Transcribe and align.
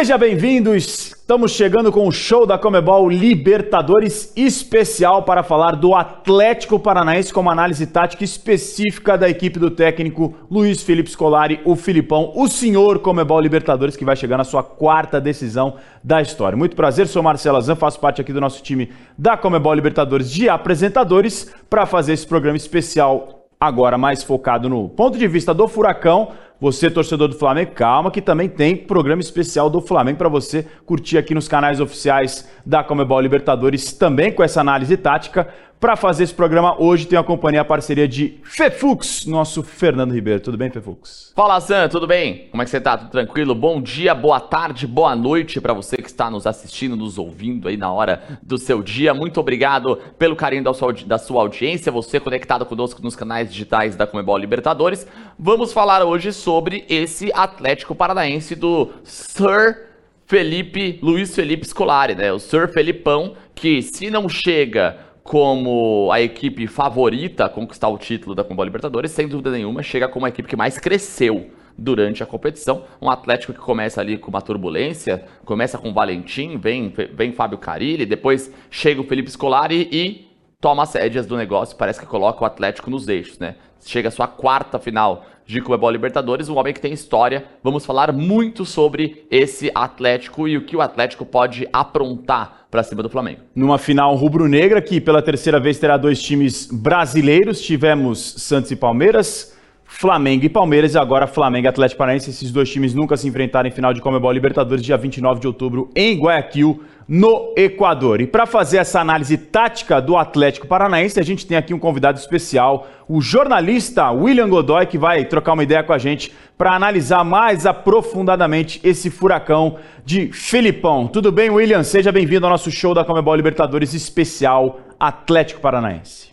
Seja 0.00 0.16
bem-vindo, 0.16 0.74
estamos 0.74 1.52
chegando 1.52 1.92
com 1.92 2.08
o 2.08 2.10
show 2.10 2.46
da 2.46 2.56
Comebol 2.56 3.06
Libertadores 3.06 4.32
especial 4.34 5.24
para 5.24 5.42
falar 5.42 5.72
do 5.72 5.94
Atlético 5.94 6.78
Paranaense 6.80 7.34
com 7.34 7.40
uma 7.42 7.52
análise 7.52 7.86
tática 7.86 8.24
específica 8.24 9.18
da 9.18 9.28
equipe 9.28 9.58
do 9.58 9.70
técnico 9.70 10.34
Luiz 10.50 10.82
Felipe 10.82 11.10
Scolari, 11.10 11.60
o 11.66 11.76
Filipão, 11.76 12.32
o 12.34 12.48
senhor 12.48 13.00
Comebol 13.00 13.38
Libertadores 13.42 13.94
que 13.94 14.06
vai 14.06 14.16
chegar 14.16 14.38
na 14.38 14.44
sua 14.44 14.62
quarta 14.62 15.20
decisão 15.20 15.74
da 16.02 16.22
história. 16.22 16.56
Muito 16.56 16.74
prazer, 16.74 17.06
sou 17.06 17.22
Marcelo 17.22 17.58
Azan, 17.58 17.76
faço 17.76 18.00
parte 18.00 18.22
aqui 18.22 18.32
do 18.32 18.40
nosso 18.40 18.62
time 18.62 18.90
da 19.18 19.36
Comebol 19.36 19.74
Libertadores 19.74 20.30
de 20.30 20.48
apresentadores 20.48 21.54
para 21.68 21.84
fazer 21.84 22.14
esse 22.14 22.26
programa 22.26 22.56
especial 22.56 23.40
agora 23.60 23.98
mais 23.98 24.22
focado 24.22 24.66
no 24.70 24.88
ponto 24.88 25.18
de 25.18 25.28
vista 25.28 25.52
do 25.52 25.68
Furacão, 25.68 26.30
você, 26.60 26.90
torcedor 26.90 27.28
do 27.28 27.36
Flamengo, 27.36 27.72
calma 27.72 28.10
que 28.10 28.20
também 28.20 28.48
tem 28.48 28.76
programa 28.76 29.22
especial 29.22 29.70
do 29.70 29.80
Flamengo 29.80 30.18
para 30.18 30.28
você 30.28 30.66
curtir 30.84 31.16
aqui 31.16 31.34
nos 31.34 31.48
canais 31.48 31.80
oficiais 31.80 32.46
da 32.66 32.84
Comebol 32.84 33.20
Libertadores, 33.20 33.94
também 33.94 34.30
com 34.30 34.42
essa 34.42 34.60
análise 34.60 34.94
tática. 34.98 35.48
Para 35.80 35.96
fazer 35.96 36.24
esse 36.24 36.34
programa 36.34 36.78
hoje 36.78 37.06
tem 37.06 37.18
a 37.18 37.22
companhia, 37.22 37.62
a 37.62 37.64
parceria 37.64 38.06
de 38.06 38.38
Fefux, 38.44 39.24
nosso 39.24 39.62
Fernando 39.62 40.12
Ribeiro. 40.12 40.38
Tudo 40.38 40.58
bem, 40.58 40.68
Fefux? 40.68 41.32
Fala, 41.34 41.58
Sam, 41.58 41.88
tudo 41.88 42.06
bem? 42.06 42.48
Como 42.50 42.62
é 42.62 42.66
que 42.66 42.70
você 42.70 42.78
tá? 42.78 42.98
Tudo 42.98 43.10
tranquilo? 43.10 43.54
Bom 43.54 43.80
dia, 43.80 44.14
boa 44.14 44.38
tarde, 44.38 44.86
boa 44.86 45.16
noite 45.16 45.58
para 45.58 45.72
você 45.72 45.96
que 45.96 46.08
está 46.10 46.30
nos 46.30 46.46
assistindo, 46.46 46.96
nos 46.96 47.16
ouvindo 47.16 47.66
aí 47.66 47.78
na 47.78 47.90
hora 47.90 48.22
do 48.42 48.58
seu 48.58 48.82
dia. 48.82 49.14
Muito 49.14 49.40
obrigado 49.40 49.96
pelo 50.18 50.36
carinho 50.36 50.62
da 50.62 50.74
sua, 50.74 50.92
da 50.92 51.16
sua 51.16 51.40
audiência, 51.40 51.90
você 51.90 52.20
conectado 52.20 52.66
conosco 52.66 53.02
nos 53.02 53.16
canais 53.16 53.50
digitais 53.50 53.96
da 53.96 54.06
Comebol 54.06 54.36
Libertadores. 54.36 55.06
Vamos 55.38 55.72
falar 55.72 56.04
hoje 56.04 56.30
sobre 56.30 56.84
esse 56.90 57.32
Atlético 57.32 57.94
Paranaense 57.94 58.54
do 58.54 58.90
Sir 59.02 59.86
Felipe, 60.26 60.98
Luiz 61.02 61.34
Felipe 61.34 61.66
Scolari, 61.66 62.14
né? 62.14 62.30
O 62.30 62.38
Sir 62.38 62.68
Felipão, 62.68 63.32
que 63.54 63.80
se 63.80 64.10
não 64.10 64.28
chega 64.28 65.09
como 65.30 66.10
a 66.10 66.20
equipe 66.20 66.66
favorita 66.66 67.44
a 67.44 67.48
conquistar 67.48 67.86
o 67.86 67.96
título 67.96 68.34
da 68.34 68.42
Comebol 68.42 68.64
Libertadores, 68.64 69.12
sem 69.12 69.28
dúvida 69.28 69.52
nenhuma, 69.52 69.80
chega 69.80 70.08
como 70.08 70.26
a 70.26 70.28
equipe 70.28 70.48
que 70.48 70.56
mais 70.56 70.76
cresceu 70.76 71.52
durante 71.78 72.20
a 72.20 72.26
competição. 72.26 72.82
Um 73.00 73.08
Atlético 73.08 73.52
que 73.52 73.60
começa 73.60 74.00
ali 74.00 74.18
com 74.18 74.28
uma 74.28 74.42
turbulência, 74.42 75.24
começa 75.44 75.78
com 75.78 75.94
Valentim, 75.94 76.58
vem, 76.58 76.92
vem 77.14 77.30
Fábio 77.30 77.58
Carilli, 77.58 78.04
depois 78.04 78.52
chega 78.72 79.00
o 79.00 79.04
Felipe 79.04 79.30
Scolari 79.30 79.88
e 79.92 80.29
toma 80.60 80.82
as 80.82 80.92
rédeas 80.92 81.26
do 81.26 81.36
negócio, 81.36 81.76
parece 81.76 81.98
que 81.98 82.06
coloca 82.06 82.42
o 82.42 82.46
Atlético 82.46 82.90
nos 82.90 83.08
eixos, 83.08 83.38
né? 83.38 83.56
Chega 83.84 84.08
a 84.08 84.12
sua 84.12 84.28
quarta 84.28 84.78
final 84.78 85.24
de 85.46 85.60
Comebol 85.62 85.90
Libertadores, 85.90 86.48
um 86.48 86.58
homem 86.58 86.74
que 86.74 86.80
tem 86.80 86.92
história. 86.92 87.46
Vamos 87.64 87.84
falar 87.84 88.12
muito 88.12 88.66
sobre 88.66 89.26
esse 89.30 89.70
Atlético 89.74 90.46
e 90.46 90.56
o 90.56 90.64
que 90.64 90.76
o 90.76 90.82
Atlético 90.82 91.24
pode 91.24 91.66
aprontar 91.72 92.66
para 92.70 92.82
cima 92.82 93.02
do 93.02 93.08
Flamengo. 93.08 93.40
Numa 93.54 93.78
final 93.78 94.14
rubro-negra 94.14 94.82
que 94.82 95.00
pela 95.00 95.22
terceira 95.22 95.58
vez 95.58 95.78
terá 95.78 95.96
dois 95.96 96.22
times 96.22 96.68
brasileiros, 96.70 97.60
tivemos 97.62 98.34
Santos 98.36 98.70
e 98.70 98.76
Palmeiras, 98.76 99.56
Flamengo 99.92 100.44
e 100.44 100.48
Palmeiras 100.48 100.94
e 100.94 100.98
agora 100.98 101.26
Flamengo 101.26 101.66
e 101.66 101.68
Atlético 101.68 101.98
Paranaense. 101.98 102.30
Esses 102.30 102.52
dois 102.52 102.70
times 102.70 102.94
nunca 102.94 103.16
se 103.16 103.26
enfrentaram 103.26 103.68
em 103.68 103.72
final 103.72 103.92
de 103.92 104.00
Comebol 104.00 104.30
Libertadores 104.30 104.84
dia 104.84 104.96
29 104.96 105.40
de 105.40 105.48
outubro 105.48 105.90
em 105.96 106.16
Guayaquil, 106.16 106.84
no 107.08 107.52
Equador. 107.56 108.20
E 108.20 108.26
para 108.26 108.46
fazer 108.46 108.78
essa 108.78 109.00
análise 109.00 109.36
tática 109.36 110.00
do 110.00 110.16
Atlético 110.16 110.68
Paranaense, 110.68 111.18
a 111.18 111.24
gente 111.24 111.44
tem 111.44 111.56
aqui 111.56 111.74
um 111.74 111.78
convidado 111.78 112.18
especial, 112.18 112.86
o 113.08 113.20
jornalista 113.20 114.12
William 114.12 114.48
Godoy, 114.48 114.86
que 114.86 114.96
vai 114.96 115.24
trocar 115.24 115.54
uma 115.54 115.64
ideia 115.64 115.82
com 115.82 115.92
a 115.92 115.98
gente 115.98 116.32
para 116.56 116.72
analisar 116.72 117.24
mais 117.24 117.66
aprofundadamente 117.66 118.80
esse 118.84 119.10
furacão 119.10 119.76
de 120.04 120.32
Felipão. 120.32 121.08
Tudo 121.08 121.32
bem, 121.32 121.50
William? 121.50 121.82
Seja 121.82 122.12
bem-vindo 122.12 122.46
ao 122.46 122.52
nosso 122.52 122.70
show 122.70 122.94
da 122.94 123.04
Comebol 123.04 123.34
Libertadores 123.34 123.92
especial 123.92 124.80
Atlético 125.00 125.60
Paranaense. 125.60 126.30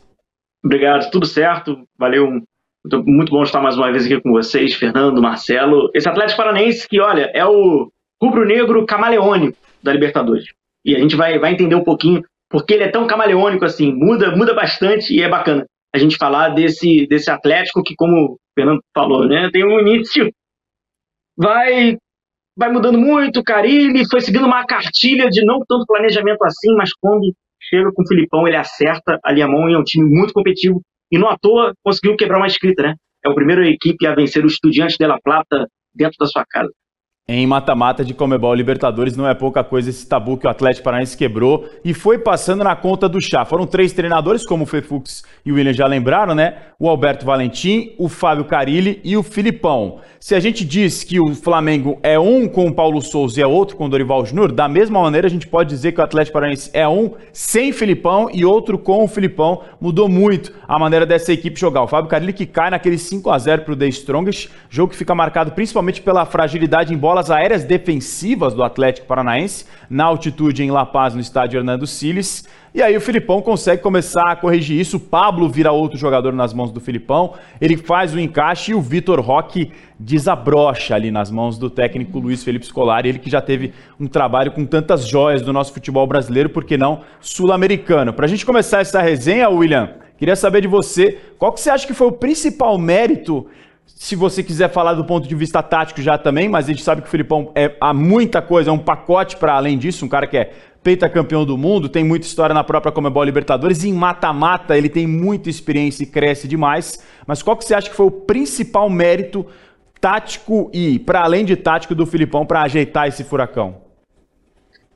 Obrigado, 0.64 1.10
tudo 1.10 1.26
certo. 1.26 1.76
Valeu. 1.98 2.44
Muito 3.06 3.32
bom 3.32 3.44
estar 3.44 3.62
mais 3.62 3.78
uma 3.78 3.92
vez 3.92 4.06
aqui 4.06 4.22
com 4.22 4.32
vocês, 4.32 4.74
Fernando, 4.74 5.22
Marcelo. 5.22 5.90
Esse 5.94 6.08
Atlético 6.08 6.38
Paranaense 6.38 6.88
que, 6.88 7.02
olha, 7.02 7.30
é 7.34 7.46
o 7.46 7.92
rubro-negro 8.22 8.86
camaleônico 8.86 9.58
da 9.84 9.92
Libertadores. 9.92 10.46
E 10.86 10.96
a 10.96 11.00
gente 11.00 11.16
vai, 11.16 11.38
vai 11.38 11.52
entender 11.52 11.76
um 11.76 11.84
pouquinho 11.84 12.22
porque 12.50 12.74
ele 12.74 12.84
é 12.84 12.90
tão 12.90 13.06
camaleônico 13.06 13.66
assim, 13.66 13.94
muda, 13.94 14.34
muda 14.36 14.54
bastante 14.54 15.14
e 15.14 15.22
é 15.22 15.28
bacana 15.28 15.66
a 15.94 15.98
gente 15.98 16.16
falar 16.16 16.50
desse, 16.50 17.06
desse 17.08 17.30
Atlético 17.30 17.84
que, 17.84 17.96
como 17.96 18.34
o 18.34 18.38
Fernando 18.56 18.80
falou, 18.94 19.28
né, 19.28 19.50
tem 19.52 19.66
um 19.66 19.80
início, 19.80 20.32
vai 21.36 21.98
vai 22.58 22.72
mudando 22.72 22.98
muito, 22.98 23.44
Carilli 23.44 24.10
foi 24.10 24.20
seguindo 24.20 24.46
uma 24.46 24.66
cartilha 24.66 25.30
de 25.30 25.46
não 25.46 25.60
tanto 25.68 25.86
planejamento 25.86 26.44
assim, 26.44 26.74
mas 26.76 26.92
quando 27.00 27.32
chega 27.62 27.92
com 27.94 28.02
o 28.02 28.08
Filipão, 28.08 28.48
ele 28.48 28.58
acerta 28.58 29.20
ali 29.24 29.44
a 29.44 29.48
mão 29.48 29.70
e 29.70 29.74
é 29.74 29.78
um 29.78 29.84
time 29.84 30.10
muito 30.10 30.34
competitivo 30.34 30.82
e 31.12 31.18
não 31.18 31.30
à 31.30 31.38
toa 31.38 31.74
conseguiu 31.84 32.16
quebrar 32.16 32.38
uma 32.38 32.48
escrita, 32.48 32.84
né? 32.84 32.96
É 33.26 33.30
o 33.30 33.36
primeiro 33.36 33.64
equipe 33.66 34.06
a 34.06 34.16
vencer 34.16 34.44
o 34.44 34.48
Estudiantes 34.48 34.98
de 34.98 35.08
La 35.08 35.20
Plata 35.22 35.68
dentro 35.94 36.18
da 36.20 36.28
sua 36.28 36.46
casa 36.48 36.72
em 37.30 37.46
mata-mata 37.46 38.06
de 38.06 38.14
Comebol 38.14 38.54
Libertadores. 38.54 39.18
Não 39.18 39.28
é 39.28 39.34
pouca 39.34 39.62
coisa 39.62 39.90
esse 39.90 40.08
tabu 40.08 40.38
que 40.38 40.48
o 40.48 40.50
Atlético 40.50 40.86
Paranaense 40.86 41.18
quebrou 41.18 41.68
e 41.84 41.94
foi 41.94 42.18
passando 42.18 42.64
na 42.64 42.74
conta 42.74 43.10
do 43.10 43.20
chá. 43.20 43.44
Foram 43.44 43.68
três 43.68 43.92
treinadores, 43.92 44.46
como 44.46 44.64
o 44.64 44.66
Fefux 44.66 45.26
e 45.46 45.52
o 45.52 45.56
William 45.56 45.74
já 45.74 45.86
lembraram, 45.86 46.34
né? 46.34 46.56
O 46.80 46.88
Alberto 46.88 47.26
Valentim, 47.26 47.94
o 47.98 48.08
Fábio 48.08 48.46
Carilli 48.46 49.02
e 49.04 49.18
o 49.18 49.24
Filipão. 49.24 50.00
Se 50.22 50.36
a 50.36 50.40
gente 50.40 50.64
diz 50.64 51.04
que 51.04 51.20
o 51.20 51.36
Flamengo 51.36 52.00
é 52.02 52.18
um 52.18 52.48
com 52.48 52.68
o 52.68 52.74
Paulo 52.74 53.02
Souza 53.02 53.42
e 53.42 53.44
é 53.44 53.48
outro 53.48 53.76
com 53.76 53.88
o 53.88 53.90
Dorival 53.90 54.26
Júnior, 54.26 54.54
da 54.54 54.70
mesma 54.70 55.02
maneira 55.02 55.28
a 55.28 55.30
gente 55.30 55.48
pode 55.48 55.70
dizer 55.70 55.92
que 55.92 56.00
o 56.00 56.04
Atlético 56.06 56.36
Paranaense 56.36 56.70
é 56.74 56.88
um 56.88 57.12
sem 57.34 57.74
Filipão 57.74 58.30
e 58.32 58.46
outro 58.46 58.78
com 58.78 59.04
o 59.04 59.08
Filipão. 59.08 59.64
Mudou 59.82 60.08
muito 60.08 60.54
a 60.66 60.80
maneira 60.80 61.06
dessa 61.06 61.34
equipe 61.34 61.60
jogar. 61.60 61.82
O 61.82 61.88
Fábio 61.88 62.10
Carilli 62.10 62.32
que 62.32 62.46
cai 62.46 62.70
naquele 62.70 62.98
5 62.98 63.30
a 63.30 63.38
0 63.38 63.64
para 63.64 63.74
o 63.74 63.76
The 63.76 63.88
Strongest, 63.90 64.50
jogo 64.70 64.92
que 64.92 64.98
fica 64.98 65.14
marcado 65.14 65.52
principalmente 65.52 66.02
pela 66.02 66.26
fragilidade 66.26 66.94
em 66.94 66.98
bola 66.98 67.17
bolas 67.18 67.32
aéreas 67.32 67.64
defensivas 67.64 68.54
do 68.54 68.64
Atlético 68.64 69.08
Paranaense, 69.08 69.66
na 69.90 70.04
altitude 70.06 70.64
em 70.64 70.70
La 70.70 70.86
Paz, 70.86 71.16
no 71.16 71.20
estádio 71.20 71.58
Hernando 71.58 71.88
Siles. 71.88 72.48
E 72.76 72.82
aí 72.82 72.96
o 72.96 73.02
Filipão 73.02 73.42
consegue 73.42 73.82
começar 73.82 74.32
a 74.32 74.36
corrigir 74.36 74.80
isso. 74.80 74.98
O 74.98 75.00
Pablo 75.00 75.50
vira 75.50 75.72
outro 75.72 75.98
jogador 75.98 76.32
nas 76.32 76.54
mãos 76.54 76.72
do 76.72 76.80
Filipão. 76.80 77.34
Ele 77.60 77.76
faz 77.76 78.14
o 78.14 78.20
encaixe 78.20 78.70
e 78.72 78.76
o 78.76 78.82
Vitor 78.82 79.20
Roque 79.20 79.72
desabrocha 80.00 80.94
ali 80.94 81.10
nas 81.10 81.32
mãos 81.32 81.58
do 81.58 81.72
técnico 81.72 82.20
Luiz 82.20 82.44
Felipe 82.44 82.68
Scolari. 82.68 83.10
Ele 83.10 83.18
que 83.18 83.32
já 83.32 83.42
teve 83.42 83.74
um 84.00 84.06
trabalho 84.06 84.52
com 84.52 84.64
tantas 84.64 85.08
joias 85.08 85.42
do 85.42 85.52
nosso 85.52 85.74
futebol 85.74 86.06
brasileiro, 86.06 86.50
por 86.50 86.66
que 86.66 86.78
não 86.78 87.02
sul-americano. 87.20 88.14
Para 88.14 88.26
a 88.26 88.30
gente 88.30 88.46
começar 88.46 88.82
essa 88.82 89.02
resenha, 89.02 89.50
William, 89.50 89.90
queria 90.20 90.36
saber 90.36 90.62
de 90.62 90.68
você, 90.68 91.18
qual 91.40 91.52
que 91.52 91.62
você 91.62 91.72
acha 91.72 91.88
que 91.88 91.96
foi 91.96 92.06
o 92.06 92.12
principal 92.12 92.78
mérito 92.78 93.48
se 93.88 94.16
você 94.16 94.44
quiser 94.44 94.70
falar 94.70 94.94
do 94.94 95.06
ponto 95.06 95.28
de 95.28 95.34
vista 95.34 95.64
tático 95.64 96.02
já 96.02 96.18
também, 96.18 96.48
mas 96.48 96.66
a 96.66 96.68
gente 96.70 96.84
sabe 96.84 97.02
que 97.02 97.08
o 97.08 97.12
Filipão 97.12 97.52
é 97.56 97.76
há 97.80 97.94
muita 97.94 98.42
coisa, 98.42 98.70
é 98.70 98.74
um 98.74 98.78
pacote 98.78 99.38
para 99.38 99.54
além 99.54 99.78
disso, 99.78 100.06
um 100.06 100.10
cara 100.10 100.28
que 100.28 100.38
é 100.38 100.52
campeão 101.12 101.46
do 101.46 101.58
mundo, 101.58 101.90
tem 101.90 102.02
muita 102.02 102.26
história 102.26 102.54
na 102.54 102.64
própria 102.64 102.94
Comebol 102.94 103.24
Libertadores, 103.24 103.84
em 103.84 103.92
mata-mata 103.92 104.78
ele 104.78 104.88
tem 104.88 105.06
muita 105.06 105.50
experiência 105.50 106.04
e 106.04 106.06
cresce 106.06 106.48
demais, 106.48 107.06
mas 107.26 107.44
qual 107.44 107.58
que 107.58 107.66
você 107.66 107.74
acha 107.74 107.90
que 107.90 107.96
foi 107.96 108.06
o 108.06 108.12
principal 108.12 108.90
mérito 108.90 109.46
tático 110.00 110.72
e, 110.74 110.98
para 111.00 111.24
além 111.24 111.44
de 111.44 111.58
tático, 111.58 111.94
do 111.94 112.06
Filipão 112.06 112.46
para 112.46 112.62
ajeitar 112.62 113.08
esse 113.08 113.24
furacão? 113.26 113.82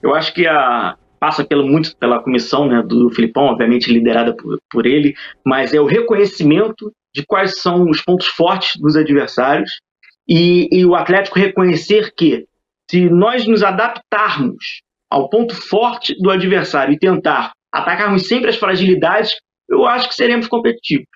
Eu 0.01 0.15
acho 0.15 0.33
que 0.33 0.47
a, 0.47 0.95
passa 1.19 1.43
pelo, 1.43 1.67
muito 1.67 1.95
pela 1.97 2.19
comissão 2.19 2.67
né, 2.67 2.81
do 2.81 3.09
Filipão, 3.11 3.43
obviamente 3.43 3.91
liderada 3.91 4.33
por, 4.33 4.59
por 4.69 4.85
ele, 4.85 5.13
mas 5.45 5.73
é 5.73 5.79
o 5.81 5.85
reconhecimento 5.85 6.91
de 7.13 7.25
quais 7.25 7.59
são 7.59 7.89
os 7.89 8.01
pontos 8.01 8.27
fortes 8.27 8.79
dos 8.79 8.95
adversários 8.95 9.79
e, 10.27 10.67
e 10.71 10.85
o 10.85 10.95
Atlético 10.95 11.39
reconhecer 11.39 12.13
que 12.15 12.45
se 12.89 13.09
nós 13.09 13.47
nos 13.47 13.63
adaptarmos 13.63 14.81
ao 15.09 15.29
ponto 15.29 15.55
forte 15.55 16.15
do 16.19 16.29
adversário 16.29 16.93
e 16.93 16.99
tentar 16.99 17.51
atacarmos 17.71 18.27
sempre 18.27 18.49
as 18.49 18.57
fragilidades, 18.57 19.31
eu 19.69 19.85
acho 19.85 20.09
que 20.09 20.15
seremos 20.15 20.47
competitivos. 20.47 21.07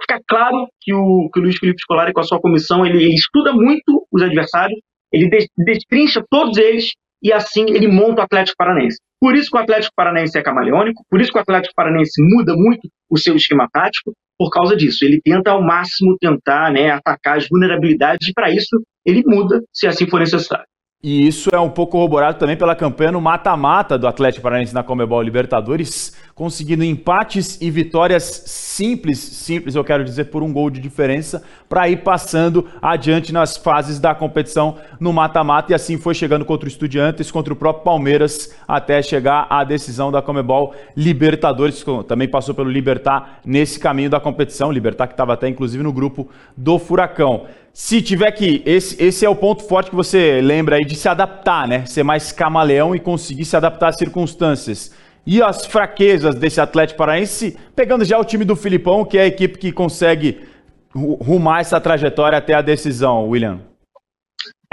Fica 0.00 0.20
claro 0.28 0.68
que 0.80 0.94
o, 0.94 1.28
que 1.32 1.40
o 1.40 1.42
Luiz 1.42 1.58
Felipe 1.58 1.80
Scolari, 1.80 2.12
com 2.12 2.20
a 2.20 2.24
sua 2.24 2.40
comissão, 2.40 2.86
ele, 2.86 2.98
ele 2.98 3.14
estuda 3.14 3.52
muito 3.52 4.06
os 4.12 4.22
adversários, 4.22 4.78
ele 5.12 5.28
destrincha 5.56 6.24
todos 6.30 6.56
eles 6.58 6.92
e 7.22 7.32
assim 7.32 7.64
ele 7.68 7.88
monta 7.88 8.20
o 8.20 8.24
Atlético 8.24 8.56
Paranaense. 8.56 8.98
Por 9.20 9.34
isso 9.34 9.50
que 9.50 9.56
o 9.56 9.60
Atlético 9.60 9.92
Paranaense 9.96 10.38
é 10.38 10.42
camaleônico, 10.42 11.02
por 11.10 11.20
isso 11.20 11.32
que 11.32 11.38
o 11.38 11.42
Atlético 11.42 11.74
Paranaense 11.74 12.22
muda 12.22 12.54
muito 12.54 12.88
o 13.10 13.18
seu 13.18 13.34
esquema 13.34 13.68
tático, 13.72 14.12
por 14.38 14.50
causa 14.50 14.76
disso. 14.76 15.04
Ele 15.04 15.20
tenta 15.22 15.50
ao 15.50 15.60
máximo 15.60 16.16
tentar 16.20 16.72
né, 16.72 16.90
atacar 16.90 17.38
as 17.38 17.48
vulnerabilidades 17.48 18.28
e 18.28 18.32
para 18.32 18.50
isso 18.50 18.80
ele 19.04 19.22
muda 19.26 19.60
se 19.72 19.86
assim 19.86 20.06
for 20.08 20.20
necessário. 20.20 20.66
E 21.00 21.28
isso 21.28 21.48
é 21.52 21.60
um 21.60 21.70
pouco 21.70 21.92
corroborado 21.92 22.40
também 22.40 22.56
pela 22.56 22.74
campanha 22.74 23.12
no 23.12 23.20
mata-mata 23.20 23.96
do 23.96 24.08
Atlético 24.08 24.42
Paranaense 24.42 24.74
na 24.74 24.82
Comebol 24.82 25.22
Libertadores, 25.22 26.12
conseguindo 26.34 26.82
empates 26.82 27.56
e 27.60 27.70
vitórias 27.70 28.24
simples, 28.46 29.20
simples 29.20 29.76
eu 29.76 29.84
quero 29.84 30.02
dizer, 30.02 30.24
por 30.24 30.42
um 30.42 30.52
gol 30.52 30.68
de 30.68 30.80
diferença, 30.80 31.44
para 31.68 31.88
ir 31.88 31.98
passando 31.98 32.66
adiante 32.82 33.32
nas 33.32 33.56
fases 33.56 34.00
da 34.00 34.12
competição 34.12 34.76
no 34.98 35.12
mata-mata. 35.12 35.70
E 35.70 35.74
assim 35.76 35.96
foi 35.96 36.14
chegando 36.14 36.44
contra 36.44 36.66
o 36.66 36.68
Estudiantes, 36.68 37.30
contra 37.30 37.52
o 37.52 37.56
próprio 37.56 37.84
Palmeiras, 37.84 38.52
até 38.66 39.00
chegar 39.00 39.46
à 39.48 39.62
decisão 39.62 40.10
da 40.10 40.20
Comebol 40.20 40.74
Libertadores. 40.96 41.84
Também 42.08 42.26
passou 42.26 42.56
pelo 42.56 42.68
Libertar 42.68 43.38
nesse 43.44 43.78
caminho 43.78 44.10
da 44.10 44.18
competição. 44.18 44.72
Libertar 44.72 45.06
que 45.06 45.12
estava 45.12 45.34
até 45.34 45.46
inclusive 45.46 45.84
no 45.84 45.92
grupo 45.92 46.28
do 46.56 46.76
Furacão. 46.76 47.46
Se 47.72 48.02
tiver 48.02 48.32
que, 48.32 48.60
esse, 48.66 49.00
esse 49.00 49.24
é 49.24 49.28
o 49.28 49.36
ponto 49.36 49.62
forte 49.62 49.90
que 49.90 49.94
você 49.94 50.40
lembra 50.40 50.74
aí 50.74 50.84
de 50.88 50.96
se 50.96 51.08
adaptar, 51.08 51.68
né? 51.68 51.84
Ser 51.86 52.02
mais 52.02 52.32
camaleão 52.32 52.94
e 52.94 53.00
conseguir 53.00 53.44
se 53.44 53.56
adaptar 53.56 53.88
às 53.88 53.96
circunstâncias. 53.96 54.96
E 55.26 55.42
as 55.42 55.66
fraquezas 55.66 56.34
desse 56.34 56.60
Atlético 56.60 56.98
Paraense, 56.98 57.56
pegando 57.76 58.04
já 58.04 58.18
o 58.18 58.24
time 58.24 58.44
do 58.44 58.56
Filipão, 58.56 59.04
que 59.04 59.18
é 59.18 59.22
a 59.22 59.26
equipe 59.26 59.58
que 59.58 59.70
consegue 59.70 60.48
rumar 60.94 61.60
essa 61.60 61.78
trajetória 61.80 62.38
até 62.38 62.54
a 62.54 62.62
decisão, 62.62 63.28
William. 63.28 63.60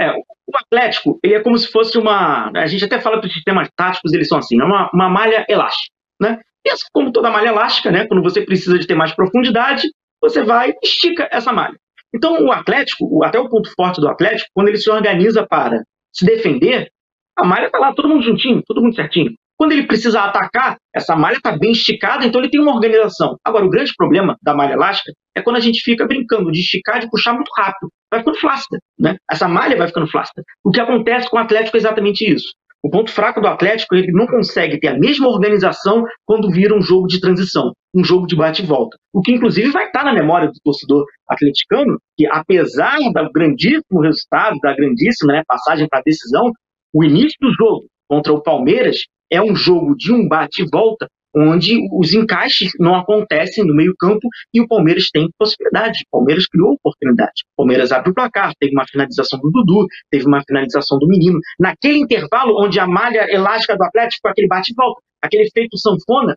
É, 0.00 0.10
o 0.12 0.56
Atlético, 0.56 1.18
ele 1.22 1.34
é 1.34 1.40
como 1.40 1.58
se 1.58 1.70
fosse 1.70 1.98
uma. 1.98 2.50
A 2.54 2.66
gente 2.66 2.84
até 2.84 3.00
fala 3.00 3.20
que 3.20 3.26
os 3.26 3.32
sistemas 3.32 3.68
táticos 3.76 4.12
eles 4.12 4.28
são 4.28 4.38
assim, 4.38 4.60
é 4.60 4.64
uma, 4.64 4.90
uma 4.94 5.08
malha 5.08 5.44
elástica, 5.48 5.92
né? 6.20 6.40
E 6.66 6.70
assim 6.70 6.86
como 6.92 7.12
toda 7.12 7.30
malha 7.30 7.48
elástica, 7.48 7.90
né? 7.90 8.06
Quando 8.06 8.22
você 8.22 8.40
precisa 8.40 8.78
de 8.78 8.86
ter 8.86 8.94
mais 8.94 9.14
profundidade, 9.14 9.88
você 10.20 10.42
vai 10.42 10.70
e 10.70 10.86
estica 10.86 11.28
essa 11.30 11.52
malha. 11.52 11.76
Então, 12.14 12.42
o 12.42 12.50
Atlético, 12.50 13.22
até 13.22 13.38
o 13.38 13.48
ponto 13.48 13.70
forte 13.76 14.00
do 14.00 14.08
Atlético, 14.08 14.48
quando 14.54 14.68
ele 14.68 14.78
se 14.78 14.90
organiza 14.90 15.46
para 15.46 15.82
se 16.16 16.24
defender, 16.24 16.88
a 17.36 17.44
malha 17.44 17.66
está 17.66 17.78
lá, 17.78 17.92
todo 17.92 18.08
mundo 18.08 18.22
juntinho, 18.22 18.62
todo 18.66 18.82
mundo 18.82 18.94
certinho. 18.94 19.32
Quando 19.58 19.72
ele 19.72 19.86
precisa 19.86 20.20
atacar, 20.20 20.76
essa 20.94 21.16
malha 21.16 21.36
está 21.36 21.56
bem 21.56 21.72
esticada, 21.72 22.26
então 22.26 22.40
ele 22.40 22.50
tem 22.50 22.60
uma 22.60 22.74
organização. 22.74 23.36
Agora, 23.44 23.64
o 23.64 23.70
grande 23.70 23.92
problema 23.96 24.36
da 24.42 24.54
malha 24.54 24.74
elástica 24.74 25.12
é 25.34 25.40
quando 25.40 25.56
a 25.56 25.60
gente 25.60 25.80
fica 25.80 26.06
brincando 26.06 26.50
de 26.50 26.60
esticar, 26.60 27.00
de 27.00 27.08
puxar 27.10 27.32
muito 27.32 27.50
rápido. 27.56 27.88
Vai 28.10 28.20
ficando 28.20 28.38
flácida, 28.38 28.78
né? 28.98 29.16
Essa 29.30 29.48
malha 29.48 29.76
vai 29.76 29.88
ficando 29.88 30.06
flácida. 30.06 30.42
O 30.64 30.70
que 30.70 30.80
acontece 30.80 31.30
com 31.30 31.36
o 31.36 31.40
Atlético 31.40 31.76
é 31.76 31.80
exatamente 31.80 32.30
isso. 32.30 32.48
O 32.82 32.90
ponto 32.90 33.10
fraco 33.10 33.40
do 33.40 33.48
Atlético 33.48 33.94
é 33.94 33.98
ele 33.98 34.12
não 34.12 34.26
consegue 34.26 34.78
ter 34.78 34.88
a 34.88 34.98
mesma 34.98 35.28
organização 35.28 36.04
quando 36.24 36.50
vira 36.50 36.76
um 36.76 36.80
jogo 36.80 37.06
de 37.06 37.20
transição, 37.20 37.72
um 37.94 38.04
jogo 38.04 38.26
de 38.26 38.36
bate 38.36 38.62
e 38.62 38.66
volta. 38.66 38.96
O 39.12 39.20
que, 39.20 39.32
inclusive, 39.32 39.70
vai 39.70 39.86
estar 39.86 40.04
na 40.04 40.12
memória 40.12 40.48
do 40.48 40.60
torcedor 40.62 41.04
atleticano, 41.28 41.98
que 42.16 42.26
apesar 42.26 42.98
do 42.98 43.32
grandíssimo 43.32 44.00
resultado, 44.00 44.58
da 44.62 44.74
grandíssima 44.74 45.32
né, 45.32 45.42
passagem 45.46 45.88
para 45.88 46.00
a 46.00 46.04
decisão, 46.04 46.52
o 46.94 47.02
início 47.02 47.36
do 47.40 47.52
jogo 47.52 47.86
contra 48.08 48.32
o 48.32 48.42
Palmeiras 48.42 48.98
é 49.30 49.42
um 49.42 49.56
jogo 49.56 49.96
de 49.96 50.12
um 50.12 50.28
bate 50.28 50.62
e 50.62 50.68
volta 50.70 51.08
onde 51.36 51.78
os 51.92 52.14
encaixes 52.14 52.70
não 52.80 52.94
acontecem 52.94 53.64
no 53.64 53.74
meio-campo 53.74 54.28
e 54.54 54.60
o 54.60 54.66
Palmeiras 54.66 55.10
tem 55.12 55.28
possibilidade. 55.38 56.00
O 56.06 56.18
Palmeiras 56.18 56.46
criou 56.46 56.72
oportunidade. 56.72 57.42
O 57.52 57.62
Palmeiras 57.62 57.92
abre 57.92 58.10
o 58.10 58.14
placar, 58.14 58.52
teve 58.58 58.72
uma 58.72 58.86
finalização 58.86 59.38
do 59.38 59.50
Dudu, 59.50 59.86
teve 60.10 60.26
uma 60.26 60.42
finalização 60.46 60.98
do 60.98 61.06
menino. 61.06 61.38
Naquele 61.60 61.98
intervalo 61.98 62.54
onde 62.58 62.80
a 62.80 62.86
malha 62.86 63.26
elástica 63.28 63.76
do 63.76 63.84
Atlético, 63.84 64.28
aquele 64.28 64.48
bate 64.48 64.72
volta, 64.74 65.00
aquele 65.22 65.44
efeito 65.44 65.76
sanfona, 65.76 66.34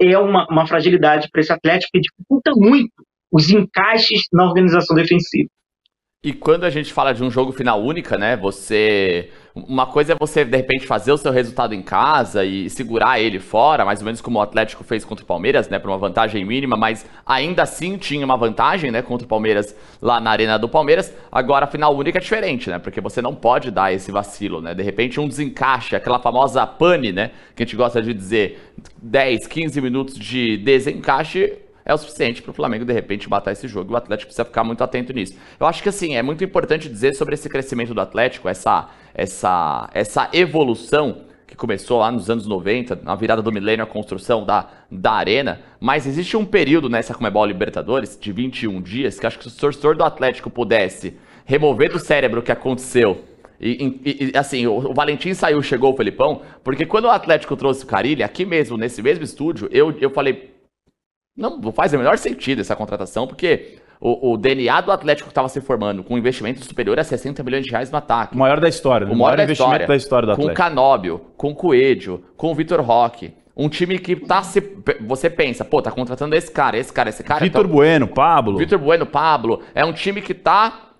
é 0.00 0.18
uma, 0.18 0.46
uma 0.50 0.66
fragilidade 0.66 1.28
para 1.30 1.40
esse 1.40 1.52
Atlético 1.52 1.90
que 1.92 2.00
dificulta 2.00 2.50
muito 2.56 2.90
os 3.30 3.48
encaixes 3.48 4.22
na 4.32 4.44
organização 4.44 4.96
defensiva. 4.96 5.48
E 6.24 6.32
quando 6.32 6.62
a 6.62 6.70
gente 6.70 6.92
fala 6.92 7.12
de 7.12 7.24
um 7.24 7.32
jogo 7.32 7.50
final 7.50 7.82
única, 7.82 8.16
né? 8.16 8.36
Você. 8.36 9.28
Uma 9.56 9.86
coisa 9.86 10.12
é 10.12 10.16
você, 10.16 10.44
de 10.44 10.56
repente, 10.56 10.86
fazer 10.86 11.10
o 11.10 11.16
seu 11.16 11.32
resultado 11.32 11.74
em 11.74 11.82
casa 11.82 12.44
e 12.44 12.70
segurar 12.70 13.20
ele 13.20 13.40
fora, 13.40 13.84
mais 13.84 13.98
ou 13.98 14.04
menos 14.04 14.20
como 14.20 14.38
o 14.38 14.40
Atlético 14.40 14.84
fez 14.84 15.04
contra 15.04 15.24
o 15.24 15.26
Palmeiras, 15.26 15.68
né? 15.68 15.80
Por 15.80 15.90
uma 15.90 15.98
vantagem 15.98 16.44
mínima, 16.44 16.76
mas 16.76 17.04
ainda 17.26 17.64
assim 17.64 17.98
tinha 17.98 18.24
uma 18.24 18.36
vantagem, 18.36 18.92
né? 18.92 19.02
Contra 19.02 19.24
o 19.24 19.28
Palmeiras 19.28 19.74
lá 20.00 20.20
na 20.20 20.30
Arena 20.30 20.56
do 20.60 20.68
Palmeiras. 20.68 21.12
Agora, 21.30 21.64
a 21.64 21.68
final 21.68 21.92
única 21.92 22.18
é 22.18 22.20
diferente, 22.20 22.70
né? 22.70 22.78
Porque 22.78 23.00
você 23.00 23.20
não 23.20 23.34
pode 23.34 23.72
dar 23.72 23.92
esse 23.92 24.12
vacilo, 24.12 24.60
né? 24.60 24.74
De 24.74 24.82
repente, 24.84 25.18
um 25.18 25.26
desencaixe, 25.26 25.96
aquela 25.96 26.20
famosa 26.20 26.64
pane, 26.64 27.10
né? 27.10 27.32
Que 27.56 27.64
a 27.64 27.66
gente 27.66 27.74
gosta 27.74 28.00
de 28.00 28.14
dizer 28.14 28.72
10, 29.02 29.48
15 29.48 29.80
minutos 29.80 30.14
de 30.14 30.56
desencaixe 30.58 31.58
é 31.84 31.92
o 31.92 31.98
suficiente 31.98 32.42
para 32.42 32.50
o 32.50 32.54
Flamengo 32.54 32.84
de 32.84 32.92
repente 32.92 33.28
matar 33.28 33.52
esse 33.52 33.66
jogo. 33.68 33.92
E 33.92 33.94
o 33.94 33.96
Atlético 33.96 34.28
precisa 34.28 34.44
ficar 34.44 34.64
muito 34.64 34.82
atento 34.82 35.12
nisso. 35.12 35.34
Eu 35.58 35.66
acho 35.66 35.82
que 35.82 35.88
assim, 35.88 36.14
é 36.14 36.22
muito 36.22 36.42
importante 36.42 36.88
dizer 36.88 37.14
sobre 37.14 37.34
esse 37.34 37.48
crescimento 37.48 37.94
do 37.94 38.00
Atlético, 38.00 38.48
essa, 38.48 38.88
essa, 39.14 39.88
essa 39.92 40.28
evolução 40.32 41.22
que 41.46 41.56
começou 41.56 42.00
lá 42.00 42.10
nos 42.10 42.30
anos 42.30 42.46
90, 42.46 43.00
na 43.02 43.14
virada 43.14 43.42
do 43.42 43.52
milênio, 43.52 43.84
a 43.84 43.86
construção 43.86 44.44
da, 44.44 44.68
da 44.90 45.12
arena. 45.12 45.60
Mas 45.78 46.06
existe 46.06 46.36
um 46.36 46.46
período 46.46 46.88
nessa 46.88 47.12
Comebol 47.14 47.44
Libertadores, 47.44 48.18
de 48.18 48.32
21 48.32 48.80
dias, 48.80 49.18
que 49.18 49.26
acho 49.26 49.38
que 49.38 49.50
se 49.50 49.56
o 49.56 49.60
torcedor 49.60 49.96
do 49.96 50.04
Atlético 50.04 50.48
pudesse 50.48 51.14
remover 51.44 51.92
do 51.92 51.98
cérebro 51.98 52.40
o 52.40 52.42
que 52.42 52.52
aconteceu 52.52 53.32
e, 53.62 54.32
e, 54.32 54.36
assim, 54.36 54.66
o, 54.66 54.74
o, 54.90 54.92
Valentim 54.92 55.32
saiu, 55.34 55.62
chegou 55.62 55.92
o 55.92 55.96
Felipão, 55.96 56.42
porque 56.64 56.84
quando 56.84 57.04
o 57.04 57.10
Atlético 57.10 57.56
trouxe 57.56 57.84
o 57.84 57.86
Carilli, 57.86 58.24
aqui 58.24 58.44
mesmo, 58.44 58.76
nesse 58.76 59.00
mesmo 59.00 59.22
estúdio, 59.22 59.68
eu, 59.70 59.96
eu 60.00 60.10
falei, 60.10 60.51
não, 61.36 61.72
faz 61.72 61.92
o 61.92 61.98
menor 61.98 62.18
sentido 62.18 62.60
essa 62.60 62.76
contratação, 62.76 63.26
porque 63.26 63.78
o, 64.00 64.32
o 64.32 64.36
DNA 64.36 64.80
do 64.82 64.92
Atlético 64.92 65.28
estava 65.28 65.48
se 65.48 65.60
formando 65.60 66.02
com 66.02 66.14
um 66.14 66.18
investimento 66.18 66.64
superior 66.64 66.98
a 66.98 67.04
60 67.04 67.42
milhões 67.42 67.64
de 67.64 67.70
reais 67.70 67.90
no 67.90 67.98
ataque. 67.98 68.34
O 68.34 68.38
maior 68.38 68.60
da 68.60 68.68
história, 68.68 69.06
né? 69.06 69.12
o, 69.12 69.16
maior, 69.16 69.36
maior 69.36 69.44
investimento 69.44 69.72
história, 69.72 69.86
da 69.86 69.96
história 69.96 70.26
do 70.26 70.32
Atlético. 70.32 70.54
Com 70.54 70.62
o 70.62 70.68
Canóbio, 70.68 71.20
com 71.36 71.50
o 71.50 71.54
Coelho, 71.54 72.24
com 72.36 72.50
o 72.50 72.54
Vitor 72.54 72.80
Roque. 72.80 73.32
Um 73.56 73.68
time 73.68 73.98
que 73.98 74.16
tá 74.16 74.42
se. 74.42 74.62
Você 75.02 75.28
pensa, 75.28 75.64
pô, 75.64 75.80
tá 75.80 75.90
contratando 75.90 76.34
esse 76.34 76.50
cara, 76.50 76.76
esse 76.76 76.92
cara, 76.92 77.10
esse 77.10 77.22
cara. 77.22 77.44
Vitor 77.44 77.64
então, 77.66 77.76
Bueno, 77.76 78.08
Pablo. 78.08 78.58
Vitor 78.58 78.78
Bueno, 78.78 79.06
Pablo. 79.06 79.62
É 79.74 79.84
um 79.84 79.92
time 79.92 80.22
que 80.22 80.32
tá 80.32 80.90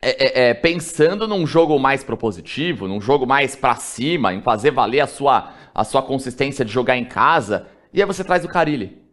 é, 0.00 0.10
é, 0.10 0.48
é, 0.50 0.54
pensando 0.54 1.26
num 1.26 1.46
jogo 1.46 1.78
mais 1.78 2.04
propositivo, 2.04 2.86
num 2.86 3.00
jogo 3.00 3.26
mais 3.26 3.56
para 3.56 3.74
cima, 3.76 4.32
em 4.32 4.42
fazer 4.42 4.70
valer 4.70 5.00
a 5.00 5.06
sua, 5.06 5.52
a 5.74 5.84
sua 5.84 6.02
consistência 6.02 6.64
de 6.64 6.72
jogar 6.72 6.98
em 6.98 7.04
casa, 7.04 7.66
e 7.92 8.00
aí 8.00 8.06
você 8.06 8.22
traz 8.22 8.44
o 8.44 8.48
Carilli 8.48 9.05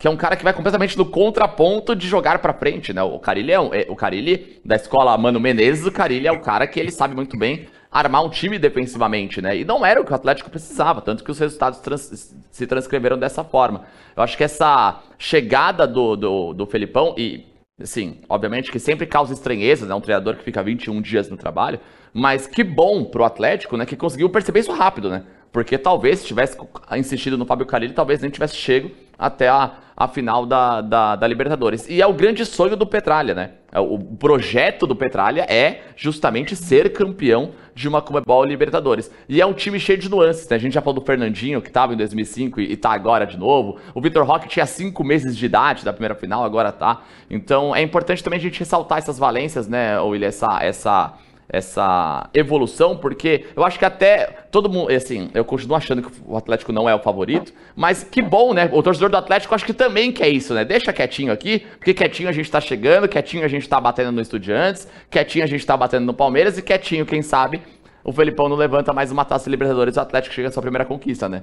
que 0.00 0.08
é 0.08 0.10
um 0.10 0.16
cara 0.16 0.34
que 0.34 0.42
vai 0.42 0.54
completamente 0.54 0.96
no 0.96 1.04
contraponto 1.04 1.94
de 1.94 2.08
jogar 2.08 2.38
para 2.38 2.54
frente, 2.54 2.90
né? 2.90 3.02
O 3.02 3.18
Carilli 3.18 3.52
é, 3.52 3.60
um, 3.60 3.74
é, 3.74 3.84
o 3.86 3.94
Carilli 3.94 4.58
da 4.64 4.74
escola 4.74 5.16
Mano 5.18 5.38
Menezes, 5.38 5.84
o 5.84 5.92
Carilli 5.92 6.26
é 6.26 6.32
o 6.32 6.40
cara 6.40 6.66
que 6.66 6.80
ele 6.80 6.90
sabe 6.90 7.14
muito 7.14 7.36
bem 7.36 7.66
armar 7.92 8.24
um 8.24 8.30
time 8.30 8.58
defensivamente, 8.58 9.42
né? 9.42 9.58
E 9.58 9.62
não 9.62 9.84
era 9.84 10.00
o 10.00 10.04
que 10.04 10.10
o 10.10 10.14
Atlético 10.14 10.48
precisava, 10.48 11.02
tanto 11.02 11.22
que 11.22 11.30
os 11.30 11.38
resultados 11.38 11.80
trans, 11.80 12.34
se 12.50 12.66
transcreveram 12.66 13.18
dessa 13.18 13.44
forma. 13.44 13.84
Eu 14.16 14.22
acho 14.22 14.38
que 14.38 14.44
essa 14.44 15.02
chegada 15.18 15.86
do, 15.86 16.16
do, 16.16 16.54
do 16.54 16.66
Felipão, 16.66 17.14
e 17.18 17.44
assim, 17.78 18.22
obviamente 18.26 18.72
que 18.72 18.78
sempre 18.78 19.06
causa 19.06 19.34
estranheza, 19.34 19.84
né? 19.84 19.94
Um 19.94 20.00
treinador 20.00 20.36
que 20.36 20.44
fica 20.44 20.62
21 20.62 21.02
dias 21.02 21.28
no 21.28 21.36
trabalho, 21.36 21.78
mas 22.14 22.46
que 22.46 22.64
bom 22.64 23.04
pro 23.04 23.22
Atlético, 23.22 23.76
né? 23.76 23.84
Que 23.84 23.96
conseguiu 23.96 24.30
perceber 24.30 24.60
isso 24.60 24.72
rápido, 24.72 25.10
né? 25.10 25.24
Porque 25.52 25.76
talvez 25.76 26.20
se 26.20 26.26
tivesse 26.26 26.56
insistido 26.96 27.36
no 27.36 27.44
Fábio 27.44 27.66
Carilli, 27.66 27.92
talvez 27.92 28.22
nem 28.22 28.30
tivesse 28.30 28.56
chego 28.56 28.90
até 29.20 29.48
a, 29.48 29.72
a 29.94 30.08
final 30.08 30.46
da, 30.46 30.80
da, 30.80 31.14
da, 31.14 31.26
Libertadores. 31.26 31.86
E 31.86 32.00
é 32.00 32.06
o 32.06 32.12
grande 32.14 32.46
sonho 32.46 32.74
do 32.74 32.86
Petralha, 32.86 33.34
né? 33.34 33.50
É, 33.70 33.78
o 33.78 33.98
projeto 33.98 34.86
do 34.86 34.96
Petralha 34.96 35.42
é 35.42 35.82
justamente 35.94 36.56
ser 36.56 36.90
campeão 36.94 37.50
de 37.74 37.86
uma 37.86 38.00
Comebol 38.00 38.42
Libertadores. 38.44 39.10
E 39.28 39.42
é 39.42 39.46
um 39.46 39.52
time 39.52 39.78
cheio 39.78 39.98
de 39.98 40.08
nuances, 40.08 40.48
né? 40.48 40.56
A 40.56 40.58
gente 40.58 40.72
já 40.72 40.80
falou 40.80 40.98
do 40.98 41.06
Fernandinho, 41.06 41.60
que 41.60 41.68
estava 41.68 41.92
em 41.92 41.96
2005 41.98 42.60
e, 42.62 42.72
está 42.72 42.92
agora 42.92 43.26
de 43.26 43.36
novo. 43.36 43.76
O 43.94 44.00
Vitor 44.00 44.24
Roque 44.24 44.48
tinha 44.48 44.64
cinco 44.64 45.04
meses 45.04 45.36
de 45.36 45.44
idade 45.44 45.84
da 45.84 45.92
primeira 45.92 46.14
final, 46.14 46.42
agora 46.42 46.72
tá. 46.72 47.02
Então 47.28 47.76
é 47.76 47.82
importante 47.82 48.24
também 48.24 48.38
a 48.38 48.42
gente 48.42 48.58
ressaltar 48.58 48.98
essas 48.98 49.18
valências, 49.18 49.68
né, 49.68 50.00
William? 50.00 50.28
Essa, 50.28 50.58
essa 50.62 51.14
essa 51.52 52.28
evolução, 52.32 52.96
porque 52.96 53.46
eu 53.56 53.64
acho 53.64 53.78
que 53.78 53.84
até 53.84 54.26
todo 54.50 54.68
mundo, 54.68 54.90
assim, 54.92 55.30
eu 55.34 55.44
continuo 55.44 55.76
achando 55.76 56.02
que 56.02 56.10
o 56.24 56.36
Atlético 56.36 56.72
não 56.72 56.88
é 56.88 56.94
o 56.94 56.98
favorito, 56.98 57.52
mas 57.74 58.04
que 58.04 58.22
bom, 58.22 58.54
né? 58.54 58.68
O 58.72 58.82
torcedor 58.82 59.10
do 59.10 59.16
Atlético 59.16 59.54
acho 59.54 59.64
que 59.64 59.72
também 59.72 60.12
quer 60.12 60.28
isso, 60.28 60.54
né? 60.54 60.64
Deixa 60.64 60.92
quietinho 60.92 61.32
aqui, 61.32 61.60
porque 61.76 61.92
quietinho 61.92 62.28
a 62.28 62.32
gente 62.32 62.50
tá 62.50 62.60
chegando, 62.60 63.08
quietinho 63.08 63.44
a 63.44 63.48
gente 63.48 63.68
tá 63.68 63.80
batendo 63.80 64.12
no 64.12 64.20
Estudiantes, 64.20 64.88
quietinho 65.10 65.44
a 65.44 65.48
gente 65.48 65.64
tá 65.66 65.76
batendo 65.76 66.06
no 66.06 66.14
Palmeiras 66.14 66.56
e 66.56 66.62
quietinho, 66.62 67.04
quem 67.04 67.22
sabe, 67.22 67.60
o 68.04 68.12
Felipão 68.12 68.48
não 68.48 68.56
levanta 68.56 68.92
mais 68.92 69.10
uma 69.10 69.24
taça 69.24 69.50
Libertadores, 69.50 69.96
o 69.96 70.00
Atlético 70.00 70.34
chega 70.34 70.48
à 70.48 70.50
sua 70.50 70.62
primeira 70.62 70.84
conquista, 70.84 71.28
né? 71.28 71.42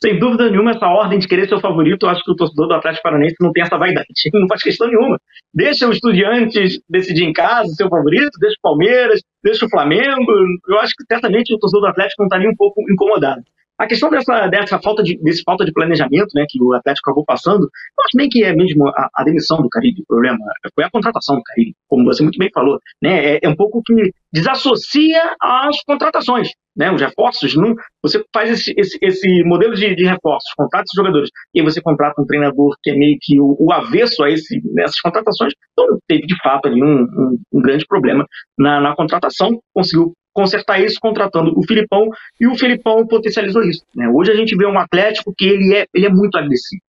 Sem 0.00 0.18
dúvida 0.18 0.50
nenhuma, 0.50 0.72
essa 0.72 0.86
ordem 0.86 1.18
de 1.18 1.26
querer 1.26 1.48
ser 1.48 1.54
o 1.54 1.60
favorito, 1.60 2.04
eu 2.04 2.10
acho 2.10 2.22
que 2.24 2.30
o 2.30 2.36
torcedor 2.36 2.68
do 2.68 2.74
Atlético 2.74 3.02
Paranaense 3.02 3.36
não 3.40 3.52
tem 3.52 3.62
essa 3.62 3.78
vaidade. 3.78 4.08
Não 4.34 4.48
faz 4.48 4.62
questão 4.62 4.88
nenhuma. 4.88 5.18
Deixa 5.54 5.86
o 5.86 5.92
Estudiantes 5.92 6.80
decidir 6.88 7.24
em 7.24 7.32
casa, 7.32 7.68
seu 7.74 7.88
favorito, 7.88 8.30
deixa 8.40 8.56
o 8.58 8.62
Palmeiras, 8.62 9.20
deixa 9.42 9.66
o 9.66 9.70
Flamengo. 9.70 10.32
Eu 10.68 10.78
acho 10.80 10.94
que 10.96 11.04
certamente 11.10 11.54
o 11.54 11.58
torcedor 11.58 11.82
do 11.82 11.90
Atlético 11.90 12.22
não 12.22 12.26
está 12.26 12.38
nem 12.38 12.48
um 12.48 12.56
pouco 12.56 12.82
incomodado. 12.90 13.42
A 13.82 13.86
questão 13.86 14.10
dessa, 14.10 14.46
dessa 14.46 14.78
falta 14.78 15.02
de 15.02 15.18
desse 15.18 15.42
falta 15.42 15.64
de 15.64 15.72
planejamento, 15.72 16.28
né, 16.34 16.44
que 16.48 16.62
o 16.62 16.72
Atlético 16.72 17.10
acabou 17.10 17.24
passando, 17.24 17.62
eu 17.62 18.04
acho 18.04 18.16
nem 18.16 18.28
que 18.28 18.44
é 18.44 18.54
mesmo 18.54 18.88
a, 18.88 19.08
a 19.14 19.24
demissão 19.24 19.60
do 19.60 19.68
Caribe 19.68 20.02
o 20.02 20.06
problema, 20.06 20.38
foi 20.74 20.84
a 20.84 20.90
contratação 20.90 21.36
do 21.36 21.42
Caribe, 21.42 21.74
como 21.88 22.04
você 22.04 22.22
muito 22.22 22.38
bem 22.38 22.48
falou, 22.54 22.78
né, 23.02 23.34
é, 23.34 23.40
é 23.42 23.48
um 23.48 23.56
pouco 23.56 23.82
que 23.84 24.12
desassocia 24.32 25.34
as 25.40 25.76
contratações, 25.84 26.50
né, 26.76 26.92
os 26.92 27.00
reforços, 27.00 27.56
não, 27.56 27.74
você 28.02 28.24
faz 28.32 28.50
esse, 28.50 28.72
esse, 28.76 28.98
esse 29.02 29.44
modelo 29.44 29.74
de, 29.74 29.94
de, 29.94 30.04
reforços, 30.04 30.52
contrata 30.56 30.84
os 30.84 30.96
jogadores, 30.96 31.30
e 31.52 31.60
aí 31.60 31.64
você 31.64 31.80
contrata 31.82 32.22
um 32.22 32.26
treinador 32.26 32.76
que 32.82 32.90
é 32.90 32.94
meio 32.94 33.16
que 33.20 33.40
o, 33.40 33.56
o 33.58 33.72
avesso 33.72 34.22
a 34.22 34.30
esse, 34.30 34.62
essas 34.78 35.00
contratações, 35.00 35.52
então 35.72 35.98
teve 36.06 36.26
de 36.26 36.36
fato 36.42 36.68
ali 36.68 36.82
um, 36.82 37.02
um, 37.02 37.38
um 37.52 37.60
grande 37.60 37.84
problema 37.86 38.24
na, 38.56 38.80
na 38.80 38.94
contratação, 38.94 39.60
conseguiu 39.74 40.12
consertar 40.32 40.80
isso 40.80 40.98
contratando 41.00 41.52
o 41.56 41.62
Filipão 41.66 42.08
e 42.40 42.46
o 42.46 42.54
Filipão 42.54 43.06
potencializou 43.06 43.62
isso. 43.62 43.84
Né? 43.94 44.08
Hoje 44.08 44.32
a 44.32 44.34
gente 44.34 44.56
vê 44.56 44.66
um 44.66 44.78
Atlético 44.78 45.34
que 45.36 45.46
ele 45.46 45.74
é, 45.74 45.86
ele 45.94 46.06
é 46.06 46.10
muito 46.10 46.36
agressivo. 46.36 46.82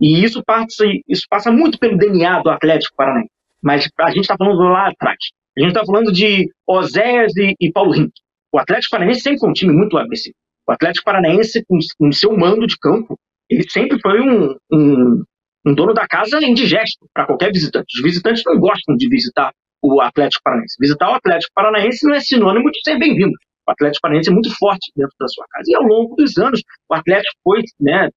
E 0.00 0.24
isso 0.24 0.42
passa, 0.44 0.84
isso 1.08 1.26
passa 1.28 1.50
muito 1.50 1.78
pelo 1.78 1.96
DNA 1.96 2.42
do 2.42 2.50
Atlético 2.50 2.96
Paranaense. 2.96 3.30
Mas 3.62 3.88
a 4.00 4.10
gente 4.10 4.22
está 4.22 4.36
falando 4.36 4.60
lá 4.62 4.88
atrás. 4.88 5.18
A 5.56 5.60
gente 5.60 5.70
está 5.70 5.84
falando 5.84 6.10
de 6.12 6.50
Oséias 6.66 7.36
e, 7.36 7.54
e 7.60 7.70
Paulo 7.70 7.92
Rink. 7.92 8.12
O 8.52 8.58
Atlético 8.58 8.92
Paranaense 8.92 9.20
sempre 9.20 9.38
foi 9.38 9.50
um 9.50 9.54
time 9.54 9.72
muito 9.72 9.96
agressivo. 9.96 10.34
O 10.66 10.72
Atlético 10.72 11.04
Paranaense, 11.04 11.64
com, 11.66 11.78
com 11.98 12.12
seu 12.12 12.36
mando 12.36 12.66
de 12.66 12.76
campo, 12.78 13.18
ele 13.48 13.68
sempre 13.68 14.00
foi 14.00 14.20
um, 14.20 14.56
um, 14.72 15.22
um 15.66 15.74
dono 15.74 15.92
da 15.94 16.06
casa 16.06 16.42
indigesto 16.44 17.06
para 17.14 17.26
qualquer 17.26 17.52
visitante. 17.52 17.96
Os 17.96 18.02
visitantes 18.02 18.42
não 18.46 18.58
gostam 18.58 18.96
de 18.96 19.08
visitar 19.08 19.52
o 19.82 20.00
Atlético 20.00 20.42
Paranaense. 20.44 20.76
Visitar 20.80 21.10
o 21.10 21.14
Atlético 21.14 21.52
Paranaense 21.54 22.06
não 22.06 22.14
é 22.14 22.20
sinônimo 22.20 22.70
de 22.70 22.80
ser 22.84 22.98
bem-vindo. 22.98 23.32
O 23.66 23.70
Atlético 23.70 24.02
Paranaense 24.02 24.30
é 24.30 24.32
muito 24.32 24.56
forte 24.56 24.92
dentro 24.96 25.14
da 25.18 25.28
sua 25.28 25.44
casa. 25.50 25.64
E 25.68 25.76
ao 25.76 25.82
longo 25.82 26.14
dos 26.16 26.36
anos, 26.38 26.60
o 26.88 26.94
Atlético 26.94 27.34
foi 27.42 27.62
né, 27.80 28.08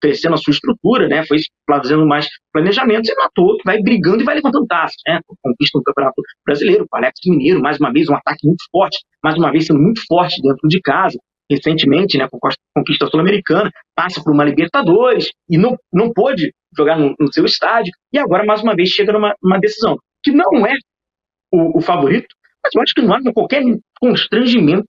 crescendo 0.00 0.34
a 0.34 0.36
sua 0.36 0.52
estrutura, 0.52 1.08
né, 1.08 1.24
foi 1.26 1.38
fazendo 1.68 2.06
mais 2.06 2.26
planejamentos 2.52 3.08
e 3.08 3.14
matou, 3.16 3.56
vai 3.64 3.80
brigando 3.80 4.22
e 4.22 4.24
vai 4.24 4.34
levantando 4.34 4.66
taças. 4.66 4.96
Né, 5.06 5.18
conquista 5.42 5.78
o 5.78 5.82
Campeonato 5.82 6.22
Brasileiro, 6.44 6.84
o 6.84 6.96
Alex 6.96 7.14
Mineiro, 7.26 7.60
mais 7.60 7.78
uma 7.78 7.92
vez 7.92 8.08
um 8.08 8.14
ataque 8.14 8.46
muito 8.46 8.64
forte, 8.70 8.98
mais 9.22 9.36
uma 9.36 9.50
vez 9.50 9.66
sendo 9.66 9.80
muito 9.80 10.02
forte 10.06 10.40
dentro 10.42 10.68
de 10.68 10.80
casa. 10.80 11.18
Recentemente, 11.50 12.16
né, 12.16 12.26
conquista 12.74 13.06
sul-americana, 13.06 13.70
passa 13.94 14.22
por 14.22 14.32
uma 14.32 14.44
Libertadores 14.44 15.30
e 15.48 15.58
não, 15.58 15.76
não 15.92 16.10
pôde 16.10 16.52
jogar 16.76 16.98
no, 16.98 17.14
no 17.20 17.32
seu 17.32 17.44
estádio. 17.44 17.92
E 18.12 18.18
agora, 18.18 18.44
mais 18.46 18.62
uma 18.62 18.74
vez, 18.74 18.88
chega 18.88 19.12
numa, 19.12 19.34
numa 19.42 19.58
decisão 19.58 19.98
que 20.22 20.32
não 20.32 20.66
é 20.66 20.72
o, 21.54 21.78
o 21.78 21.80
favorito, 21.80 22.34
mas 22.62 22.74
eu 22.74 22.82
acho 22.82 22.94
que 22.94 23.02
não 23.02 23.14
há 23.14 23.32
qualquer 23.32 23.62
constrangimento 24.00 24.86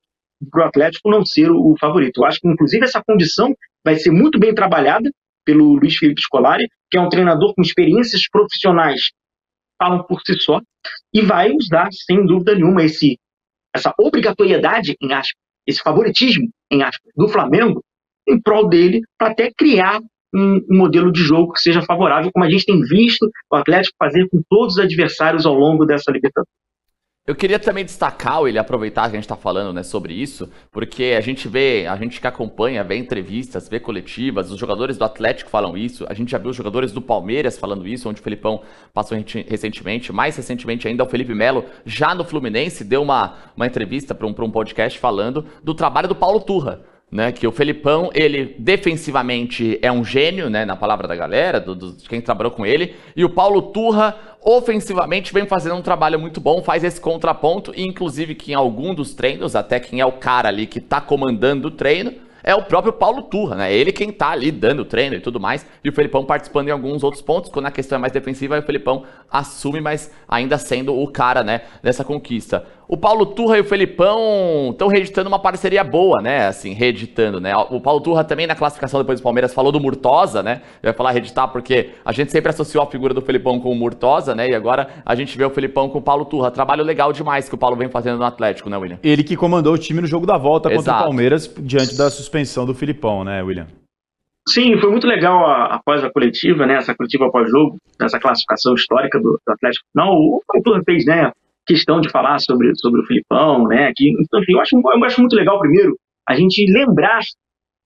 para 0.49 0.65
o 0.65 0.67
Atlético 0.67 1.09
não 1.09 1.25
ser 1.25 1.49
o, 1.51 1.75
favorito. 1.79 2.21
Eu 2.21 2.25
acho 2.25 2.39
que, 2.39 2.47
inclusive, 2.47 2.83
essa 2.83 3.01
condição 3.05 3.53
vai 3.83 3.95
ser 3.95 4.11
muito 4.11 4.39
bem 4.39 4.53
trabalhada 4.53 5.09
pelo 5.45 5.75
Luiz 5.75 5.95
Felipe 5.95 6.21
Scolari, 6.21 6.67
que 6.89 6.97
é 6.97 7.01
um 7.01 7.09
treinador 7.09 7.53
com 7.53 7.61
experiências 7.61 8.27
profissionais 8.29 9.11
falam 9.77 10.03
por 10.03 10.21
si 10.25 10.33
só, 10.39 10.61
e 11.13 11.21
vai 11.21 11.51
usar, 11.51 11.89
sem 11.91 12.25
dúvida 12.25 12.55
nenhuma, 12.55 12.83
esse, 12.83 13.19
essa 13.75 13.93
obrigatoriedade, 13.99 14.95
em 15.01 15.13
aspas, 15.13 15.35
esse 15.67 15.81
favoritismo, 15.81 16.47
em 16.71 16.81
aspas, 16.81 17.11
do 17.15 17.27
Flamengo, 17.27 17.83
em 18.27 18.41
prol 18.41 18.69
dele, 18.69 19.01
para 19.17 19.31
até 19.31 19.51
criar 19.55 19.99
um, 20.33 20.61
um, 20.69 20.77
modelo 20.77 21.11
de 21.11 21.21
jogo 21.21 21.53
que 21.53 21.61
seja 21.61 21.81
favorável, 21.81 22.31
como 22.33 22.45
a 22.45 22.49
gente 22.49 22.65
tem 22.65 22.81
visto 22.81 23.29
o 23.51 23.55
Atlético 23.55 23.95
fazer 23.97 24.27
com 24.29 24.41
todos 24.49 24.75
os 24.75 24.79
adversários 24.79 25.45
ao 25.45 25.53
longo 25.53 25.85
dessa 25.85 26.11
Libertadores. 26.11 26.49
Eu 27.27 27.33
queria 27.33 27.57
também 27.57 27.83
destacar, 27.83 28.45
ele 28.45 28.59
aproveitar 28.59 29.09
que 29.09 29.15
a 29.15 29.19
gente 29.19 29.23
está 29.23 29.35
falando 29.35 29.73
né, 29.73 29.81
sobre 29.81 30.13
isso, 30.13 30.47
porque 30.71 31.15
a 31.17 31.21
gente 31.21 31.47
vê, 31.47 31.87
a 31.87 31.95
gente 31.95 32.21
que 32.21 32.27
acompanha, 32.27 32.83
vê 32.83 32.97
entrevistas, 32.97 33.67
vê 33.67 33.79
coletivas, 33.79 34.51
os 34.51 34.59
jogadores 34.59 34.95
do 34.95 35.03
Atlético 35.03 35.49
falam 35.49 35.75
isso, 35.75 36.05
a 36.07 36.13
gente 36.13 36.29
já 36.29 36.37
viu 36.37 36.51
os 36.51 36.55
jogadores 36.55 36.91
do 36.91 37.01
Palmeiras 37.01 37.57
falando 37.57 37.87
isso, 37.87 38.07
onde 38.07 38.21
o 38.21 38.23
Felipão 38.23 38.61
passou 38.93 39.17
recentemente, 39.47 40.13
mais 40.13 40.37
recentemente 40.37 40.87
ainda 40.87 41.03
o 41.03 41.09
Felipe 41.09 41.33
Melo, 41.33 41.65
já 41.83 42.13
no 42.13 42.23
Fluminense, 42.23 42.83
deu 42.83 43.01
uma, 43.01 43.33
uma 43.57 43.65
entrevista 43.65 44.13
para 44.13 44.27
um, 44.27 44.35
um 44.37 44.51
podcast 44.51 44.99
falando 44.99 45.43
do 45.63 45.73
trabalho 45.73 46.07
do 46.07 46.15
Paulo 46.15 46.39
Turra 46.41 46.85
né? 47.11 47.31
Que 47.31 47.47
o 47.47 47.51
Felipão, 47.51 48.09
ele 48.13 48.55
defensivamente 48.57 49.79
é 49.81 49.91
um 49.91 50.03
gênio, 50.03 50.49
né? 50.49 50.65
Na 50.65 50.75
palavra 50.75 51.07
da 51.07 51.15
galera, 51.15 51.59
do, 51.59 51.75
do, 51.75 51.91
de 51.93 52.09
quem 52.09 52.21
trabalhou 52.21 52.51
com 52.51 52.65
ele. 52.65 52.95
E 53.15 53.23
o 53.23 53.29
Paulo 53.29 53.61
Turra, 53.61 54.15
ofensivamente, 54.41 55.33
vem 55.33 55.45
fazendo 55.45 55.75
um 55.75 55.81
trabalho 55.81 56.19
muito 56.19 56.41
bom, 56.41 56.61
faz 56.61 56.83
esse 56.83 56.99
contraponto. 56.99 57.71
E, 57.75 57.83
inclusive, 57.83 58.35
que 58.35 58.51
em 58.51 58.55
algum 58.55 58.93
dos 58.93 59.13
treinos, 59.13 59.55
até 59.55 59.79
quem 59.79 59.99
é 59.99 60.05
o 60.05 60.13
cara 60.13 60.49
ali 60.49 60.67
que 60.67 60.81
tá 60.81 60.99
comandando 60.99 61.69
o 61.69 61.71
treino, 61.71 62.13
é 62.47 62.53
o 62.53 62.61
próprio 62.61 62.93
Paulo 62.93 63.23
Turra, 63.23 63.55
né? 63.55 63.73
Ele 63.73 63.91
quem 63.91 64.11
tá 64.11 64.29
ali 64.29 64.51
dando 64.51 64.81
o 64.81 64.85
treino 64.85 65.15
e 65.15 65.19
tudo 65.19 65.39
mais. 65.39 65.65
E 65.83 65.89
o 65.89 65.91
Felipão 65.91 66.23
participando 66.23 66.67
em 66.67 66.71
alguns 66.71 67.03
outros 67.03 67.23
pontos. 67.23 67.49
Quando 67.49 67.65
a 67.65 67.71
questão 67.71 67.95
é 67.95 67.99
mais 67.99 68.13
defensiva, 68.13 68.59
o 68.59 68.61
Felipão 68.61 69.03
assume, 69.31 69.81
mas 69.81 70.11
ainda 70.27 70.59
sendo 70.59 70.95
o 70.95 71.07
cara, 71.07 71.43
né? 71.43 71.61
Dessa 71.81 72.03
conquista 72.03 72.63
o 72.87 72.97
Paulo 72.97 73.25
Turra 73.25 73.57
e 73.57 73.61
o 73.61 73.63
Felipão 73.63 74.69
estão 74.71 74.87
reeditando 74.87 75.27
uma 75.27 75.39
parceria 75.39 75.83
boa, 75.83 76.21
né? 76.21 76.47
Assim, 76.47 76.73
reeditando, 76.73 77.39
né? 77.39 77.55
O 77.69 77.81
Paulo 77.81 78.01
Turra 78.01 78.23
também 78.23 78.47
na 78.47 78.55
classificação 78.55 78.99
depois 78.99 79.19
do 79.19 79.23
Palmeiras 79.23 79.53
falou 79.53 79.71
do 79.71 79.79
Murtosa, 79.79 80.43
né? 80.43 80.61
Vai 80.81 80.93
falar 80.93 81.11
reeditar 81.11 81.47
porque 81.47 81.91
a 82.03 82.11
gente 82.11 82.31
sempre 82.31 82.49
associou 82.49 82.83
a 82.83 82.87
figura 82.87 83.13
do 83.13 83.21
Felipão 83.21 83.59
com 83.59 83.71
o 83.71 83.75
Murtosa, 83.75 84.35
né? 84.35 84.49
E 84.49 84.55
agora 84.55 84.89
a 85.05 85.15
gente 85.15 85.37
vê 85.37 85.45
o 85.45 85.49
Felipão 85.49 85.89
com 85.89 85.99
o 85.99 86.01
Paulo 86.01 86.25
Turra. 86.25 86.51
Trabalho 86.51 86.83
legal 86.83 87.11
demais 87.11 87.49
que 87.49 87.55
o 87.55 87.57
Paulo 87.57 87.75
vem 87.75 87.89
fazendo 87.89 88.17
no 88.17 88.25
Atlético, 88.25 88.69
né, 88.69 88.77
William? 88.77 88.99
Ele 89.03 89.23
que 89.23 89.35
comandou 89.35 89.73
o 89.73 89.77
time 89.77 90.01
no 90.01 90.07
jogo 90.07 90.25
da 90.25 90.37
volta 90.37 90.71
Exato. 90.71 90.85
contra 90.85 90.99
o 90.99 91.03
Palmeiras 91.03 91.53
diante 91.59 91.97
da 91.97 92.09
suspensão 92.09 92.65
do 92.65 92.73
Felipão, 92.73 93.23
né, 93.23 93.41
William? 93.41 93.67
Sim, 94.47 94.77
foi 94.77 94.91
muito 94.91 95.07
legal 95.07 95.43
a, 95.43 95.75
após 95.75 96.03
a 96.03 96.11
coletiva, 96.11 96.67
né? 96.67 96.75
Essa 96.75 96.93
coletiva 96.93 97.25
após 97.25 97.49
jogo, 97.49 97.77
essa 97.99 98.19
classificação 98.19 98.75
histórica 98.75 99.19
do, 99.19 99.39
do 99.45 99.51
Atlético. 99.51 99.85
Não, 99.93 100.09
o 100.09 100.41
Paulo 100.47 100.63
Turra 100.63 100.81
fez, 100.85 101.03
né? 101.03 101.31
Questão 101.65 101.99
de 101.99 102.09
falar 102.09 102.39
sobre, 102.39 102.71
sobre 102.75 103.01
o 103.01 103.05
Filipão, 103.05 103.67
né? 103.67 103.91
Que, 103.95 104.09
então, 104.19 104.39
enfim, 104.41 104.53
eu 104.53 104.59
acho, 104.59 104.75
eu 104.75 105.05
acho 105.05 105.19
muito 105.19 105.35
legal, 105.35 105.59
primeiro, 105.59 105.95
a 106.27 106.35
gente 106.35 106.65
lembrar 106.71 107.21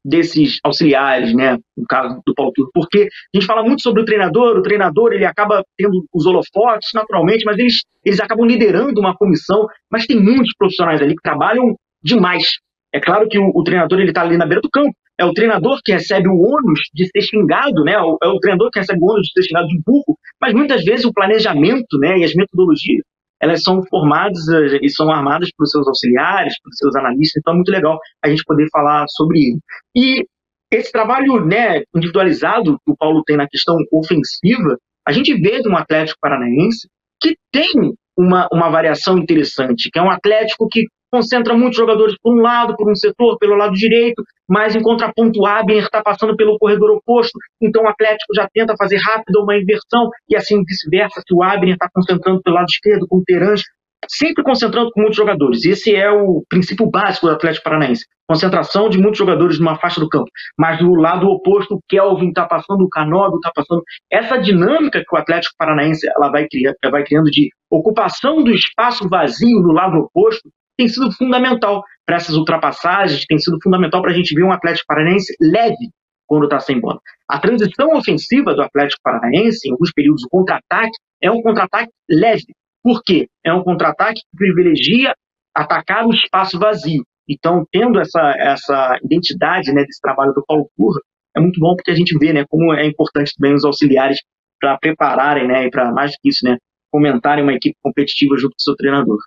desses 0.05 0.59
auxiliares, 0.63 1.33
né, 1.33 1.57
no 1.77 1.86
caso 1.88 2.21
do 2.25 2.33
Paulo 2.33 2.53
Turco, 2.53 2.71
porque 2.74 3.09
a 3.33 3.38
gente 3.38 3.45
fala 3.45 3.63
muito 3.63 3.81
sobre 3.81 4.01
o 4.01 4.05
treinador, 4.05 4.57
o 4.57 4.62
treinador 4.62 5.12
ele 5.12 5.25
acaba 5.25 5.62
tendo 5.77 6.05
os 6.13 6.25
holofotes 6.25 6.89
naturalmente, 6.93 7.43
mas 7.43 7.57
eles, 7.57 7.83
eles 8.05 8.19
acabam 8.19 8.45
liderando 8.45 9.00
uma 9.00 9.15
comissão, 9.15 9.67
mas 9.91 10.05
tem 10.05 10.17
muitos 10.17 10.53
profissionais 10.57 11.01
ali 11.01 11.15
que 11.15 11.21
trabalham 11.21 11.75
demais. 12.01 12.45
É 12.93 13.00
claro 13.00 13.27
que 13.27 13.38
o, 13.38 13.51
o 13.53 13.63
treinador 13.63 14.00
ele 14.00 14.09
está 14.09 14.21
ali 14.21 14.38
na 14.38 14.45
beira 14.45 14.62
do 14.62 14.69
campo, 14.69 14.93
é 15.19 15.25
o 15.25 15.33
treinador 15.33 15.79
que 15.83 15.91
recebe 15.91 16.29
o 16.29 16.39
ônus 16.39 16.79
de 16.93 17.05
ser 17.05 17.21
xingado, 17.21 17.83
né, 17.83 17.93
é 17.93 18.27
o 18.27 18.39
treinador 18.39 18.69
que 18.71 18.79
recebe 18.79 19.00
o 19.01 19.05
ônus 19.05 19.27
de 19.27 19.33
ser 19.33 19.50
xingado 19.50 19.67
de 19.67 19.81
burro, 19.86 20.17
mas 20.41 20.53
muitas 20.53 20.83
vezes 20.86 21.05
o 21.05 21.13
planejamento, 21.13 21.98
né, 22.00 22.19
e 22.19 22.24
as 22.24 22.33
metodologias 22.33 23.03
elas 23.41 23.63
são 23.63 23.81
formadas 23.89 24.48
eh, 24.50 24.79
e 24.81 24.89
são 24.89 25.10
armadas 25.10 25.50
pelos 25.58 25.72
seus 25.72 25.88
auxiliares, 25.88 26.53
pelos 26.62 26.77
seus 26.77 26.96
analistas, 26.96 27.39
então 27.39 27.53
é 27.53 27.55
muito 27.55 27.72
legal 27.72 27.98
a 28.24 28.29
gente 28.29 28.43
poder 28.46 28.67
falar 28.72 29.05
sobre 29.10 29.39
ele. 29.39 29.60
E 29.96 30.25
esse 30.72 30.91
trabalho 30.91 31.43
né, 31.46 31.81
individualizado 31.96 32.77
que 32.86 32.91
o 32.91 32.98
Paulo 32.98 33.24
tem 33.25 33.38
na 33.38 33.48
questão 33.48 33.75
ofensiva, 33.91 34.77
a 35.08 35.12
gente 35.12 35.34
vê 35.34 35.62
de 35.62 35.69
um 35.69 35.75
Atlético 35.75 36.19
Paranaense 36.22 36.88
que 37.22 37.36
tem 37.51 37.93
uma, 38.17 38.48
uma 38.51 38.69
variação 38.69 39.17
interessante, 39.17 39.89
que 39.91 39.98
é 39.98 40.01
um 40.01 40.12
Atlético 40.12 40.67
que 40.69 40.86
concentra 41.12 41.56
muitos 41.56 41.78
jogadores 41.78 42.16
por 42.22 42.34
um 42.34 42.42
lado, 42.42 42.75
por 42.75 42.89
um 42.89 42.96
setor, 42.96 43.38
pelo 43.38 43.56
lado 43.56 43.74
direito, 43.74 44.24
mas 44.48 44.75
em 44.75 44.82
contraponto 44.82 45.39
o 45.39 45.46
Abner 45.46 45.84
está 45.84 46.01
passando 46.01 46.36
pelo 46.36 46.58
corredor 46.58 46.92
oposto, 46.92 47.38
então 47.62 47.84
o 47.84 47.88
Atlético 47.88 48.34
já 48.36 48.48
tenta 48.54 48.75
fazer 48.78 48.98
rápido 48.98 49.42
uma 49.44 49.56
inversão, 49.56 50.10
e 50.30 50.36
assim 50.36 50.63
vice-versa, 50.63 51.22
se 51.28 51.34
o 51.34 51.44
Abner 51.44 51.74
está 51.74 51.88
concentrando 51.94 52.42
pelo 52.42 52.56
lado 52.56 52.68
esquerdo 52.70 53.08
com 53.08 53.18
o 53.18 53.24
Terãs, 53.24 53.62
sempre 54.08 54.44
concentrando 54.44 54.92
com 54.92 55.01
muitos 55.01 55.18
jogadores. 55.18 55.66
Esse 55.66 55.96
é 55.96 56.10
o 56.10 56.44
princípio 56.48 56.89
básico 56.89 57.28
do 57.28 57.34
Atlético 57.34 57.63
Paranaense. 57.63 58.06
Concentração 58.28 58.89
de 58.89 58.98
muitos 58.98 59.18
jogadores 59.18 59.60
numa 59.60 59.78
faixa 59.78 60.00
do 60.00 60.08
campo. 60.08 60.30
Mas 60.58 60.80
do 60.80 60.94
lado 60.94 61.28
oposto, 61.28 61.75
o 61.75 61.80
Kelvin 61.89 62.30
está 62.30 62.46
passando, 62.46 62.84
o 62.84 62.89
Canóbio 62.89 63.38
está 63.38 63.51
passando. 63.54 63.84
Essa 64.12 64.38
dinâmica 64.38 65.00
que 65.00 65.16
o 65.16 65.18
Atlético 65.18 65.56
Paranaense 65.58 66.08
ela 66.16 66.30
vai, 66.30 66.48
criando, 66.48 66.75
vai 66.92 67.04
criando 67.04 67.30
de 67.32 67.50
ocupação 67.70 68.44
do 68.44 68.51
espaço 68.51 69.08
vazio 69.10 69.60
no 69.62 69.74
lado 69.74 69.98
oposto 69.98 70.50
tem 70.79 70.88
sido 70.88 71.12
fundamental 71.12 71.83
para 72.05 72.15
essas 72.15 72.38
ultrapassagens, 72.38 73.25
tem 73.25 73.38
sido 73.38 73.57
fundamental 73.62 74.01
para 74.01 74.12
a 74.12 74.13
gente 74.13 74.33
ver 74.33 74.43
um 74.43 74.51
Atlético 74.53 74.86
Paranaense 74.88 75.36
leve 75.41 75.91
quando 76.25 76.45
está 76.45 76.57
sem 76.57 76.79
bola. 76.79 77.01
A 77.27 77.38
transição 77.38 77.89
ofensiva 77.98 78.53
do 78.53 78.62
Atlético 78.62 79.01
Paranaense, 79.03 79.67
em 79.67 79.74
alguns 79.74 79.91
períodos, 79.91 80.24
o 80.24 80.29
contra-ataque, 80.29 80.98
é 81.21 81.29
um 81.29 81.41
contra-ataque 81.41 81.91
leve. 82.09 82.53
Por 82.81 83.03
quê? 83.03 83.27
É 83.45 83.51
um 83.51 83.62
contra-ataque 83.62 84.21
que 84.21 84.38
privilegia 84.38 85.13
atacar 85.53 86.05
o 86.05 86.13
espaço 86.13 86.57
vazio. 86.57 87.03
Então, 87.27 87.65
tendo 87.74 88.00
essa, 88.00 88.33
essa 88.38 88.98
identidade 89.03 89.74
né, 89.74 89.83
desse 89.83 90.00
trabalho 90.00 90.31
do 90.31 90.45
Paulo 90.48 90.69
Curra, 90.77 91.01
é 91.36 91.41
muito 91.41 91.59
bom 91.59 91.75
porque 91.75 91.91
a 91.91 91.95
gente 91.95 92.17
vê 92.17 92.31
né, 92.31 92.45
como 92.48 92.74
é 92.74 92.86
importante 92.86 93.33
também 93.38 93.53
os 93.53 93.65
auxiliares 93.65 94.19
para 94.62 94.77
prepararem, 94.77 95.45
né, 95.45 95.65
e 95.65 95.69
para 95.69 95.91
mais 95.91 96.12
do 96.12 96.15
que 96.21 96.29
isso, 96.29 96.45
né, 96.45 96.57
fomentarem 96.89 97.43
uma 97.43 97.53
equipe 97.53 97.75
competitiva 97.83 98.38
junto 98.38 98.51
com 98.51 98.62
o 98.62 98.63
seu 98.63 98.75
treinador. 98.77 99.17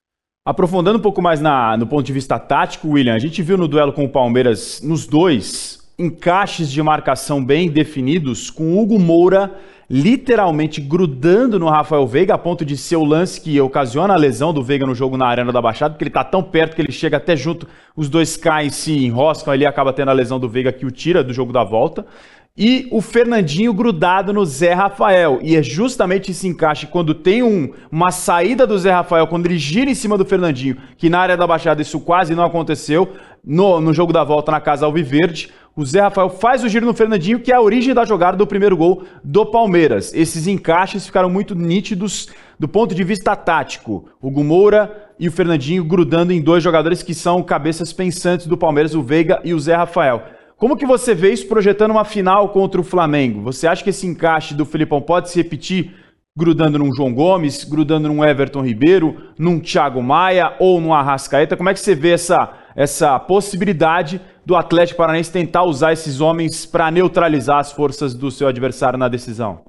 Aprofundando 0.45 0.99
um 0.99 1.03
pouco 1.03 1.23
mais 1.23 1.41
na, 1.41 1.77
no 1.77 1.87
ponto 1.87 2.05
de 2.05 2.13
vista 2.13 2.37
tático, 2.37 2.89
William, 2.89 3.15
a 3.15 3.19
gente 3.21 3.41
viu 3.41 3.57
no 3.57 3.69
duelo 3.69 3.93
com 3.93 4.05
o 4.05 4.09
Palmeiras, 4.09 4.83
nos 4.83 5.07
dois, 5.07 5.89
encaixes 5.97 6.69
de 6.69 6.83
marcação 6.83 7.45
bem 7.45 7.71
definidos, 7.71 8.51
com 8.51 8.77
Hugo 8.77 8.99
Moura 8.99 9.55
literalmente 9.89 10.81
grudando 10.81 11.59
no 11.59 11.69
Rafael 11.69 12.07
Veiga, 12.07 12.35
a 12.35 12.39
ponto 12.39 12.65
de 12.65 12.77
ser 12.79 12.97
o 12.97 13.05
lance 13.05 13.41
que 13.41 13.61
ocasiona 13.61 14.15
a 14.15 14.17
lesão 14.17 14.53
do 14.53 14.65
Veiga 14.65 14.87
no 14.87 14.95
jogo 14.95 15.19
na 15.19 15.27
Arena 15.27 15.53
da 15.53 15.61
Baixada, 15.61 15.93
porque 15.93 16.05
ele 16.05 16.11
está 16.11 16.25
tão 16.25 16.43
perto 16.43 16.75
que 16.75 16.81
ele 16.81 16.91
chega 16.91 17.19
até 17.19 17.37
junto, 17.37 17.69
os 17.95 18.09
dois 18.09 18.37
caem, 18.37 18.71
se 18.71 19.05
enroscam 19.05 19.53
ali, 19.53 19.67
acaba 19.67 19.93
tendo 19.93 20.11
a 20.11 20.15
lesão 20.15 20.41
do 20.41 20.49
Veiga 20.49 20.73
que 20.73 20.87
o 20.87 20.91
tira 20.91 21.23
do 21.23 21.33
jogo 21.33 21.53
da 21.53 21.63
volta. 21.63 22.07
E 22.57 22.87
o 22.91 23.01
Fernandinho 23.01 23.73
grudado 23.73 24.33
no 24.33 24.45
Zé 24.45 24.75
Rafael. 24.75 25.39
E 25.43 25.57
é 25.57 25.63
justamente 25.63 26.31
esse 26.31 26.47
encaixe 26.47 26.87
quando 26.87 27.15
tem 27.15 27.43
um, 27.43 27.73
uma 27.91 28.11
saída 28.11 28.67
do 28.67 28.79
Zé 28.79 28.91
Rafael, 28.91 29.27
quando 29.27 29.47
ele 29.47 29.57
gira 29.57 29.91
em 29.91 29.95
cima 29.95 30.19
do 30.19 30.25
Fernandinho, 30.25 30.77
que 30.99 31.09
na 31.09 31.21
área 31.21 31.37
da 31.37 31.47
Baixada 31.47 31.81
isso 31.81 31.99
quase 32.01 32.35
não 32.35 32.45
aconteceu, 32.45 33.13
no, 33.45 33.81
no 33.81 33.93
jogo 33.93 34.13
da 34.13 34.23
volta 34.23 34.53
na 34.53 34.61
Casa 34.61 34.87
Alviverde 34.87 35.51
o 35.75 35.85
Zé 35.87 36.01
Rafael 36.01 36.29
faz 36.29 36.63
o 36.63 36.69
giro 36.69 36.85
no 36.85 36.93
Fernandinho, 36.93 37.41
que 37.41 37.51
é 37.51 37.55
a 37.55 37.61
origem 37.61 37.95
da 37.95 38.05
jogada 38.05 38.37
do 38.37 38.47
primeiro 38.47 38.77
gol 38.77 39.05
do 39.25 39.47
Palmeiras. 39.47 40.13
Esses 40.13 40.47
encaixes 40.47 41.07
ficaram 41.07 41.31
muito 41.31 41.55
nítidos 41.55 42.29
do 42.59 42.69
ponto 42.69 42.95
de 42.95 43.03
vista 43.03 43.35
tático. 43.35 44.07
O 44.21 44.31
Moura 44.45 45.11
e 45.19 45.29
o 45.29 45.33
Fernandinho 45.33 45.83
grudando 45.83 46.31
em 46.33 46.43
dois 46.43 46.63
jogadores 46.63 47.03
que 47.03 47.15
são 47.15 47.43
cabeças 47.43 47.91
pensantes 47.91 48.47
do 48.47 48.57
Palmeiras, 48.57 48.95
o 48.95 49.03
Veiga 49.03 49.41
e 49.45 49.55
o 49.55 49.59
Zé 49.59 49.75
Rafael. 49.75 50.23
Como 50.63 50.77
que 50.77 50.87
você 50.87 51.13
vê 51.13 51.33
isso 51.33 51.49
projetando 51.49 51.91
uma 51.91 52.05
final 52.05 52.51
contra 52.51 52.81
o 52.81 52.85
Flamengo? 52.85 53.43
Você 53.43 53.67
acha 53.67 53.83
que 53.83 53.91
esse 53.91 54.07
encaixe 54.07 54.55
do 54.55 54.65
Filipão 54.65 55.03
pode 55.03 55.29
se 55.29 55.37
repetir 55.37 55.91
grudando 56.39 56.79
num 56.79 56.95
João 56.95 57.13
Gomes, 57.13 57.65
grudando 57.65 58.07
num 58.07 58.25
Everton 58.25 58.63
Ribeiro, 58.63 59.33
num 59.37 59.59
Thiago 59.59 60.01
Maia 60.01 60.55
ou 60.61 60.81
num 60.81 60.95
Arrascaeta? 60.95 61.57
Como 61.57 61.69
é 61.69 61.75
que 61.75 61.81
você 61.81 61.97
vê 61.97 62.13
essa, 62.13 62.53
essa 62.77 63.19
possibilidade 63.19 64.21
do 64.47 64.55
Atlético 64.55 64.99
Paranaense 64.99 65.33
tentar 65.33 65.65
usar 65.65 65.95
esses 65.95 66.21
homens 66.21 66.65
para 66.65 66.93
neutralizar 66.93 67.59
as 67.59 67.73
forças 67.73 68.15
do 68.15 68.31
seu 68.31 68.47
adversário 68.47 68.97
na 68.97 69.09
decisão? 69.09 69.65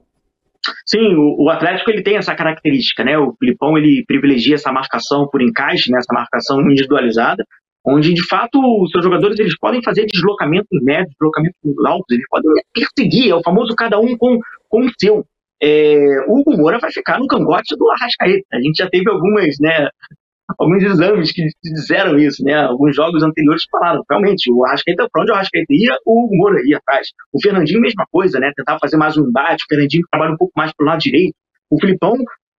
Sim, 0.85 1.15
o, 1.15 1.45
o, 1.45 1.49
Atlético 1.49 1.89
ele 1.89 2.03
tem 2.03 2.17
essa 2.17 2.35
característica, 2.35 3.03
né? 3.03 3.17
O 3.17 3.33
Filipão 3.39 3.75
ele 3.79 4.03
privilegia 4.05 4.53
essa 4.53 4.71
marcação 4.71 5.27
por 5.27 5.41
encaixe, 5.41 5.91
né? 5.91 5.97
essa 5.97 6.13
marcação 6.13 6.61
individualizada, 6.61 7.43
onde 7.85 8.13
de 8.13 8.25
fato 8.27 8.59
os 8.81 8.89
seus 8.91 9.03
jogadores 9.03 9.39
eles 9.39 9.57
podem 9.57 9.81
fazer 9.83 10.05
deslocamentos 10.05 10.81
médios, 10.81 11.13
deslocamentos 11.19 11.57
altos, 11.85 12.05
eles 12.11 12.25
podem 12.29 12.51
perseguir, 12.73 13.31
é 13.31 13.35
o 13.35 13.43
famoso 13.43 13.75
cada 13.75 13.99
um 13.99 14.17
com, 14.17 14.39
com 14.69 14.85
o 14.85 14.91
seu. 14.97 15.25
É, 15.61 16.25
o 16.27 16.39
Hugo 16.39 16.57
Moura 16.57 16.79
vai 16.79 16.91
ficar 16.91 17.19
no 17.19 17.27
cangote 17.27 17.75
do 17.77 17.89
Arrascaeta. 17.91 18.45
A 18.53 18.61
gente 18.61 18.77
já 18.77 18.89
teve 18.89 19.09
algumas, 19.09 19.55
né, 19.61 19.87
alguns 20.57 20.83
exames 20.83 21.31
que 21.31 21.47
disseram 21.63 22.17
isso, 22.19 22.43
né? 22.43 22.55
Alguns 22.55 22.95
jogos 22.95 23.23
anteriores 23.23 23.63
falaram, 23.71 24.03
realmente, 24.09 24.51
o 24.51 24.65
Arrascaeta, 24.65 25.07
pra 25.11 25.21
onde 25.21 25.31
o 25.31 25.35
Arrascaeta 25.35 25.73
ia, 25.73 25.95
o 26.05 26.27
Moura 26.35 26.59
ia 26.65 26.77
atrás. 26.77 27.07
O 27.31 27.41
Fernandinho, 27.41 27.79
mesma 27.79 28.05
coisa, 28.11 28.39
né? 28.39 28.51
Tentar 28.55 28.77
fazer 28.79 28.97
mais 28.97 29.17
um 29.17 29.27
embate, 29.27 29.63
o 29.63 29.67
Fernandinho 29.69 30.03
trabalha 30.11 30.33
um 30.33 30.37
pouco 30.37 30.53
mais 30.55 30.73
pro 30.73 30.85
lado 30.85 30.99
direito. 30.99 31.33
O 31.69 31.79
Filipão, 31.79 32.13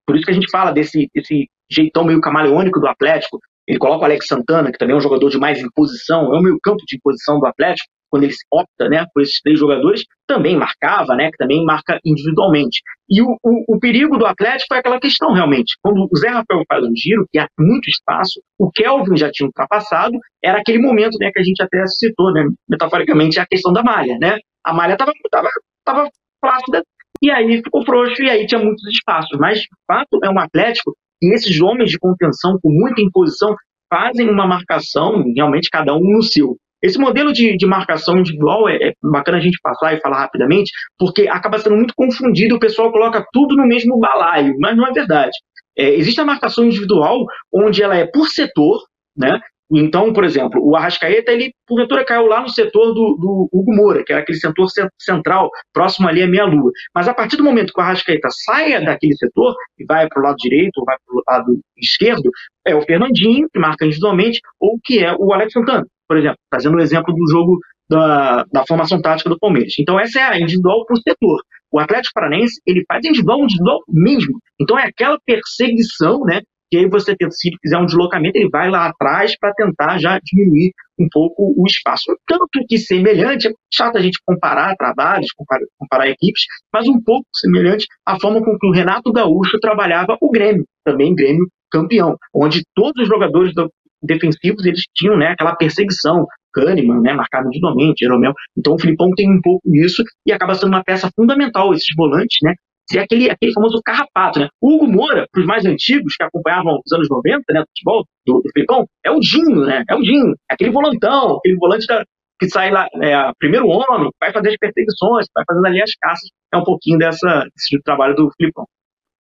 por 0.06 0.16
isso 0.16 0.24
que 0.24 0.30
a 0.30 0.34
gente 0.34 0.50
fala 0.50 0.72
desse, 0.72 1.08
desse 1.14 1.46
jeitão 1.70 2.04
meio 2.04 2.20
camaleônico 2.20 2.80
do 2.80 2.86
Atlético, 2.86 3.38
ele 3.66 3.78
coloca 3.78 4.02
o 4.02 4.04
Alex 4.04 4.26
Santana, 4.26 4.70
que 4.70 4.78
também 4.78 4.94
é 4.94 4.96
um 4.96 5.00
jogador 5.00 5.28
de 5.28 5.38
mais 5.38 5.58
imposição, 5.58 6.34
é 6.34 6.38
o 6.38 6.42
meio 6.42 6.58
campo 6.62 6.82
de 6.86 6.96
imposição 6.96 7.38
do 7.38 7.46
Atlético, 7.46 7.88
quando 8.14 8.24
ele 8.24 8.34
opta 8.52 8.88
né, 8.88 9.04
por 9.12 9.22
esses 9.22 9.40
três 9.40 9.58
jogadores, 9.58 10.04
também 10.24 10.56
marcava, 10.56 11.16
né, 11.16 11.32
que 11.32 11.36
também 11.36 11.64
marca 11.64 11.98
individualmente. 12.04 12.80
E 13.10 13.20
o, 13.20 13.36
o, 13.42 13.74
o, 13.74 13.80
perigo 13.80 14.16
do 14.16 14.24
Atlético 14.24 14.72
é 14.74 14.78
aquela 14.78 15.00
questão, 15.00 15.32
realmente. 15.32 15.76
Quando 15.82 16.06
o 16.08 16.16
Zé 16.16 16.28
Rafael 16.28 16.62
faz 16.68 16.84
um 16.84 16.94
giro, 16.94 17.26
que 17.32 17.40
há 17.40 17.48
muito 17.58 17.88
espaço, 17.88 18.40
o 18.56 18.70
Kelvin 18.70 19.16
já 19.16 19.32
tinha 19.32 19.48
ultrapassado, 19.48 20.16
era 20.44 20.60
aquele 20.60 20.78
momento 20.78 21.18
né, 21.18 21.30
que 21.32 21.40
a 21.40 21.42
gente 21.42 21.60
até 21.60 21.84
citou, 21.86 22.32
né, 22.32 22.44
metaforicamente, 22.68 23.40
a 23.40 23.46
questão 23.46 23.72
da 23.72 23.82
malha. 23.82 24.16
Né? 24.20 24.38
A 24.64 24.72
malha 24.72 24.92
estava 24.92 25.10
tava, 25.28 25.48
tava 25.84 26.08
flácida, 26.40 26.84
e 27.20 27.32
aí 27.32 27.62
ficou 27.64 27.84
frouxo, 27.84 28.22
e 28.22 28.30
aí 28.30 28.46
tinha 28.46 28.62
muitos 28.62 28.86
espaços. 28.86 29.36
Mas, 29.40 29.58
de 29.58 29.68
fato, 29.88 30.20
é 30.22 30.30
um 30.30 30.38
Atlético 30.38 30.94
e 31.24 31.34
esses 31.34 31.60
homens 31.60 31.90
de 31.90 31.98
contenção, 31.98 32.58
com 32.62 32.70
muita 32.70 33.00
imposição, 33.00 33.54
fazem 33.88 34.28
uma 34.28 34.46
marcação, 34.46 35.22
realmente 35.34 35.70
cada 35.70 35.94
um 35.94 36.00
no 36.00 36.22
seu. 36.22 36.56
Esse 36.82 36.98
modelo 36.98 37.32
de, 37.32 37.56
de 37.56 37.66
marcação 37.66 38.18
individual 38.18 38.68
é, 38.68 38.76
é, 38.76 38.92
bacana 39.02 39.38
a 39.38 39.40
gente 39.40 39.58
passar 39.62 39.94
e 39.94 40.00
falar 40.00 40.18
rapidamente, 40.18 40.70
porque 40.98 41.26
acaba 41.28 41.58
sendo 41.58 41.76
muito 41.76 41.94
confundido, 41.96 42.56
o 42.56 42.60
pessoal 42.60 42.92
coloca 42.92 43.24
tudo 43.32 43.56
no 43.56 43.66
mesmo 43.66 43.98
balaio, 43.98 44.54
mas 44.58 44.76
não 44.76 44.86
é 44.86 44.92
verdade. 44.92 45.32
É, 45.78 45.94
existe 45.94 46.20
a 46.20 46.26
marcação 46.26 46.64
individual, 46.64 47.24
onde 47.52 47.82
ela 47.82 47.96
é 47.96 48.06
por 48.06 48.28
setor, 48.28 48.82
né? 49.16 49.40
Então, 49.72 50.12
por 50.12 50.24
exemplo, 50.24 50.60
o 50.62 50.76
Arrascaeta, 50.76 51.32
ele 51.32 51.52
porventura 51.66 52.04
caiu 52.04 52.26
lá 52.26 52.42
no 52.42 52.48
setor 52.48 52.92
do, 52.92 53.16
do 53.16 53.48
Hugo 53.52 53.74
Moura, 53.74 54.04
que 54.04 54.12
era 54.12 54.22
aquele 54.22 54.38
setor 54.38 54.66
central, 55.00 55.50
próximo 55.72 56.08
ali 56.08 56.22
à 56.22 56.26
meia-lua. 56.26 56.70
Mas 56.94 57.08
a 57.08 57.14
partir 57.14 57.36
do 57.36 57.44
momento 57.44 57.72
que 57.72 57.80
o 57.80 57.82
Arrascaeta 57.82 58.28
saia 58.30 58.80
daquele 58.84 59.16
setor 59.16 59.54
e 59.78 59.84
vai 59.84 60.06
para 60.08 60.20
o 60.20 60.24
lado 60.24 60.36
direito 60.36 60.78
ou 60.78 60.84
vai 60.84 60.96
para 60.96 61.14
o 61.14 61.22
lado 61.26 61.60
esquerdo, 61.78 62.30
é 62.66 62.74
o 62.74 62.82
Fernandinho, 62.82 63.48
que 63.52 63.58
marca 63.58 63.84
individualmente, 63.86 64.40
ou 64.60 64.78
que 64.84 65.02
é 65.02 65.14
o 65.18 65.32
Alex 65.32 65.52
Santana 65.52 65.86
por 66.06 66.16
exemplo, 66.16 66.38
trazendo 66.50 66.76
o 66.76 66.80
exemplo 66.80 67.14
do 67.14 67.30
jogo 67.30 67.58
da, 67.88 68.44
da 68.52 68.64
formação 68.66 69.00
tática 69.00 69.28
do 69.28 69.38
Palmeiras. 69.38 69.74
Então, 69.78 69.98
essa 69.98 70.20
é 70.20 70.22
a 70.22 70.40
individual 70.40 70.84
por 70.86 70.96
setor. 70.98 71.42
O 71.70 71.78
Atlético 71.78 72.14
Paranense, 72.14 72.60
ele 72.66 72.84
faz 72.86 73.04
individual, 73.04 73.42
individual 73.42 73.80
mesmo. 73.88 74.38
Então, 74.60 74.78
é 74.78 74.86
aquela 74.86 75.18
perseguição, 75.24 76.20
né? 76.20 76.40
Que 76.74 76.78
aí 76.78 76.88
você, 76.88 77.14
se 77.30 77.50
fizer 77.62 77.78
um 77.78 77.86
deslocamento, 77.86 78.36
ele 78.36 78.48
vai 78.50 78.68
lá 78.68 78.88
atrás 78.88 79.38
para 79.38 79.52
tentar 79.54 79.96
já 79.98 80.18
diminuir 80.20 80.72
um 80.98 81.06
pouco 81.08 81.54
o 81.56 81.64
espaço. 81.66 82.16
Tanto 82.26 82.48
que 82.68 82.76
semelhante, 82.76 83.46
é 83.46 83.52
chato 83.72 83.96
a 83.96 84.00
gente 84.00 84.18
comparar 84.26 84.74
trabalhos, 84.74 85.28
comparar, 85.36 85.64
comparar 85.78 86.08
equipes, 86.08 86.42
mas 86.72 86.88
um 86.88 87.00
pouco 87.00 87.24
semelhante 87.32 87.86
à 88.04 88.18
forma 88.18 88.42
com 88.44 88.58
que 88.58 88.66
o 88.66 88.72
Renato 88.72 89.12
Gaúcho 89.12 89.56
trabalhava 89.60 90.16
o 90.20 90.32
Grêmio, 90.32 90.64
também 90.84 91.14
Grêmio 91.14 91.46
campeão, 91.70 92.16
onde 92.34 92.64
todos 92.74 93.00
os 93.00 93.08
jogadores 93.08 93.54
do, 93.54 93.70
defensivos 94.02 94.66
eles 94.66 94.82
tinham 94.96 95.16
né, 95.16 95.28
aquela 95.28 95.54
perseguição. 95.54 96.26
Kahneman, 96.52 97.00
né, 97.00 97.12
marcado 97.12 97.48
individualmente, 97.48 98.04
Jeromel. 98.04 98.32
Então 98.56 98.74
o 98.74 98.80
Filipão 98.80 99.10
tem 99.16 99.28
um 99.28 99.40
pouco 99.40 99.60
disso 99.68 100.02
e 100.26 100.32
acaba 100.32 100.54
sendo 100.54 100.68
uma 100.68 100.84
peça 100.84 101.08
fundamental, 101.16 101.72
esses 101.72 101.92
volantes, 101.96 102.38
né? 102.42 102.54
Ser 102.90 102.98
aquele, 102.98 103.30
aquele 103.30 103.52
famoso 103.52 103.80
carrapato, 103.84 104.40
né? 104.40 104.48
O 104.60 104.74
Hugo 104.74 104.86
Moura, 104.86 105.26
para 105.32 105.40
os 105.40 105.46
mais 105.46 105.64
antigos 105.64 106.16
que 106.16 106.22
acompanhavam 106.22 106.80
os 106.84 106.92
anos 106.92 107.08
90, 107.08 107.42
né, 107.50 107.60
do 107.60 107.66
futebol 107.66 108.04
do, 108.26 108.40
do 108.42 108.50
Filipão, 108.52 108.86
é 109.04 109.10
o 109.10 109.20
Dinho, 109.20 109.64
né? 109.64 109.82
É 109.88 109.94
o 109.94 110.02
Dinho, 110.02 110.34
é 110.50 110.54
aquele 110.54 110.70
volantão, 110.70 111.36
aquele 111.38 111.56
volante 111.56 111.86
da, 111.86 112.04
que 112.38 112.48
sai 112.48 112.70
lá, 112.70 112.86
é, 113.02 113.32
primeiro 113.38 113.66
homem, 113.68 114.10
vai 114.20 114.32
fazer 114.32 114.50
as 114.50 114.56
perseguições, 114.56 115.26
vai 115.34 115.44
fazendo 115.46 115.66
ali 115.66 115.82
as 115.82 115.94
caças. 116.00 116.28
É 116.52 116.56
um 116.56 116.64
pouquinho 116.64 116.98
dessa, 116.98 117.46
desse 117.54 117.80
trabalho 117.82 118.14
do 118.14 118.30
Filipão. 118.36 118.66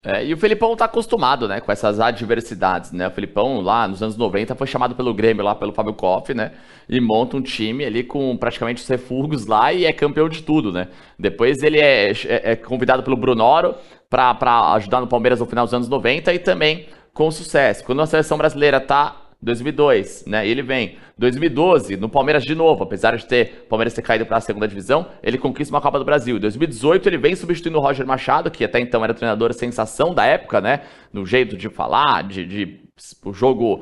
É, 0.04 0.22
e 0.24 0.34
o 0.34 0.36
Felipão 0.36 0.76
tá 0.76 0.84
acostumado, 0.84 1.48
né, 1.48 1.60
com 1.60 1.72
essas 1.72 1.98
adversidades, 1.98 2.92
né? 2.92 3.08
O 3.08 3.10
Felipão 3.10 3.62
lá 3.62 3.88
nos 3.88 4.02
anos 4.02 4.18
90 4.18 4.54
foi 4.54 4.66
chamado 4.66 4.94
pelo 4.94 5.14
Grêmio 5.14 5.42
lá 5.42 5.54
pelo 5.54 5.72
Fábio 5.72 5.94
Koff, 5.94 6.34
né? 6.34 6.52
E 6.86 7.00
monta 7.00 7.38
um 7.38 7.40
time 7.40 7.86
ali 7.86 8.04
com 8.04 8.36
praticamente 8.36 8.82
os 8.82 8.88
refugos 8.88 9.46
lá 9.46 9.72
e 9.72 9.86
é 9.86 9.92
campeão 9.94 10.28
de 10.28 10.42
tudo, 10.42 10.70
né? 10.70 10.88
Depois 11.18 11.62
ele 11.62 11.80
é, 11.80 12.10
é, 12.10 12.52
é 12.52 12.56
convidado 12.56 13.02
pelo 13.02 13.16
Brunoro 13.16 13.74
para 14.10 14.74
ajudar 14.74 15.00
no 15.00 15.06
Palmeiras 15.06 15.40
no 15.40 15.46
final 15.46 15.64
dos 15.64 15.72
anos 15.72 15.88
90 15.88 16.34
e 16.34 16.38
também 16.38 16.86
com 17.14 17.30
sucesso. 17.30 17.82
Quando 17.82 18.02
a 18.02 18.06
seleção 18.06 18.36
brasileira 18.36 18.80
tá 18.80 19.23
2002, 19.44 20.24
né? 20.26 20.46
Ele 20.46 20.62
vem. 20.62 20.96
2012, 21.16 21.96
no 21.96 22.08
Palmeiras 22.08 22.42
de 22.42 22.54
novo, 22.54 22.82
apesar 22.82 23.16
de 23.16 23.24
ter 23.24 23.66
Palmeiras 23.68 23.94
ter 23.94 24.02
caído 24.02 24.26
para 24.26 24.38
a 24.38 24.40
segunda 24.40 24.66
divisão, 24.66 25.06
ele 25.22 25.38
conquista 25.38 25.72
uma 25.72 25.80
Copa 25.80 25.98
do 25.98 26.04
Brasil. 26.04 26.40
2018, 26.40 27.08
ele 27.08 27.18
vem 27.18 27.36
substituindo 27.36 27.78
o 27.78 27.80
Roger 27.80 28.06
Machado, 28.06 28.50
que 28.50 28.64
até 28.64 28.80
então 28.80 29.04
era 29.04 29.14
treinador 29.14 29.52
sensação 29.52 30.12
da 30.12 30.24
época, 30.24 30.60
né? 30.60 30.80
No 31.12 31.24
jeito 31.24 31.56
de 31.56 31.68
falar, 31.68 32.24
de, 32.24 32.44
de 32.44 32.80
o 33.24 33.32
jogo 33.32 33.80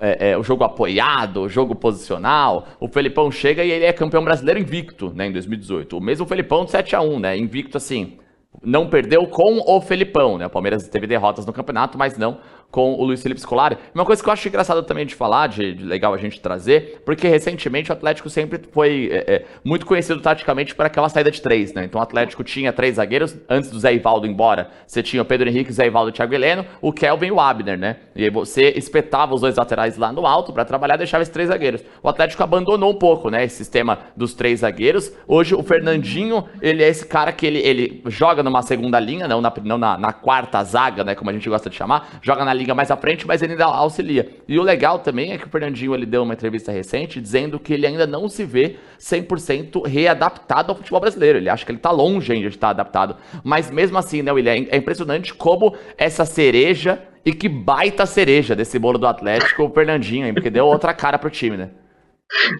é, 0.00 0.30
é, 0.30 0.38
o 0.38 0.42
jogo 0.42 0.64
apoiado, 0.64 1.42
o 1.42 1.48
jogo 1.48 1.74
posicional. 1.74 2.66
O 2.80 2.88
Felipão 2.88 3.30
chega 3.30 3.64
e 3.64 3.70
ele 3.70 3.84
é 3.84 3.92
campeão 3.92 4.24
brasileiro 4.24 4.60
invicto, 4.60 5.12
né, 5.14 5.26
em 5.28 5.32
2018. 5.32 5.96
O 5.96 6.00
mesmo 6.00 6.26
Felipão 6.26 6.64
de 6.64 6.72
7 6.72 6.96
a 6.96 7.00
1 7.00 7.18
né, 7.18 7.38
invicto 7.38 7.76
assim. 7.76 8.18
Não 8.62 8.88
perdeu 8.88 9.26
com 9.26 9.60
o 9.66 9.80
Felipão, 9.80 10.38
né? 10.38 10.46
O 10.46 10.50
Palmeiras 10.50 10.88
teve 10.88 11.06
derrotas 11.06 11.46
no 11.46 11.52
campeonato, 11.52 11.96
mas 11.96 12.16
não 12.16 12.38
com 12.70 12.94
o 12.94 13.04
Luiz 13.04 13.22
Felipe 13.22 13.40
Scolari. 13.40 13.78
Uma 13.94 14.04
coisa 14.04 14.22
que 14.22 14.28
eu 14.28 14.32
acho 14.32 14.46
engraçado 14.48 14.82
também 14.82 15.06
de 15.06 15.14
falar, 15.14 15.46
de, 15.46 15.74
de 15.74 15.84
legal 15.84 16.12
a 16.12 16.18
gente 16.18 16.40
trazer, 16.40 17.00
porque 17.04 17.26
recentemente 17.26 17.90
o 17.90 17.92
Atlético 17.92 18.28
sempre 18.28 18.60
foi 18.70 19.08
é, 19.10 19.34
é, 19.34 19.44
muito 19.64 19.86
conhecido 19.86 20.20
taticamente 20.20 20.74
por 20.74 20.84
aquela 20.84 21.08
saída 21.08 21.30
de 21.30 21.40
três, 21.40 21.72
né? 21.72 21.84
Então 21.84 22.00
o 22.00 22.02
Atlético 22.02 22.44
tinha 22.44 22.72
três 22.72 22.96
zagueiros, 22.96 23.36
antes 23.48 23.70
do 23.70 23.78
Zé 23.78 23.94
Ivaldo 23.94 24.26
embora, 24.26 24.70
você 24.86 25.02
tinha 25.02 25.22
o 25.22 25.24
Pedro 25.24 25.48
Henrique, 25.48 25.70
o 25.70 25.72
Zé 25.72 25.86
Ivaldo 25.86 26.10
o 26.10 26.12
Thiago 26.12 26.34
Heleno, 26.34 26.66
o 26.80 26.92
Kelvin 26.92 27.28
e 27.28 27.32
o 27.32 27.40
Abner, 27.40 27.78
né? 27.78 27.96
E 28.14 28.24
aí 28.24 28.30
você 28.30 28.74
espetava 28.76 29.34
os 29.34 29.40
dois 29.40 29.56
laterais 29.56 29.96
lá 29.96 30.12
no 30.12 30.26
alto 30.26 30.52
para 30.52 30.64
trabalhar, 30.64 30.96
deixava 30.96 31.22
esses 31.22 31.32
três 31.32 31.48
zagueiros. 31.48 31.82
O 32.02 32.08
Atlético 32.08 32.42
abandonou 32.42 32.90
um 32.90 32.98
pouco, 32.98 33.30
né, 33.30 33.44
esse 33.44 33.56
sistema 33.56 33.98
dos 34.16 34.34
três 34.34 34.60
zagueiros. 34.60 35.12
Hoje 35.26 35.54
o 35.54 35.62
Fernandinho, 35.62 36.44
ele 36.60 36.82
é 36.82 36.88
esse 36.88 37.06
cara 37.06 37.32
que 37.32 37.46
ele, 37.46 37.58
ele 37.58 38.02
joga 38.06 38.42
numa 38.46 38.62
segunda 38.62 38.98
linha, 38.98 39.28
não, 39.28 39.40
na, 39.40 39.52
não 39.62 39.76
na, 39.76 39.98
na, 39.98 40.12
quarta 40.12 40.62
zaga, 40.64 41.04
né, 41.04 41.14
como 41.14 41.28
a 41.28 41.32
gente 41.32 41.48
gosta 41.48 41.68
de 41.68 41.76
chamar, 41.76 42.18
joga 42.22 42.44
na 42.44 42.54
liga 42.54 42.74
mais 42.74 42.90
à 42.90 42.96
frente, 42.96 43.26
mas 43.26 43.42
ele 43.42 43.52
ainda 43.52 43.66
auxilia. 43.66 44.30
E 44.48 44.58
o 44.58 44.62
legal 44.62 45.00
também 45.00 45.32
é 45.32 45.38
que 45.38 45.46
o 45.46 45.50
Fernandinho 45.50 45.94
ele 45.94 46.06
deu 46.06 46.22
uma 46.22 46.32
entrevista 46.32 46.72
recente 46.72 47.20
dizendo 47.20 47.58
que 47.58 47.74
ele 47.74 47.86
ainda 47.86 48.06
não 48.06 48.28
se 48.28 48.44
vê 48.44 48.76
100% 48.98 49.86
readaptado 49.86 50.70
ao 50.70 50.76
futebol 50.76 51.00
brasileiro. 51.00 51.38
Ele 51.38 51.50
acha 51.50 51.66
que 51.66 51.72
ele 51.72 51.78
tá 51.78 51.90
longe 51.90 52.32
ainda 52.32 52.48
de 52.48 52.56
estar 52.56 52.70
adaptado. 52.70 53.16
Mas 53.44 53.70
mesmo 53.70 53.98
assim, 53.98 54.22
né, 54.22 54.32
William, 54.32 54.66
é 54.70 54.76
impressionante 54.76 55.34
como 55.34 55.74
essa 55.98 56.24
cereja 56.24 57.02
e 57.24 57.32
que 57.32 57.48
baita 57.48 58.06
cereja 58.06 58.54
desse 58.54 58.78
bolo 58.78 58.98
do 58.98 59.06
Atlético, 59.06 59.64
o 59.64 59.70
Fernandinho, 59.70 60.32
porque 60.32 60.48
deu 60.48 60.64
outra 60.66 60.94
cara 60.94 61.18
pro 61.18 61.28
time, 61.28 61.56
né? 61.56 61.70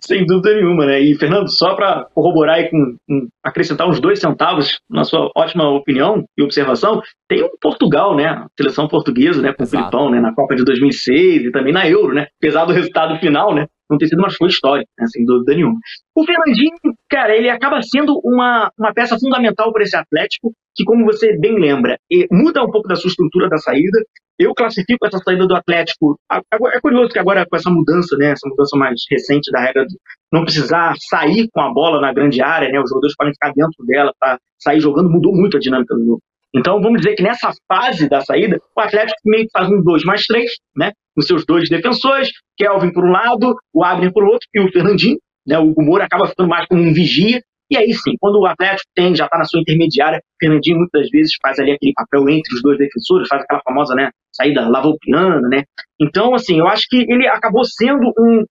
Sem 0.02 0.24
dúvida 0.24 0.54
nenhuma, 0.54 0.86
né? 0.86 1.00
E, 1.00 1.14
Fernando, 1.16 1.50
só 1.50 1.74
para 1.74 2.06
corroborar 2.14 2.60
e 2.60 2.70
com, 2.70 2.96
com, 3.08 3.28
acrescentar 3.44 3.88
uns 3.88 4.00
dois 4.00 4.20
centavos 4.20 4.80
na 4.88 5.04
sua 5.04 5.30
ótima 5.36 5.68
opinião 5.68 6.24
e 6.36 6.42
observação, 6.42 7.00
tem 7.28 7.42
o 7.42 7.50
Portugal, 7.60 8.16
né? 8.16 8.26
A 8.26 8.46
seleção 8.56 8.88
portuguesa, 8.88 9.42
né? 9.42 9.52
Com 9.52 9.62
Exato. 9.62 9.76
o 9.76 9.90
Filipão, 9.90 10.10
né? 10.10 10.20
Na 10.20 10.34
Copa 10.34 10.54
de 10.54 10.64
2006 10.64 11.46
e 11.46 11.50
também 11.50 11.72
na 11.72 11.88
Euro, 11.88 12.14
né? 12.14 12.28
Apesar 12.40 12.64
do 12.64 12.72
resultado 12.72 13.18
final, 13.18 13.54
né? 13.54 13.66
Não 13.90 13.98
ter 13.98 14.08
sido 14.08 14.18
uma 14.18 14.30
show 14.30 14.46
histórica, 14.46 14.90
né? 14.98 15.06
sem 15.06 15.24
dúvida 15.24 15.54
nenhuma. 15.54 15.78
O 16.14 16.24
Fernandinho, 16.24 16.76
cara, 17.08 17.36
ele 17.36 17.48
acaba 17.48 17.80
sendo 17.82 18.20
uma, 18.24 18.70
uma 18.78 18.92
peça 18.92 19.18
fundamental 19.18 19.72
para 19.72 19.82
esse 19.82 19.96
Atlético, 19.96 20.52
que, 20.74 20.84
como 20.84 21.04
você 21.04 21.36
bem 21.38 21.58
lembra, 21.58 21.96
muda 22.30 22.62
um 22.62 22.70
pouco 22.70 22.88
da 22.88 22.96
sua 22.96 23.08
estrutura 23.08 23.48
da 23.48 23.56
saída, 23.58 23.98
eu 24.38 24.54
classifico 24.54 25.06
essa 25.06 25.18
saída 25.18 25.46
do 25.46 25.54
Atlético. 25.54 26.18
É 26.30 26.80
curioso 26.80 27.08
que 27.10 27.18
agora, 27.18 27.46
com 27.48 27.56
essa 27.56 27.70
mudança, 27.70 28.16
né, 28.18 28.32
essa 28.32 28.48
mudança 28.48 28.76
mais 28.76 29.00
recente 29.10 29.50
da 29.50 29.60
regra 29.60 29.86
de 29.86 29.96
não 30.32 30.44
precisar 30.44 30.94
sair 31.08 31.48
com 31.50 31.60
a 31.60 31.72
bola 31.72 32.00
na 32.00 32.12
grande 32.12 32.42
área, 32.42 32.68
né, 32.68 32.78
os 32.78 32.90
jogadores 32.90 33.16
podem 33.16 33.32
ficar 33.32 33.52
dentro 33.54 33.84
dela 33.86 34.12
para 34.18 34.38
sair 34.58 34.80
jogando, 34.80 35.10
mudou 35.10 35.34
muito 35.34 35.56
a 35.56 35.60
dinâmica 35.60 35.94
do 35.94 36.04
jogo. 36.04 36.22
Então, 36.56 36.80
vamos 36.80 37.02
dizer 37.02 37.14
que 37.14 37.22
nessa 37.22 37.52
fase 37.68 38.08
da 38.08 38.20
saída, 38.22 38.58
o 38.74 38.80
Atlético 38.80 39.18
meio 39.26 39.44
que 39.44 39.50
faz 39.52 39.68
um 39.68 39.82
2 39.82 40.04
mais 40.04 40.24
3, 40.24 40.50
né, 40.74 40.92
com 41.14 41.20
seus 41.20 41.44
dois 41.44 41.68
defensores, 41.68 42.30
Kelvin 42.56 42.92
por 42.92 43.04
um 43.04 43.10
lado, 43.10 43.54
o 43.74 43.84
Abner 43.84 44.12
por 44.12 44.24
outro 44.24 44.46
e 44.54 44.60
o 44.60 44.72
Fernandinho. 44.72 45.18
Né, 45.46 45.58
o 45.58 45.74
Moura 45.78 46.04
acaba 46.04 46.26
ficando 46.26 46.48
mais 46.48 46.66
como 46.66 46.82
um 46.82 46.92
vigia, 46.92 47.40
e 47.70 47.76
aí 47.76 47.92
sim, 47.92 48.14
quando 48.20 48.40
o 48.40 48.46
Atlético 48.46 48.88
tem, 48.94 49.14
já 49.14 49.26
está 49.26 49.38
na 49.38 49.44
sua 49.44 49.60
intermediária, 49.60 50.20
Fernandinho 50.40 50.78
muitas 50.78 51.08
vezes 51.10 51.32
faz 51.42 51.58
ali 51.58 51.72
aquele 51.72 51.92
papel 51.92 52.28
entre 52.28 52.54
os 52.54 52.62
dois 52.62 52.78
defensores, 52.78 53.28
faz 53.28 53.42
aquela 53.42 53.60
famosa 53.62 53.94
né, 53.94 54.10
saída 54.32 54.68
lavoupiana, 54.68 55.40
né? 55.48 55.64
Então, 56.00 56.34
assim, 56.34 56.58
eu 56.58 56.66
acho 56.66 56.86
que 56.88 56.96
ele 56.96 57.26
acabou 57.26 57.64
sendo 57.64 58.12
um. 58.18 58.44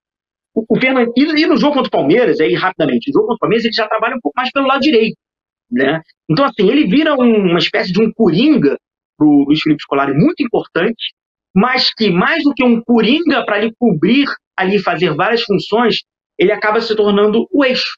O, 0.54 0.66
o 0.70 0.80
Fernandinho, 0.80 1.38
e 1.38 1.46
no 1.46 1.58
jogo 1.58 1.74
contra 1.74 1.88
o 1.88 1.92
Palmeiras, 1.92 2.40
aí 2.40 2.54
rapidamente, 2.54 3.10
no 3.10 3.14
jogo 3.14 3.28
contra 3.28 3.36
o 3.36 3.40
Palmeiras 3.40 3.66
ele 3.66 3.74
já 3.74 3.88
trabalha 3.88 4.16
um 4.16 4.22
pouco 4.22 4.38
mais 4.38 4.52
pelo 4.52 4.68
lado 4.68 4.82
direito, 4.82 5.16
né? 5.76 6.02
Então, 6.30 6.46
assim, 6.46 6.70
ele 6.70 6.88
vira 6.88 7.14
um, 7.14 7.50
uma 7.50 7.60
espécie 7.60 7.92
de 7.92 8.02
um 8.02 8.12
coringa 8.12 8.78
para 9.18 9.28
o 9.28 9.46
Luiz 9.46 9.60
Felipe 9.62 9.82
Scolari 9.84 10.14
muito 10.14 10.42
importante, 10.42 11.14
mas 11.54 11.94
que 11.94 12.10
mais 12.10 12.44
do 12.44 12.54
que 12.54 12.64
um 12.64 12.82
coringa 12.82 13.46
para 13.46 13.60
ele 13.60 13.74
cobrir 13.78 14.26
ali, 14.58 14.80
fazer 14.80 15.14
várias 15.14 15.44
funções, 15.44 15.98
ele 16.40 16.52
acaba 16.52 16.82
se 16.82 16.96
tornando 16.96 17.48
o 17.52 17.64
eixo 17.64 17.96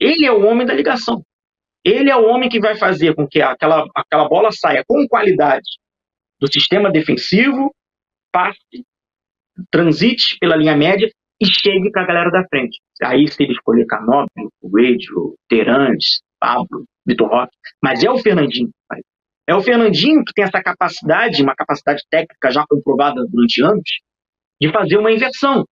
ele 0.00 0.24
é 0.24 0.32
o 0.32 0.42
homem 0.46 0.66
da 0.66 0.72
ligação. 0.72 1.22
Ele 1.84 2.10
é 2.10 2.16
o 2.16 2.24
homem 2.24 2.48
que 2.48 2.58
vai 2.58 2.76
fazer 2.76 3.14
com 3.14 3.28
que 3.28 3.40
aquela, 3.42 3.86
aquela 3.94 4.26
bola 4.26 4.50
saia 4.50 4.82
com 4.86 5.06
qualidade 5.06 5.78
do 6.40 6.50
sistema 6.50 6.90
defensivo, 6.90 7.74
passe, 8.32 8.84
transite 9.70 10.38
pela 10.40 10.56
linha 10.56 10.74
média 10.74 11.10
e 11.38 11.46
chegue 11.46 11.90
para 11.90 12.02
a 12.02 12.06
galera 12.06 12.30
da 12.30 12.46
frente. 12.48 12.78
Aí, 13.02 13.28
se 13.28 13.42
ele 13.42 13.52
escolher 13.52 13.86
Canóbio, 13.86 14.50
Coelho, 14.60 15.36
Terantes, 15.48 16.20
Pablo, 16.40 16.84
Vitor 17.06 17.28
Roque, 17.28 17.52
mas 17.82 18.02
é 18.02 18.10
o 18.10 18.18
Fernandinho. 18.18 18.70
É 19.48 19.54
o 19.54 19.60
Fernandinho 19.60 20.24
que 20.24 20.32
tem 20.32 20.44
essa 20.44 20.62
capacidade, 20.62 21.42
uma 21.42 21.54
capacidade 21.54 22.02
técnica 22.10 22.50
já 22.50 22.64
comprovada 22.68 23.24
durante 23.28 23.62
anos, 23.62 23.82
de 24.60 24.70
fazer 24.70 24.96
uma 24.96 25.12
inversão 25.12 25.64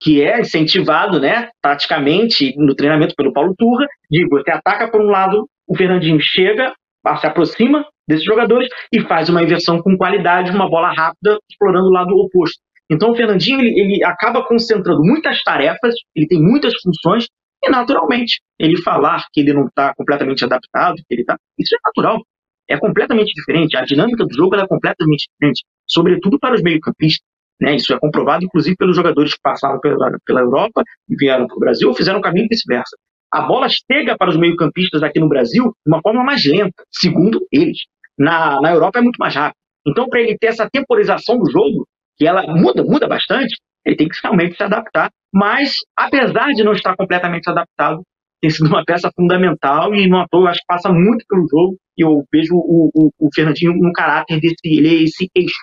que 0.00 0.20
é 0.20 0.40
incentivado, 0.40 1.20
né, 1.20 1.48
taticamente 1.62 2.54
no 2.56 2.74
treinamento 2.74 3.14
pelo 3.14 3.32
Paulo 3.32 3.54
Turra, 3.56 3.86
de 4.10 4.26
você 4.28 4.50
ataca 4.50 4.90
por 4.90 5.00
um 5.00 5.10
lado, 5.10 5.48
o 5.66 5.76
Fernandinho 5.76 6.18
chega, 6.20 6.74
se 7.20 7.26
aproxima 7.26 7.86
desses 8.08 8.24
jogadores 8.24 8.68
e 8.92 9.00
faz 9.02 9.28
uma 9.28 9.42
inversão 9.42 9.80
com 9.80 9.96
qualidade, 9.96 10.50
uma 10.50 10.68
bola 10.68 10.92
rápida, 10.92 11.38
explorando 11.48 11.86
o 11.86 11.92
lado 11.92 12.14
oposto. 12.16 12.60
Então 12.90 13.10
o 13.10 13.14
Fernandinho 13.14 13.60
ele, 13.60 13.80
ele 13.80 14.04
acaba 14.04 14.44
concentrando 14.44 15.02
muitas 15.02 15.42
tarefas, 15.42 15.94
ele 16.16 16.26
tem 16.26 16.40
muitas 16.40 16.74
funções 16.82 17.26
e 17.62 17.70
naturalmente 17.70 18.40
ele 18.58 18.80
falar 18.82 19.26
que 19.32 19.40
ele 19.40 19.52
não 19.52 19.66
está 19.66 19.94
completamente 19.94 20.44
adaptado, 20.44 20.96
que 20.96 21.14
ele 21.14 21.24
tá, 21.24 21.36
isso 21.58 21.74
é 21.74 21.78
natural, 21.84 22.20
é 22.68 22.76
completamente 22.78 23.32
diferente. 23.34 23.76
A 23.76 23.84
dinâmica 23.84 24.24
do 24.24 24.34
jogo 24.34 24.56
é 24.56 24.66
completamente 24.66 25.28
diferente, 25.32 25.64
sobretudo 25.86 26.38
para 26.38 26.54
os 26.54 26.62
meio-campistas. 26.62 27.26
Né? 27.60 27.76
Isso 27.76 27.92
é 27.92 27.98
comprovado, 27.98 28.44
inclusive, 28.44 28.76
pelos 28.76 28.96
jogadores 28.96 29.34
que 29.34 29.40
passaram 29.42 29.78
pela, 29.78 30.10
pela 30.26 30.40
Europa 30.40 30.82
e 31.08 31.16
vieram 31.16 31.46
para 31.46 31.56
o 31.56 31.60
Brasil 31.60 31.88
ou 31.88 31.94
fizeram 31.94 32.18
o 32.18 32.22
caminho 32.22 32.48
vice-versa. 32.50 32.96
A 33.32 33.42
bola 33.42 33.68
chega 33.68 34.16
para 34.16 34.30
os 34.30 34.36
meio-campistas 34.36 35.02
aqui 35.02 35.20
no 35.20 35.28
Brasil 35.28 35.64
de 35.64 35.92
uma 35.92 36.00
forma 36.02 36.24
mais 36.24 36.44
lenta, 36.44 36.82
segundo 36.90 37.40
eles. 37.52 37.78
Na, 38.18 38.60
na 38.60 38.72
Europa 38.72 38.98
é 38.98 39.02
muito 39.02 39.16
mais 39.16 39.34
rápido. 39.34 39.56
Então, 39.86 40.08
para 40.08 40.20
ele 40.20 40.36
ter 40.36 40.48
essa 40.48 40.68
temporização 40.70 41.38
do 41.38 41.50
jogo, 41.50 41.86
que 42.16 42.26
ela 42.26 42.42
muda, 42.46 42.84
muda 42.84 43.08
bastante, 43.08 43.56
ele 43.84 43.96
tem 43.96 44.08
que 44.08 44.18
realmente 44.22 44.56
se 44.56 44.62
adaptar. 44.62 45.10
Mas, 45.32 45.72
apesar 45.96 46.48
de 46.48 46.62
não 46.62 46.72
estar 46.72 46.94
completamente 46.96 47.48
adaptado, 47.48 48.02
tem 48.40 48.50
sido 48.50 48.66
uma 48.66 48.84
peça 48.84 49.10
fundamental 49.14 49.94
e, 49.94 50.08
no 50.08 50.18
ator, 50.18 50.48
acho 50.48 50.60
que 50.60 50.66
passa 50.66 50.90
muito 50.90 51.24
pelo 51.28 51.46
jogo. 51.48 51.76
E 51.96 52.04
eu 52.04 52.24
vejo 52.32 52.54
o, 52.54 52.90
o, 52.94 53.10
o 53.18 53.28
Fernandinho 53.34 53.72
no 53.74 53.92
caráter 53.92 54.40
desse, 54.40 54.56
ele 54.64 54.88
é 54.88 55.02
esse 55.04 55.28
eixo 55.34 55.60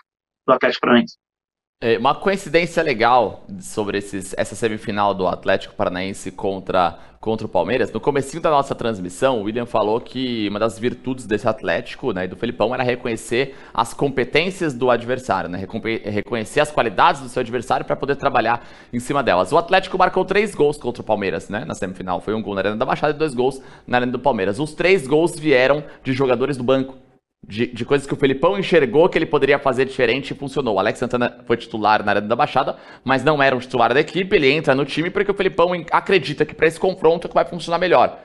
do 0.48 0.54
Atlético 0.54 0.82
Paranaense. 0.82 1.16
É, 1.82 1.98
uma 1.98 2.14
coincidência 2.14 2.84
legal 2.84 3.46
sobre 3.62 4.00
esses, 4.00 4.36
essa 4.38 4.54
semifinal 4.54 5.14
do 5.14 5.26
Atlético 5.26 5.74
Paranaense 5.76 6.30
contra, 6.30 7.00
contra 7.22 7.48
o 7.48 7.50
Palmeiras. 7.50 7.90
No 7.90 8.02
comecinho 8.02 8.44
da 8.44 8.50
nossa 8.50 8.76
transmissão, 8.76 9.40
o 9.40 9.44
William 9.44 9.66
falou 9.66 10.02
que 10.02 10.50
uma 10.50 10.60
das 10.60 10.78
virtudes 10.78 11.26
desse 11.26 11.48
Atlético 11.48 12.12
né, 12.12 12.26
e 12.26 12.28
do 12.28 12.36
Felipão 12.36 12.74
era 12.74 12.84
reconhecer 12.84 13.56
as 13.74 13.94
competências 13.94 14.74
do 14.74 14.92
adversário, 14.92 15.50
né, 15.50 15.66
reconhecer 16.04 16.60
as 16.60 16.70
qualidades 16.70 17.22
do 17.22 17.30
seu 17.30 17.40
adversário 17.40 17.86
para 17.86 17.96
poder 17.96 18.18
trabalhar 18.18 18.68
em 18.92 19.00
cima 19.00 19.24
delas. 19.24 19.54
O 19.54 19.58
Atlético 19.58 19.98
marcou 19.98 20.26
três 20.26 20.54
gols 20.54 20.76
contra 20.76 21.02
o 21.02 21.06
Palmeiras 21.06 21.48
né, 21.48 21.64
na 21.64 21.76
semifinal. 21.76 22.20
Foi 22.20 22.34
um 22.34 22.42
gol 22.42 22.56
na 22.56 22.60
Arena 22.60 22.76
da 22.76 22.86
Baixada 22.86 23.14
e 23.14 23.18
dois 23.18 23.34
gols 23.34 23.62
na 23.88 24.00
Arena 24.00 24.12
do 24.12 24.20
Palmeiras. 24.20 24.60
Os 24.60 24.74
três 24.74 25.08
gols 25.08 25.40
vieram 25.40 25.82
de 26.04 26.12
jogadores 26.12 26.58
do 26.58 26.64
banco 26.66 26.98
de, 27.50 27.66
de, 27.68 27.86
coisas 27.86 28.06
que 28.06 28.14
o 28.14 28.18
Felipão 28.18 28.60
enxergou 28.60 29.10
que 29.10 29.18
ele 29.18 29.26
poderia 29.26 29.58
fazer 29.58 29.86
diferente 29.86 30.32
e 30.32 30.36
funcionou. 30.36 30.76
O 30.76 30.80
Alex 30.80 31.00
Santana 31.00 31.40
foi 31.46 31.58
titular 31.58 32.04
na 32.04 32.12
área 32.12 32.22
da 32.22 32.36
Baixada, 32.36 32.76
mas 33.04 33.24
não 33.24 33.42
era 33.42 33.56
um 33.56 33.60
titular 33.60 33.94
da 33.94 34.00
equipe. 34.00 34.36
Ele 34.36 34.52
entra 34.52 34.76
no 34.76 34.86
time 34.86 35.10
porque 35.10 35.32
o 35.32 35.34
Felipão 35.34 35.72
acredita 35.92 36.46
que 36.46 36.54
para 36.54 36.68
esse 36.68 36.80
confronto 36.80 37.26
é 37.26 37.28
que 37.28 37.34
vai 37.34 37.46
funcionar 37.46 37.80
melhor. 37.80 38.20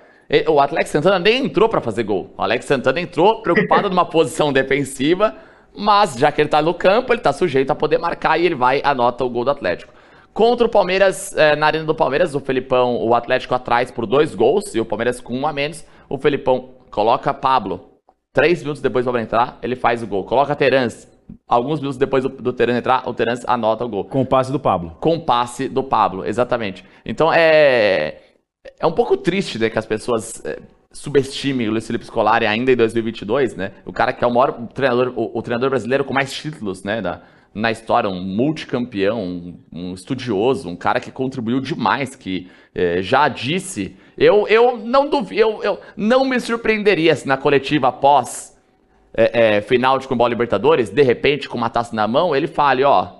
O 0.49 0.61
Alex 0.61 0.91
Santana 0.91 1.19
nem 1.19 1.47
entrou 1.47 1.69
para 1.69 1.81
fazer 1.81 2.03
gol. 2.03 2.35
O 2.37 2.43
Alex 2.43 2.67
Santana 2.67 3.01
entrou 3.01 3.41
preocupado 3.41 3.89
numa 3.91 4.05
posição 4.05 4.53
defensiva, 4.53 5.35
mas 5.75 6.17
já 6.17 6.31
que 6.31 6.41
ele 6.41 6.49
está 6.49 6.61
no 6.61 6.75
campo, 6.75 7.13
ele 7.13 7.21
está 7.21 7.33
sujeito 7.33 7.71
a 7.71 7.75
poder 7.75 7.99
marcar 7.99 8.39
e 8.39 8.45
ele 8.45 8.55
vai 8.55 8.83
anota 8.85 9.25
o 9.25 9.31
gol 9.31 9.45
do 9.45 9.51
Atlético. 9.51 9.93
Contra 10.33 10.67
o 10.67 10.71
Palmeiras, 10.71 11.35
eh, 11.37 11.55
na 11.55 11.67
arena 11.67 11.85
do 11.85 11.95
Palmeiras, 11.95 12.35
o 12.35 12.41
Felipão, 12.41 12.97
o 12.97 13.15
Atlético 13.15 13.55
atrás 13.55 13.91
por 13.91 14.05
dois 14.05 14.35
gols 14.35 14.75
e 14.75 14.81
o 14.81 14.85
Palmeiras 14.85 15.21
com 15.21 15.35
um 15.39 15.47
a 15.47 15.53
menos. 15.53 15.85
O 16.09 16.19
Felipão 16.19 16.71
coloca 16.91 17.33
Pablo 17.33 17.94
Três 18.35 18.59
minutos 18.63 18.83
depois 18.83 19.05
do 19.05 19.17
entrar, 19.17 19.61
ele 19.63 19.77
faz 19.77 20.03
o 20.03 20.07
gol. 20.09 20.25
Coloca 20.25 20.57
Terence. 20.57 21.07
Alguns 21.47 21.79
minutos 21.79 21.97
depois 21.97 22.25
do, 22.25 22.29
do 22.29 22.53
Terence 22.53 22.81
entrar, 22.81 23.09
o 23.09 23.15
Terence 23.15 23.45
anota 23.47 23.85
o 23.85 23.89
gol. 23.89 24.05
Com 24.05 24.23
o 24.23 24.27
passe 24.27 24.51
do 24.51 24.59
Pablo. 24.59 24.97
Com 25.01 25.15
o 25.15 25.21
passe 25.21 25.69
do 25.69 25.85
Pablo, 25.85 26.27
exatamente. 26.27 26.85
Então 27.07 27.33
é. 27.33 28.21
É 28.81 28.87
um 28.87 28.93
pouco 28.93 29.17
triste 29.17 29.59
né, 29.59 29.71
que 29.71 29.79
as 29.79 29.87
pessoas 29.87 30.45
é, 30.45 30.59
subestimem 30.91 31.69
o 31.69 31.71
Luiz 31.71 31.87
Felipe 31.87 32.07
Scolari 32.07 32.45
ainda 32.45 32.73
em 32.73 32.77
2022, 32.77 33.55
né? 33.55 33.71
O 33.85 33.93
cara 33.93 34.13
que 34.13 34.25
é 34.25 34.27
o 34.27 34.35
maior 34.35 34.53
treinador, 34.75 35.13
o, 35.15 35.39
o 35.39 35.43
treinador 35.43 35.71
brasileiro 35.71 36.05
com 36.05 36.13
mais 36.13 36.33
títulos, 36.33 36.83
né? 36.83 37.01
Da, 37.01 37.23
na 37.55 37.71
história, 37.71 38.11
um 38.11 38.21
multicampeão, 38.21 39.23
um, 39.23 39.59
um 39.73 39.95
estudioso, 39.95 40.69
um 40.69 40.77
cara 40.77 40.99
que 40.99 41.13
contribuiu 41.13 41.61
demais, 41.61 42.17
que 42.17 42.51
é, 42.75 43.01
já 43.01 43.29
disse. 43.29 43.97
Eu, 44.19 44.49
eu 44.49 44.77
não 44.77 45.09
duvido, 45.09 45.41
eu, 45.41 45.63
eu 45.63 45.81
não 45.97 46.25
me 46.25 46.41
surpreenderia 46.41 47.15
se 47.15 47.29
na 47.29 47.37
coletiva 47.37 47.89
após 47.89 48.55
é, 49.17 49.57
é, 49.57 49.61
final 49.61 49.99
de 49.99 50.09
Comebol 50.09 50.27
Libertadores, 50.27 50.91
de 50.91 51.03
repente, 51.03 51.49
com 51.49 51.57
uma 51.57 51.71
taça 51.71 51.95
na 51.95 52.09
mão, 52.09 52.35
ele 52.35 52.49
fale, 52.49 52.83
ó, 52.83 53.13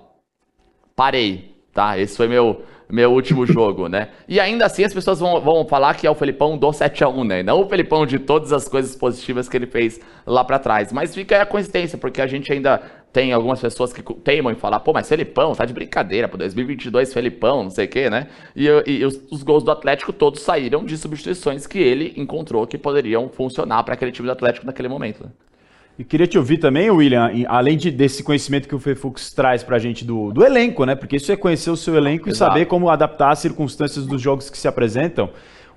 parei. 0.95 1.55
tá? 1.73 1.97
Esse 1.97 2.17
foi 2.17 2.27
meu, 2.27 2.63
meu 2.89 3.11
último 3.11 3.45
jogo, 3.47 3.87
né? 3.87 4.09
E 4.27 4.39
ainda 4.39 4.65
assim 4.65 4.83
as 4.83 4.93
pessoas 4.93 5.19
vão, 5.19 5.39
vão 5.41 5.65
falar 5.65 5.95
que 5.95 6.05
é 6.05 6.09
o 6.09 6.15
Felipão 6.15 6.57
do 6.57 6.67
7x1, 6.67 7.25
né? 7.25 7.43
Não 7.43 7.61
o 7.61 7.69
Felipão 7.69 8.05
de 8.05 8.19
todas 8.19 8.51
as 8.51 8.67
coisas 8.67 8.95
positivas 8.95 9.49
que 9.49 9.57
ele 9.57 9.67
fez 9.67 9.99
lá 10.25 10.43
para 10.43 10.59
trás. 10.59 10.91
Mas 10.91 11.13
fica 11.13 11.35
aí 11.35 11.41
a 11.41 11.45
coincidência, 11.45 11.97
porque 11.97 12.21
a 12.21 12.27
gente 12.27 12.51
ainda 12.51 12.81
tem 13.15 13.31
algumas 13.31 13.61
pessoas 13.61 13.93
que 13.93 14.03
teimam 14.15 14.51
em 14.51 14.57
falar, 14.57 14.81
pô, 14.81 14.91
mas 14.91 15.07
Felipão, 15.07 15.55
tá 15.55 15.63
de 15.63 15.73
brincadeira, 15.73 16.27
pô, 16.27 16.37
2022 16.37 17.13
Felipão, 17.13 17.63
não 17.63 17.69
sei 17.69 17.85
o 17.85 17.87
quê, 17.87 18.09
né? 18.09 18.27
E, 18.53 18.67
e 18.85 19.05
os, 19.05 19.21
os, 19.31 19.41
gols 19.41 19.63
do 19.63 19.71
Atlético 19.71 20.11
todos 20.11 20.41
saíram 20.41 20.83
de 20.83 20.97
substituições 20.97 21.65
que 21.65 21.79
ele 21.79 22.13
encontrou 22.17 22.67
que 22.67 22.77
poderiam 22.77 23.29
funcionar 23.29 23.83
para 23.83 23.93
aquele 23.93 24.11
time 24.11 24.27
do 24.27 24.33
Atlético 24.33 24.65
naquele 24.65 24.89
momento. 24.89 25.23
Né? 25.23 25.29
E 25.97 26.03
queria 26.03 26.27
te 26.27 26.37
ouvir 26.37 26.57
também, 26.57 26.91
William, 26.91 27.31
além 27.47 27.77
de, 27.77 27.89
desse 27.89 28.21
conhecimento 28.21 28.67
que 28.67 28.75
o 28.75 28.79
Fefux 28.79 29.33
traz 29.33 29.63
pra 29.63 29.79
gente 29.79 30.03
do, 30.03 30.31
do 30.33 30.43
elenco, 30.43 30.83
né? 30.83 30.93
Porque 30.93 31.15
isso 31.15 31.31
é 31.31 31.37
conhecer 31.37 31.69
o 31.69 31.77
seu 31.77 31.95
elenco 31.95 32.27
Exato. 32.27 32.51
e 32.51 32.53
saber 32.53 32.65
como 32.65 32.89
adaptar 32.89 33.31
as 33.31 33.39
circunstâncias 33.39 34.05
dos 34.05 34.21
jogos 34.21 34.49
que 34.49 34.57
se 34.57 34.67
apresentam. 34.67 35.29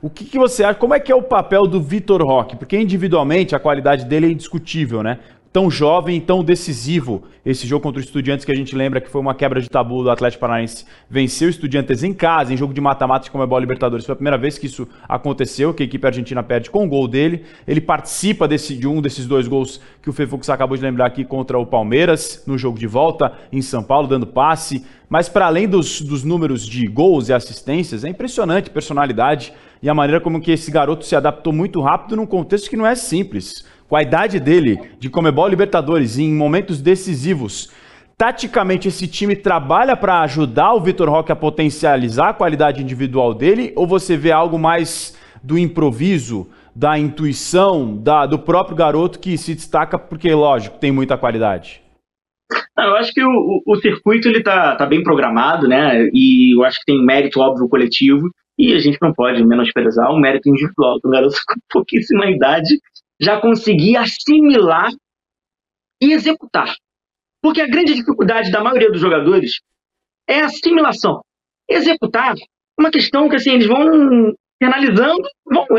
O 0.02 0.08
que, 0.10 0.24
que, 0.24 0.38
você 0.38 0.62
acha? 0.62 0.78
Como 0.78 0.94
é 0.94 1.00
que 1.00 1.10
é 1.10 1.14
o 1.14 1.22
papel 1.22 1.66
do 1.66 1.80
Vitor 1.80 2.22
Roque? 2.22 2.56
Porque 2.56 2.78
individualmente 2.78 3.54
a 3.54 3.58
qualidade 3.58 4.04
dele 4.04 4.26
é 4.26 4.30
indiscutível, 4.30 5.02
né? 5.02 5.18
Tão 5.58 5.68
jovem 5.68 6.18
e 6.18 6.20
tão 6.20 6.44
decisivo. 6.44 7.24
Esse 7.44 7.66
jogo 7.66 7.82
contra 7.82 8.00
o 8.00 8.04
Estudiantes, 8.04 8.44
que 8.44 8.52
a 8.52 8.54
gente 8.54 8.76
lembra 8.76 9.00
que 9.00 9.10
foi 9.10 9.20
uma 9.20 9.34
quebra 9.34 9.60
de 9.60 9.68
tabu 9.68 10.04
do 10.04 10.10
Atlético 10.10 10.42
Paranaense, 10.42 10.86
venceu 11.10 11.48
o 11.48 11.50
Estudiantes 11.50 12.04
em 12.04 12.14
casa, 12.14 12.54
em 12.54 12.56
jogo 12.56 12.72
de 12.72 12.80
mata-mata 12.80 13.24
de 13.24 13.32
Comebol 13.32 13.58
Libertadores. 13.58 14.06
Foi 14.06 14.12
a 14.12 14.16
primeira 14.16 14.38
vez 14.38 14.56
que 14.56 14.66
isso 14.66 14.86
aconteceu, 15.08 15.74
que 15.74 15.82
a 15.82 15.86
equipe 15.86 16.06
argentina 16.06 16.44
perde 16.44 16.70
com 16.70 16.86
o 16.86 16.88
gol 16.88 17.08
dele. 17.08 17.42
Ele 17.66 17.80
participa 17.80 18.46
desse, 18.46 18.76
de 18.76 18.86
um 18.86 19.02
desses 19.02 19.26
dois 19.26 19.48
gols 19.48 19.80
que 20.00 20.08
o 20.08 20.12
Fefux 20.12 20.48
acabou 20.48 20.76
de 20.76 20.82
lembrar 20.84 21.06
aqui 21.06 21.24
contra 21.24 21.58
o 21.58 21.66
Palmeiras, 21.66 22.44
no 22.46 22.56
jogo 22.56 22.78
de 22.78 22.86
volta 22.86 23.32
em 23.50 23.60
São 23.60 23.82
Paulo, 23.82 24.06
dando 24.06 24.28
passe. 24.28 24.86
Mas 25.08 25.28
para 25.28 25.46
além 25.46 25.66
dos, 25.66 26.00
dos 26.00 26.22
números 26.22 26.64
de 26.64 26.86
gols 26.86 27.30
e 27.30 27.32
assistências, 27.32 28.04
é 28.04 28.08
impressionante 28.08 28.70
a 28.70 28.72
personalidade 28.72 29.52
e 29.82 29.88
a 29.88 29.94
maneira 29.94 30.20
como 30.20 30.40
que 30.40 30.52
esse 30.52 30.70
garoto 30.70 31.04
se 31.04 31.16
adaptou 31.16 31.52
muito 31.52 31.80
rápido 31.80 32.14
num 32.14 32.26
contexto 32.26 32.70
que 32.70 32.76
não 32.76 32.86
é 32.86 32.94
simples 32.94 33.64
com 33.88 33.96
a 33.96 34.02
idade 34.02 34.38
dele, 34.38 34.78
de 34.98 35.08
Comebol 35.08 35.48
Libertadores, 35.48 36.18
em 36.18 36.32
momentos 36.32 36.80
decisivos, 36.80 37.72
taticamente 38.16 38.88
esse 38.88 39.06
time 39.08 39.34
trabalha 39.34 39.96
para 39.96 40.20
ajudar 40.20 40.74
o 40.74 40.80
Vitor 40.80 41.08
Roque 41.08 41.32
a 41.32 41.36
potencializar 41.36 42.30
a 42.30 42.34
qualidade 42.34 42.82
individual 42.82 43.32
dele, 43.32 43.72
ou 43.74 43.86
você 43.86 44.16
vê 44.16 44.30
algo 44.30 44.58
mais 44.58 45.16
do 45.42 45.56
improviso, 45.56 46.48
da 46.76 46.98
intuição, 46.98 47.96
da, 47.96 48.26
do 48.26 48.38
próprio 48.38 48.76
garoto 48.76 49.18
que 49.18 49.36
se 49.38 49.54
destaca 49.54 49.98
porque, 49.98 50.32
lógico, 50.34 50.78
tem 50.78 50.92
muita 50.92 51.16
qualidade? 51.16 51.82
eu 52.78 52.96
acho 52.96 53.12
que 53.12 53.22
o, 53.22 53.62
o, 53.66 53.76
circuito 53.76 54.28
ele 54.28 54.42
tá, 54.42 54.76
tá 54.76 54.86
bem 54.86 55.02
programado, 55.02 55.66
né? 55.66 56.08
E 56.12 56.56
eu 56.56 56.64
acho 56.64 56.78
que 56.78 56.92
tem 56.92 57.04
mérito 57.04 57.40
óbvio 57.40 57.68
coletivo 57.68 58.30
e 58.56 58.72
a 58.72 58.78
gente 58.78 58.98
não 59.02 59.12
pode 59.12 59.44
menosprezar 59.44 60.10
o 60.10 60.18
mérito 60.18 60.48
individual 60.48 60.98
do 61.02 61.10
garoto 61.10 61.34
com 61.46 61.54
pouquíssima 61.68 62.26
idade 62.30 62.78
já 63.20 63.40
conseguir 63.40 63.96
assimilar 63.96 64.90
e 66.00 66.12
executar. 66.12 66.74
Porque 67.42 67.60
a 67.60 67.66
grande 67.66 67.94
dificuldade 67.94 68.50
da 68.50 68.62
maioria 68.62 68.90
dos 68.90 69.00
jogadores 69.00 69.60
é 70.28 70.40
a 70.40 70.46
assimilação. 70.46 71.20
Executar 71.68 72.34
é 72.34 72.80
uma 72.80 72.90
questão 72.90 73.28
que 73.28 73.36
assim, 73.36 73.52
eles 73.52 73.66
vão 73.66 74.34
analisando, 74.62 75.22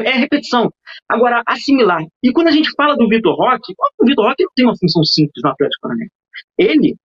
é 0.06 0.12
repetição. 0.12 0.70
Agora, 1.08 1.44
assimilar. 1.46 2.02
E 2.24 2.32
quando 2.32 2.48
a 2.48 2.52
gente 2.52 2.70
fala 2.76 2.96
do 2.96 3.08
Vitor 3.08 3.36
Roque, 3.36 3.74
o 4.00 4.06
Vitor 4.06 4.26
Roque 4.26 4.44
não 4.44 4.52
tem 4.56 4.66
uma 4.66 4.78
função 4.78 5.04
simples 5.04 5.42
no 5.44 5.50
Atlético 5.50 5.82
Paranaense. 5.82 6.12
Ele 6.58 6.96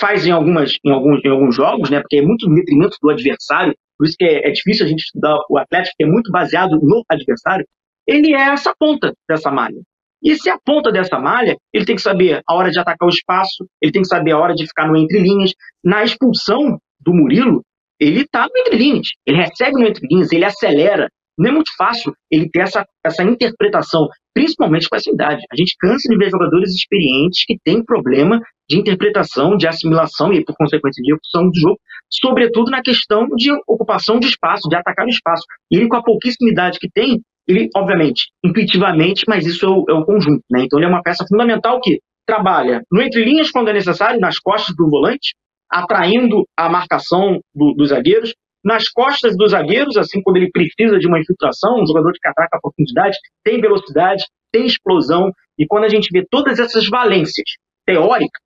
faz 0.00 0.26
em, 0.26 0.30
algumas, 0.30 0.74
em, 0.84 0.92
alguns, 0.92 1.24
em 1.24 1.28
alguns 1.28 1.56
jogos, 1.56 1.90
né, 1.90 2.00
porque 2.00 2.18
é 2.18 2.22
muito 2.22 2.48
detrimento 2.48 2.96
do 3.02 3.10
adversário, 3.10 3.74
por 3.98 4.06
isso 4.06 4.14
que 4.16 4.24
é, 4.24 4.48
é 4.48 4.52
difícil 4.52 4.86
a 4.86 4.88
gente 4.88 5.00
estudar 5.00 5.36
o 5.50 5.58
Atlético, 5.58 5.96
que 5.98 6.04
é 6.04 6.06
muito 6.06 6.30
baseado 6.30 6.78
no 6.80 7.02
adversário 7.08 7.66
ele 8.08 8.34
é 8.34 8.52
essa 8.52 8.74
ponta 8.78 9.12
dessa 9.28 9.50
malha. 9.50 9.80
E 10.22 10.34
se 10.34 10.50
a 10.50 10.58
ponta 10.58 10.90
dessa 10.90 11.18
malha, 11.18 11.56
ele 11.72 11.84
tem 11.84 11.94
que 11.94 12.02
saber 12.02 12.40
a 12.48 12.54
hora 12.54 12.70
de 12.70 12.80
atacar 12.80 13.06
o 13.06 13.10
espaço, 13.10 13.66
ele 13.80 13.92
tem 13.92 14.02
que 14.02 14.08
saber 14.08 14.32
a 14.32 14.38
hora 14.38 14.54
de 14.54 14.66
ficar 14.66 14.88
no 14.88 14.96
entre 14.96 15.20
linhas. 15.20 15.52
Na 15.84 16.02
expulsão 16.02 16.78
do 16.98 17.14
Murilo, 17.14 17.62
ele 18.00 18.22
está 18.22 18.42
no 18.42 18.60
entre 18.60 18.76
linhas, 18.76 19.08
ele 19.26 19.36
recebe 19.36 19.72
no 19.72 19.86
entre 19.86 20.06
linhas, 20.10 20.32
ele 20.32 20.44
acelera. 20.44 21.08
Não 21.38 21.50
é 21.50 21.52
muito 21.52 21.70
fácil 21.76 22.12
ele 22.28 22.48
ter 22.50 22.62
essa, 22.62 22.84
essa 23.04 23.22
interpretação, 23.22 24.08
principalmente 24.34 24.88
com 24.88 24.96
essa 24.96 25.08
idade. 25.08 25.40
A 25.52 25.56
gente 25.56 25.76
cansa 25.78 26.08
de 26.08 26.16
ver 26.16 26.30
jogadores 26.30 26.74
experientes 26.74 27.44
que 27.46 27.56
têm 27.62 27.84
problema 27.84 28.40
de 28.68 28.76
interpretação, 28.76 29.56
de 29.56 29.68
assimilação 29.68 30.32
e, 30.32 30.44
por 30.44 30.56
consequência, 30.56 31.00
de 31.00 31.12
execução 31.12 31.48
do 31.48 31.60
jogo, 31.60 31.78
sobretudo 32.10 32.72
na 32.72 32.82
questão 32.82 33.28
de 33.36 33.52
ocupação 33.68 34.18
de 34.18 34.26
espaço, 34.26 34.68
de 34.68 34.74
atacar 34.74 35.06
o 35.06 35.10
espaço. 35.10 35.44
E 35.70 35.76
ele, 35.76 35.88
com 35.88 35.96
a 35.96 36.02
pouquíssima 36.02 36.50
idade 36.50 36.80
que 36.80 36.90
tem, 36.90 37.20
ele, 37.48 37.68
obviamente, 37.74 38.28
intuitivamente, 38.44 39.24
mas 39.26 39.46
isso 39.46 39.64
é 39.64 39.68
o, 39.68 39.84
é 39.88 39.94
o 39.94 40.04
conjunto, 40.04 40.44
né? 40.50 40.64
Então 40.64 40.78
ele 40.78 40.86
é 40.86 40.88
uma 40.88 41.02
peça 41.02 41.24
fundamental 41.26 41.80
que 41.80 41.98
trabalha 42.26 42.82
no 42.92 43.00
entre 43.00 43.24
linhas 43.24 43.50
quando 43.50 43.68
é 43.68 43.72
necessário, 43.72 44.20
nas 44.20 44.38
costas 44.38 44.76
do 44.76 44.88
volante, 44.88 45.34
atraindo 45.70 46.44
a 46.56 46.68
marcação 46.68 47.40
do, 47.54 47.72
dos 47.74 47.88
zagueiros, 47.88 48.34
nas 48.62 48.88
costas 48.88 49.34
dos 49.36 49.52
zagueiros, 49.52 49.96
assim, 49.96 50.20
quando 50.22 50.36
ele 50.36 50.50
precisa 50.50 50.98
de 50.98 51.06
uma 51.06 51.18
infiltração, 51.18 51.80
um 51.80 51.86
jogador 51.86 52.12
que 52.12 52.28
ataca 52.28 52.58
a 52.58 52.60
profundidade, 52.60 53.16
tem 53.42 53.60
velocidade, 53.60 54.24
tem 54.52 54.66
explosão, 54.66 55.32
e 55.58 55.66
quando 55.66 55.84
a 55.84 55.88
gente 55.88 56.08
vê 56.12 56.24
todas 56.30 56.58
essas 56.58 56.86
valências 56.88 57.46
teóricas, 57.86 58.42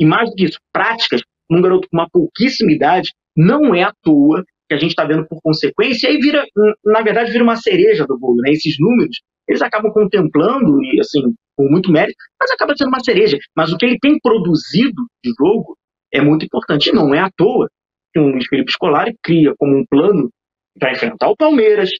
e 0.00 0.04
mais 0.04 0.30
do 0.30 0.34
que 0.34 0.44
isso, 0.44 0.58
práticas, 0.72 1.22
num 1.48 1.60
garoto 1.60 1.86
com 1.88 1.96
uma 1.96 2.08
pouquíssima 2.10 2.72
idade, 2.72 3.10
não 3.36 3.74
é 3.74 3.82
à 3.82 3.92
toa 4.02 4.42
que 4.72 4.76
a 4.76 4.78
gente 4.78 4.90
está 4.90 5.04
vendo 5.04 5.26
por 5.26 5.38
consequência, 5.42 6.08
e 6.08 6.12
aí 6.12 6.18
vira, 6.18 6.44
na 6.84 7.02
verdade, 7.02 7.30
vira 7.30 7.44
uma 7.44 7.56
cereja 7.56 8.06
do 8.06 8.18
bolo, 8.18 8.40
né? 8.40 8.50
Esses 8.50 8.76
números, 8.78 9.20
eles 9.46 9.60
acabam 9.60 9.92
contemplando, 9.92 10.82
e 10.82 10.98
assim, 10.98 11.20
com 11.56 11.68
muito 11.68 11.92
mérito, 11.92 12.16
mas 12.40 12.50
acaba 12.50 12.74
sendo 12.76 12.88
uma 12.88 13.04
cereja. 13.04 13.38
Mas 13.54 13.70
o 13.70 13.76
que 13.76 13.84
ele 13.84 13.98
tem 14.00 14.18
produzido 14.18 15.02
de 15.22 15.32
jogo 15.38 15.76
é 16.12 16.22
muito 16.22 16.46
importante. 16.46 16.88
E 16.88 16.92
não 16.92 17.14
é 17.14 17.20
à 17.20 17.30
toa 17.36 17.68
que 18.14 18.20
Luiz 18.20 18.46
Felipe 18.48 18.72
Scolari 18.72 19.14
cria 19.22 19.52
como 19.58 19.76
um 19.76 19.84
plano 19.88 20.30
para 20.78 20.92
enfrentar 20.92 21.28
o 21.28 21.36
Palmeiras, 21.36 21.90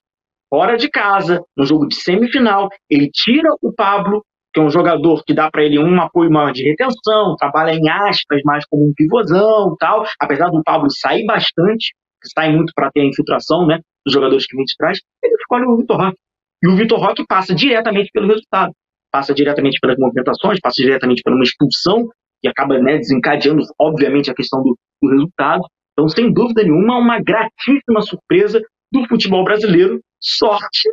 fora 0.49 0.77
de 0.77 0.89
casa, 0.89 1.43
no 1.57 1.65
jogo 1.67 1.87
de 1.87 1.97
semifinal. 1.97 2.69
Ele 2.89 3.11
tira 3.13 3.51
o 3.61 3.73
Pablo, 3.75 4.23
que 4.55 4.61
é 4.61 4.63
um 4.63 4.71
jogador 4.71 5.23
que 5.25 5.35
dá 5.35 5.51
para 5.51 5.65
ele 5.65 5.79
um 5.79 6.01
apoio 6.01 6.31
maior 6.31 6.53
de 6.53 6.63
retenção, 6.63 7.37
trabalha 7.39 7.73
em 7.73 7.89
aspas 7.89 8.41
mais 8.45 8.65
como 8.67 8.89
um 8.89 8.93
pivôzão 8.95 9.77
tal, 9.79 10.05
apesar 10.19 10.49
do 10.51 10.63
Pablo 10.63 10.89
sair 10.91 11.25
bastante, 11.27 11.93
que 12.23 12.29
sai 12.33 12.55
muito 12.55 12.73
para 12.75 12.91
ter 12.91 13.01
a 13.01 13.05
infiltração 13.05 13.67
né, 13.67 13.81
dos 14.05 14.15
jogadores 14.15 14.47
que 14.47 14.57
vem 14.57 14.65
de 14.65 14.75
trás, 14.77 14.99
ele 15.23 15.35
escolhe 15.35 15.67
o 15.67 15.77
Vitor 15.77 15.97
Roque. 15.99 16.19
E 16.63 16.69
o 16.69 16.77
Vitor 16.77 17.01
Roque 17.01 17.25
passa 17.29 17.55
diretamente 17.55 18.11
pelo 18.13 18.29
resultado. 18.29 18.73
Passa 19.11 19.35
diretamente 19.35 19.79
pelas 19.81 19.99
movimentações, 19.99 20.59
passa 20.61 20.81
diretamente 20.81 21.23
por 21.23 21.33
uma 21.33 21.43
expulsão, 21.43 22.09
que 22.41 22.49
acaba 22.49 22.79
né, 22.79 22.99
desencadeando, 22.99 23.63
obviamente, 23.79 24.31
a 24.31 24.35
questão 24.35 24.63
do, 24.63 24.77
do 25.03 25.11
resultado. 25.11 25.63
Então, 25.93 26.09
sem 26.09 26.33
dúvida 26.33 26.63
nenhuma, 26.63 26.99
uma 26.99 27.21
gratíssima 27.21 28.01
surpresa 28.01 28.61
do 28.91 29.07
futebol 29.07 29.45
brasileiro. 29.45 30.01
Sorte 30.21 30.89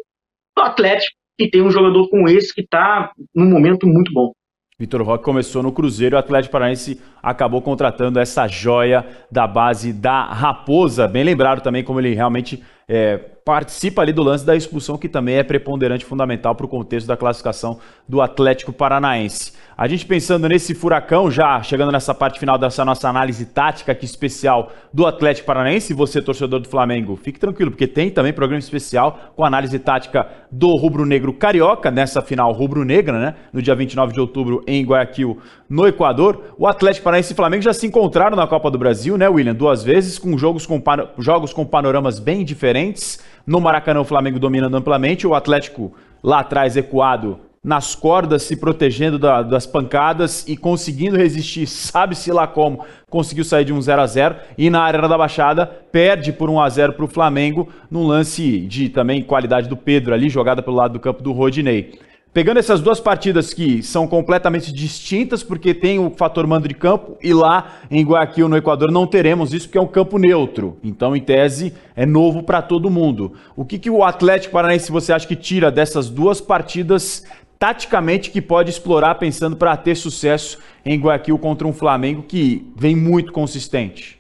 do 0.58 0.64
Atlético, 0.64 1.16
que 1.38 1.50
tem 1.50 1.62
um 1.62 1.70
jogador 1.70 2.10
como 2.10 2.28
esse 2.28 2.54
que 2.54 2.62
está 2.62 3.12
num 3.34 3.50
momento 3.50 3.88
muito 3.88 4.12
bom. 4.12 4.32
Vitor 4.80 5.02
Roque 5.02 5.26
começou 5.26 5.62
no 5.62 5.74
Cruzeiro 5.74 6.16
o 6.16 6.20
Atlético 6.20 6.54
Paranaense 6.54 7.02
acabou 7.22 7.62
contratando 7.62 8.20
essa 8.20 8.48
joia 8.48 9.06
da 9.32 9.48
base 9.48 9.94
da 9.94 10.24
Raposa. 10.24 11.08
Bem 11.08 11.24
lembrado 11.24 11.62
também 11.62 11.84
como 11.84 12.00
ele 12.00 12.14
realmente 12.14 12.64
é, 12.88 13.18
participa 13.46 14.02
ali 14.02 14.12
do 14.12 14.24
lance 14.24 14.46
da 14.46 14.56
expulsão, 14.56 14.98
que 14.98 15.08
também 15.08 15.36
é 15.36 15.44
preponderante, 15.44 16.06
fundamental 16.06 16.56
para 16.56 16.66
o 16.66 16.70
contexto 16.70 17.08
da 17.08 17.18
classificação 17.18 17.80
do 18.08 18.22
Atlético 18.22 18.74
Paranaense. 18.74 19.54
A 19.78 19.88
gente 19.88 20.06
pensando 20.06 20.48
nesse 20.50 20.76
furacão, 20.76 21.32
já 21.32 21.64
chegando 21.64 21.92
nessa 21.92 22.14
parte 22.14 22.40
final 22.40 22.58
dessa 22.58 22.84
nossa 22.84 23.08
análise 23.08 23.46
tática 23.46 23.92
aqui 23.92 24.06
especial 24.06 24.72
do 24.94 25.08
Atlético 25.08 25.48
Paranaense, 25.48 25.94
você 25.94 26.22
torcedor 26.22 26.60
do 26.60 26.68
Flamengo, 26.68 27.16
fique 27.16 27.40
tranquilo, 27.40 27.72
porque 27.72 27.88
tem 27.88 28.10
também 28.10 28.34
programa 28.34 28.60
especial 28.60 29.32
com 29.36 29.46
análise 29.46 29.80
tática 29.80 30.28
do 30.52 30.76
Rubro 30.76 31.06
Negro 31.06 31.32
Carioca, 31.32 31.90
nessa 31.90 32.22
final 32.22 32.52
rubro-negra, 32.52 33.18
né? 33.18 33.36
No 33.54 33.62
dia 33.62 33.74
29 33.74 34.14
de 34.14 34.20
outubro 34.20 34.64
em 34.68 34.84
Guayaquil, 34.84 35.40
no 35.70 35.88
Equador. 35.88 36.56
O 36.58 36.68
Atlético 36.68 37.06
Paranaense 37.10 37.34
e 37.34 37.36
Flamengo 37.36 37.64
já 37.64 37.74
se 37.74 37.88
encontraram 37.88 38.38
na 38.38 38.46
Copa 38.46 38.70
do 38.70 38.78
Brasil, 38.78 39.18
né, 39.18 39.28
William? 39.28 39.56
Duas 39.56 39.84
vezes, 39.84 40.20
com 40.20 40.38
jogos 40.38 40.68
com, 40.68 40.80
jogos 41.18 41.52
com 41.52 41.66
panoramas 41.66 42.20
bem 42.20 42.46
diferentes. 42.46 43.18
No 43.48 43.60
Maracanã, 43.60 44.02
o 44.02 44.06
Flamengo 44.06 44.40
dominando 44.40 44.78
amplamente, 44.78 45.26
o 45.26 45.34
Atlético 45.34 45.92
lá 46.22 46.42
atrás 46.42 46.78
ecoado 46.78 47.40
nas 47.64 47.96
cordas, 47.96 48.44
se 48.44 48.56
protegendo 48.56 49.18
da, 49.18 49.42
das 49.42 49.66
pancadas 49.66 50.48
e 50.48 50.56
conseguindo 50.56 51.18
resistir, 51.18 51.66
sabe-se 51.68 52.32
lá 52.32 52.46
como, 52.46 52.86
conseguiu 53.10 53.44
sair 53.44 53.66
de 53.66 53.74
um 53.74 53.82
0 53.82 54.02
a 54.04 54.06
0 54.06 54.36
e 54.56 54.70
na 54.70 54.84
Arena 54.84 55.08
da 55.08 55.18
Baixada 55.18 55.66
perde 55.66 56.32
por 56.32 56.48
1 56.48 56.62
a 56.62 56.70
0 56.70 56.94
para 56.94 57.06
o 57.06 57.08
Flamengo, 57.08 57.68
num 57.90 58.06
lance 58.06 58.60
de 58.60 58.88
também 58.88 59.24
qualidade 59.24 59.68
do 59.68 59.76
Pedro 59.76 60.14
ali, 60.14 60.30
jogada 60.30 60.62
pelo 60.62 60.76
lado 60.78 60.94
do 60.94 61.00
campo 61.00 61.24
do 61.24 61.32
Rodinei. 61.32 61.98
Pegando 62.32 62.60
essas 62.60 62.80
duas 62.80 63.00
partidas 63.00 63.56
que 63.56 63.82
são 63.82 64.08
completamente 64.08 64.72
distintas, 64.72 65.42
porque 65.42 65.74
tem 65.74 65.98
o 65.98 66.12
fator 66.12 66.46
mando 66.46 66.68
de 66.68 66.76
campo, 66.76 67.18
e 67.24 67.34
lá 67.34 67.80
em 67.90 68.06
Guayaquil, 68.06 68.48
no 68.48 68.56
Equador, 68.56 68.92
não 68.92 69.08
teremos 69.08 69.52
isso, 69.52 69.68
porque 69.68 69.80
é 69.80 69.82
um 69.82 69.88
campo 69.88 70.20
neutro. 70.20 70.78
Então, 70.84 71.16
em 71.16 71.22
tese, 71.22 71.74
é 71.96 72.06
novo 72.06 72.44
para 72.44 72.62
todo 72.62 72.90
mundo. 72.90 73.34
O 73.56 73.66
que, 73.66 73.80
que 73.80 73.90
o 73.90 74.04
Atlético 74.04 74.54
Paranaense 74.54 74.92
você 74.92 75.12
acha 75.12 75.28
que 75.28 75.36
tira 75.36 75.72
dessas 75.72 76.08
duas 76.08 76.40
partidas 76.40 77.26
taticamente 77.58 78.30
que 78.30 78.42
pode 78.42 78.70
explorar 78.70 79.16
pensando 79.16 79.58
para 79.58 79.76
ter 79.76 79.96
sucesso 79.96 80.60
em 80.86 81.00
Guayaquil 81.00 81.38
contra 81.40 81.68
um 81.68 81.74
Flamengo 81.74 82.24
que 82.24 82.72
vem 82.78 82.96
muito 82.96 83.32
consistente? 83.34 84.20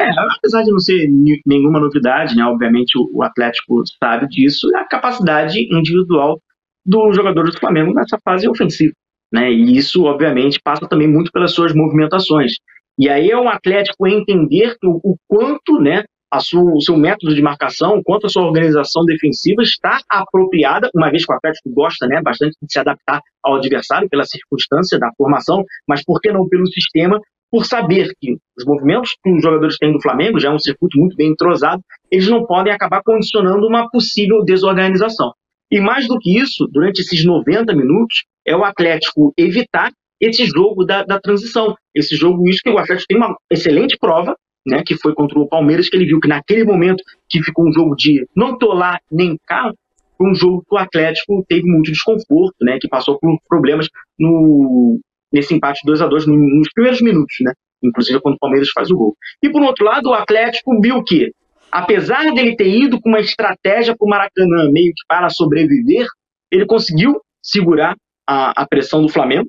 É, 0.00 0.06
apesar 0.36 0.62
de 0.62 0.70
não 0.70 0.78
ser 0.78 1.08
nenhuma 1.46 1.80
novidade, 1.80 2.36
né? 2.36 2.44
Obviamente 2.44 2.92
o 2.96 3.22
Atlético 3.22 3.82
sabe 3.98 4.28
disso, 4.28 4.68
a 4.76 4.84
capacidade 4.84 5.58
individual 5.74 6.40
do 6.86 7.12
jogador 7.12 7.50
do 7.50 7.58
Flamengo 7.58 7.92
nessa 7.92 8.18
fase 8.24 8.48
ofensiva. 8.48 8.92
Né? 9.32 9.50
E 9.50 9.76
isso, 9.76 10.04
obviamente, 10.04 10.60
passa 10.62 10.86
também 10.88 11.08
muito 11.08 11.32
pelas 11.32 11.52
suas 11.52 11.74
movimentações. 11.74 12.52
E 12.98 13.08
aí 13.08 13.30
é 13.30 13.36
um 13.36 13.48
Atlético 13.48 14.06
entender 14.06 14.76
o, 14.84 15.12
o 15.12 15.16
quanto 15.28 15.80
né, 15.80 16.04
a 16.32 16.40
sua, 16.40 16.62
o 16.74 16.80
seu 16.80 16.96
método 16.96 17.34
de 17.34 17.42
marcação, 17.42 18.00
quanto 18.04 18.26
a 18.26 18.28
sua 18.28 18.44
organização 18.44 19.04
defensiva 19.04 19.62
está 19.62 20.00
apropriada, 20.08 20.88
uma 20.94 21.10
vez 21.10 21.24
que 21.24 21.32
o 21.32 21.36
Atlético 21.36 21.70
gosta 21.70 22.06
né, 22.06 22.22
bastante 22.22 22.56
de 22.62 22.72
se 22.72 22.78
adaptar 22.78 23.20
ao 23.42 23.56
adversário 23.56 24.08
pela 24.08 24.24
circunstância 24.24 24.98
da 24.98 25.10
formação, 25.16 25.64
mas 25.88 26.04
por 26.04 26.20
que 26.20 26.32
não 26.32 26.48
pelo 26.48 26.66
sistema, 26.66 27.20
por 27.50 27.64
saber 27.64 28.10
que 28.20 28.36
os 28.58 28.64
movimentos 28.64 29.10
que 29.22 29.30
os 29.30 29.42
jogadores 29.42 29.76
têm 29.78 29.92
do 29.92 30.00
Flamengo, 30.00 30.40
já 30.40 30.48
é 30.50 30.52
um 30.52 30.58
circuito 30.58 30.98
muito 30.98 31.16
bem 31.16 31.30
entrosado, 31.30 31.82
eles 32.10 32.28
não 32.28 32.44
podem 32.44 32.72
acabar 32.72 33.02
condicionando 33.04 33.66
uma 33.66 33.88
possível 33.90 34.44
desorganização. 34.44 35.32
E 35.70 35.80
mais 35.80 36.06
do 36.06 36.18
que 36.18 36.38
isso, 36.38 36.66
durante 36.70 37.00
esses 37.00 37.24
90 37.24 37.74
minutos, 37.74 38.24
é 38.46 38.56
o 38.56 38.64
Atlético 38.64 39.32
evitar 39.36 39.90
esse 40.20 40.46
jogo 40.46 40.84
da, 40.84 41.02
da 41.02 41.20
transição. 41.20 41.74
Esse 41.94 42.16
jogo, 42.16 42.48
isso 42.48 42.60
que 42.62 42.70
o 42.70 42.78
Atlético 42.78 43.06
tem 43.08 43.16
uma 43.16 43.36
excelente 43.50 43.96
prova, 43.98 44.34
né, 44.66 44.82
que 44.84 44.96
foi 44.96 45.14
contra 45.14 45.38
o 45.38 45.48
Palmeiras, 45.48 45.88
que 45.88 45.96
ele 45.96 46.06
viu 46.06 46.20
que 46.20 46.28
naquele 46.28 46.64
momento 46.64 47.02
que 47.28 47.42
ficou 47.42 47.68
um 47.68 47.72
jogo 47.72 47.94
de 47.94 48.26
não 48.34 48.56
lá 48.62 48.98
nem 49.10 49.36
cá, 49.46 49.72
foi 50.16 50.30
um 50.30 50.34
jogo 50.34 50.62
que 50.66 50.74
o 50.74 50.78
Atlético 50.78 51.44
teve 51.48 51.68
muito 51.68 51.92
desconforto, 51.92 52.56
né, 52.62 52.78
que 52.80 52.88
passou 52.88 53.18
por 53.18 53.38
problemas 53.48 53.88
no, 54.18 54.98
nesse 55.32 55.54
empate 55.54 55.80
2 55.84 56.00
a 56.00 56.06
2 56.06 56.26
nos 56.26 56.68
primeiros 56.72 57.00
minutos, 57.00 57.36
né, 57.40 57.52
inclusive 57.82 58.20
quando 58.20 58.36
o 58.36 58.38
Palmeiras 58.38 58.68
faz 58.74 58.90
o 58.90 58.96
gol. 58.96 59.14
E 59.42 59.50
por 59.50 59.62
outro 59.62 59.84
lado, 59.84 60.08
o 60.08 60.14
Atlético 60.14 60.80
viu 60.80 61.02
que 61.04 61.30
apesar 61.76 62.32
dele 62.32 62.56
ter 62.56 62.68
ido 62.68 62.98
com 62.98 63.10
uma 63.10 63.20
estratégia 63.20 63.94
para 63.94 64.06
o 64.06 64.08
Maracanã 64.08 64.70
meio 64.72 64.94
que 64.94 65.04
para 65.06 65.28
sobreviver, 65.28 66.06
ele 66.50 66.64
conseguiu 66.64 67.20
segurar 67.42 67.94
a, 68.26 68.62
a, 68.62 68.66
pressão 68.66 69.02
do 69.02 69.10
Flamengo. 69.10 69.46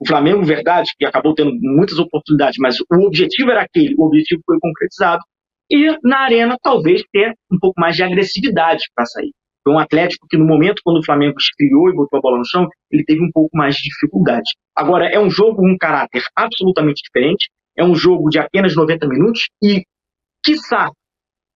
O 0.00 0.08
Flamengo, 0.08 0.42
verdade, 0.42 0.90
que 0.98 1.04
acabou 1.04 1.34
tendo 1.34 1.52
muitas 1.60 1.98
oportunidades, 1.98 2.56
mas 2.58 2.76
o 2.80 3.06
objetivo 3.06 3.50
era 3.50 3.60
aquele, 3.60 3.94
o 3.98 4.06
objetivo 4.06 4.40
foi 4.46 4.56
concretizado. 4.58 5.20
E 5.70 5.94
na 6.02 6.20
arena, 6.20 6.56
talvez 6.62 7.02
ter 7.12 7.34
um 7.52 7.58
pouco 7.58 7.78
mais 7.78 7.94
de 7.94 8.02
agressividade 8.02 8.84
para 8.94 9.04
sair. 9.04 9.32
Foi 9.62 9.74
um 9.74 9.78
Atlético 9.78 10.26
que, 10.30 10.38
no 10.38 10.46
momento 10.46 10.80
quando 10.82 11.00
o 11.00 11.04
Flamengo 11.04 11.36
esfriou 11.38 11.90
e 11.90 11.94
botou 11.94 12.18
a 12.18 12.22
bola 12.22 12.38
no 12.38 12.46
chão, 12.46 12.66
ele 12.90 13.04
teve 13.04 13.20
um 13.20 13.30
pouco 13.30 13.54
mais 13.54 13.74
de 13.74 13.82
dificuldade. 13.82 14.48
Agora, 14.74 15.08
é 15.08 15.20
um 15.20 15.28
jogo 15.28 15.56
com 15.56 15.70
um 15.70 15.76
caráter 15.76 16.22
absolutamente 16.34 17.02
diferente. 17.02 17.50
É 17.76 17.84
um 17.84 17.94
jogo 17.94 18.30
de 18.30 18.38
apenas 18.38 18.74
90 18.74 19.06
minutos 19.08 19.48
e, 19.62 19.82
quiçá, 20.42 20.90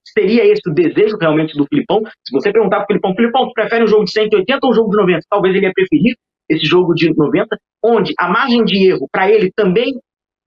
seria 0.04 0.44
esse 0.44 0.68
o 0.68 0.74
desejo 0.74 1.16
realmente 1.20 1.56
do 1.56 1.66
Filipão? 1.66 2.00
Se 2.26 2.32
você 2.32 2.52
perguntar 2.52 2.78
para 2.78 2.84
o 2.84 2.86
Filipão, 2.86 3.14
Filipão, 3.14 3.46
tu 3.48 3.52
prefere 3.52 3.84
um 3.84 3.88
jogo 3.88 4.04
de 4.04 4.12
180 4.12 4.58
ou 4.62 4.70
um 4.70 4.74
jogo 4.74 4.90
de 4.90 4.96
90? 4.96 5.20
Talvez 5.28 5.54
ele 5.54 5.66
ia 5.66 5.72
preferir 5.72 6.16
esse 6.48 6.66
jogo 6.66 6.94
de 6.94 7.14
90, 7.14 7.46
onde 7.84 8.12
a 8.18 8.28
margem 8.28 8.64
de 8.64 8.90
erro 8.90 9.08
para 9.12 9.30
ele 9.30 9.52
também 9.54 9.94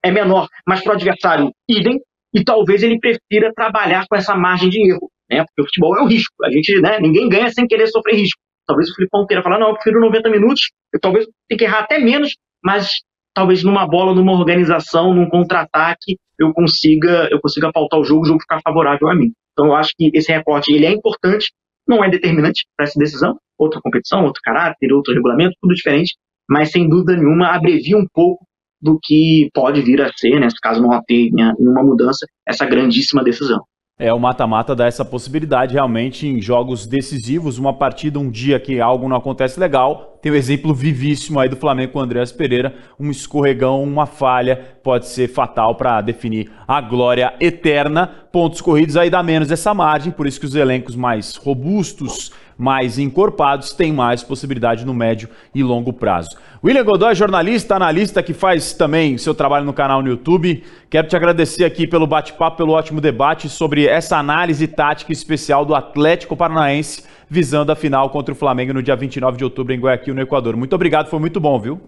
é 0.03 0.11
menor, 0.11 0.47
mas 0.67 0.83
para 0.83 0.91
o 0.91 0.95
adversário 0.95 1.51
idem, 1.67 1.99
e 2.33 2.43
talvez 2.43 2.83
ele 2.83 2.99
prefira 2.99 3.53
trabalhar 3.55 4.05
com 4.09 4.15
essa 4.15 4.35
margem 4.35 4.69
de 4.69 4.91
erro, 4.91 5.09
né? 5.29 5.45
Porque 5.45 5.61
o 5.61 5.65
futebol 5.65 5.97
é 5.97 6.01
um 6.01 6.07
risco. 6.07 6.33
A 6.43 6.51
gente, 6.51 6.81
né, 6.81 6.99
ninguém 6.99 7.29
ganha 7.29 7.49
sem 7.49 7.65
querer 7.67 7.87
sofrer 7.87 8.15
risco. 8.15 8.39
Talvez 8.67 8.89
o 8.89 8.95
Filipão 8.95 9.25
queira 9.25 9.43
falar, 9.43 9.59
não, 9.59 9.69
eu 9.69 9.75
prefiro 9.75 10.01
90 10.01 10.29
minutos, 10.29 10.71
eu 10.93 10.99
talvez 10.99 11.25
tenha 11.47 11.57
que 11.57 11.63
errar 11.63 11.79
até 11.79 11.99
menos, 11.99 12.33
mas 12.63 12.91
talvez 13.33 13.63
numa 13.63 13.87
bola, 13.87 14.13
numa 14.13 14.31
organização, 14.33 15.13
num 15.13 15.29
contra-ataque, 15.29 16.17
eu 16.39 16.53
consiga, 16.53 17.27
eu 17.31 17.39
consiga 17.39 17.71
pautar 17.71 17.99
o 17.99 18.03
jogo, 18.03 18.21
o 18.21 18.25
jogo 18.25 18.41
ficar 18.41 18.61
favorável 18.61 19.07
a 19.09 19.15
mim. 19.15 19.31
Então 19.51 19.67
eu 19.67 19.75
acho 19.75 19.93
que 19.97 20.09
esse 20.13 20.31
recorte 20.31 20.71
ele 20.71 20.85
é 20.85 20.91
importante, 20.91 21.51
não 21.87 22.03
é 22.03 22.09
determinante 22.09 22.65
para 22.75 22.85
essa 22.85 22.97
decisão, 22.97 23.37
outra 23.57 23.79
competição, 23.81 24.23
outro 24.23 24.41
caráter, 24.43 24.91
outro 24.91 25.13
regulamento, 25.13 25.55
tudo 25.61 25.73
diferente, 25.73 26.15
mas 26.49 26.71
sem 26.71 26.87
dúvida 26.87 27.15
nenhuma 27.15 27.47
abrevia 27.47 27.97
um 27.97 28.07
pouco 28.13 28.45
do 28.81 28.99
que 29.01 29.49
pode 29.53 29.81
vir 29.81 30.01
a 30.01 30.11
ser, 30.15 30.39
né, 30.39 30.47
caso 30.61 30.81
não 30.81 31.01
tenha 31.05 31.53
nenhuma 31.57 31.83
mudança, 31.83 32.25
essa 32.45 32.65
grandíssima 32.65 33.23
decisão. 33.23 33.63
É, 33.99 34.11
o 34.11 34.19
mata-mata 34.19 34.75
dá 34.75 34.87
essa 34.87 35.05
possibilidade 35.05 35.73
realmente 35.75 36.25
em 36.27 36.41
jogos 36.41 36.87
decisivos, 36.87 37.59
uma 37.59 37.71
partida, 37.71 38.17
um 38.17 38.27
dia 38.27 38.59
que 38.59 38.81
algo 38.81 39.07
não 39.07 39.15
acontece 39.15 39.59
legal. 39.59 40.17
Tem 40.19 40.31
o 40.31 40.35
exemplo 40.35 40.73
vivíssimo 40.73 41.39
aí 41.39 41.47
do 41.47 41.55
Flamengo 41.55 41.93
com 41.93 41.99
o 41.99 42.01
Andreas 42.01 42.31
Pereira, 42.31 42.73
um 42.99 43.11
escorregão, 43.11 43.83
uma 43.83 44.07
falha, 44.07 44.77
pode 44.81 45.07
ser 45.07 45.27
fatal 45.27 45.75
para 45.75 46.01
definir 46.01 46.49
a 46.67 46.81
glória 46.81 47.35
eterna. 47.39 48.07
Pontos 48.31 48.61
corridos 48.61 48.97
aí 48.97 49.11
dá 49.11 49.21
menos 49.21 49.51
essa 49.51 49.75
margem, 49.75 50.11
por 50.11 50.25
isso 50.25 50.39
que 50.39 50.47
os 50.47 50.55
elencos 50.55 50.95
mais 50.95 51.35
robustos 51.35 52.31
mais 52.57 52.97
encorpados 52.97 53.73
têm 53.73 53.91
mais 53.91 54.23
possibilidade 54.23 54.85
no 54.85 54.93
médio 54.93 55.29
e 55.53 55.63
longo 55.63 55.91
prazo. 55.91 56.37
William 56.63 56.83
Godoy, 56.83 57.13
jornalista, 57.15 57.75
analista 57.75 58.23
que 58.23 58.33
faz 58.33 58.73
também 58.73 59.17
seu 59.17 59.35
trabalho 59.35 59.65
no 59.65 59.73
canal 59.73 60.01
no 60.01 60.09
YouTube. 60.09 60.63
Quero 60.89 61.07
te 61.07 61.15
agradecer 61.15 61.65
aqui 61.65 61.85
pelo 61.85 62.07
bate-papo, 62.07 62.57
pelo 62.57 62.73
ótimo 62.73 63.01
debate 63.01 63.49
sobre 63.49 63.85
essa 63.85 64.17
análise 64.17 64.67
tática 64.67 65.11
especial 65.11 65.65
do 65.65 65.75
Atlético 65.75 66.37
Paranaense 66.37 67.03
visando 67.29 67.71
a 67.71 67.75
final 67.75 68.11
contra 68.11 68.31
o 68.31 68.37
Flamengo 68.37 68.73
no 68.73 68.83
dia 68.83 68.95
29 68.95 69.37
de 69.37 69.43
outubro 69.43 69.73
em 69.73 69.79
Guayaquil, 69.79 70.13
no 70.13 70.21
Equador. 70.21 70.55
Muito 70.55 70.75
obrigado, 70.75 71.09
foi 71.09 71.19
muito 71.19 71.39
bom, 71.39 71.59
viu? 71.59 71.81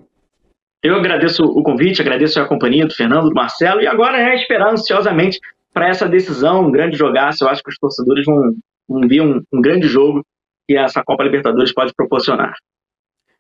Eu 0.83 0.95
agradeço 0.95 1.43
o 1.43 1.63
convite, 1.63 2.01
agradeço 2.01 2.39
a 2.39 2.47
companhia 2.47 2.85
do 2.85 2.93
Fernando, 2.93 3.29
do 3.29 3.35
Marcelo, 3.35 3.81
e 3.81 3.87
agora 3.87 4.17
é 4.17 4.35
esperar 4.35 4.71
ansiosamente 4.71 5.39
para 5.73 5.87
essa 5.87 6.07
decisão, 6.07 6.65
um 6.65 6.71
grande 6.71 6.97
jogaço. 6.97 7.43
Eu 7.43 7.49
acho 7.49 7.61
que 7.61 7.69
os 7.69 7.77
torcedores 7.77 8.25
vão, 8.25 8.53
vão 8.87 9.07
ver 9.07 9.21
um, 9.21 9.41
um 9.53 9.61
grande 9.61 9.87
jogo 9.87 10.23
que 10.67 10.77
essa 10.77 11.03
Copa 11.03 11.23
Libertadores 11.23 11.73
pode 11.73 11.93
proporcionar. 11.95 12.53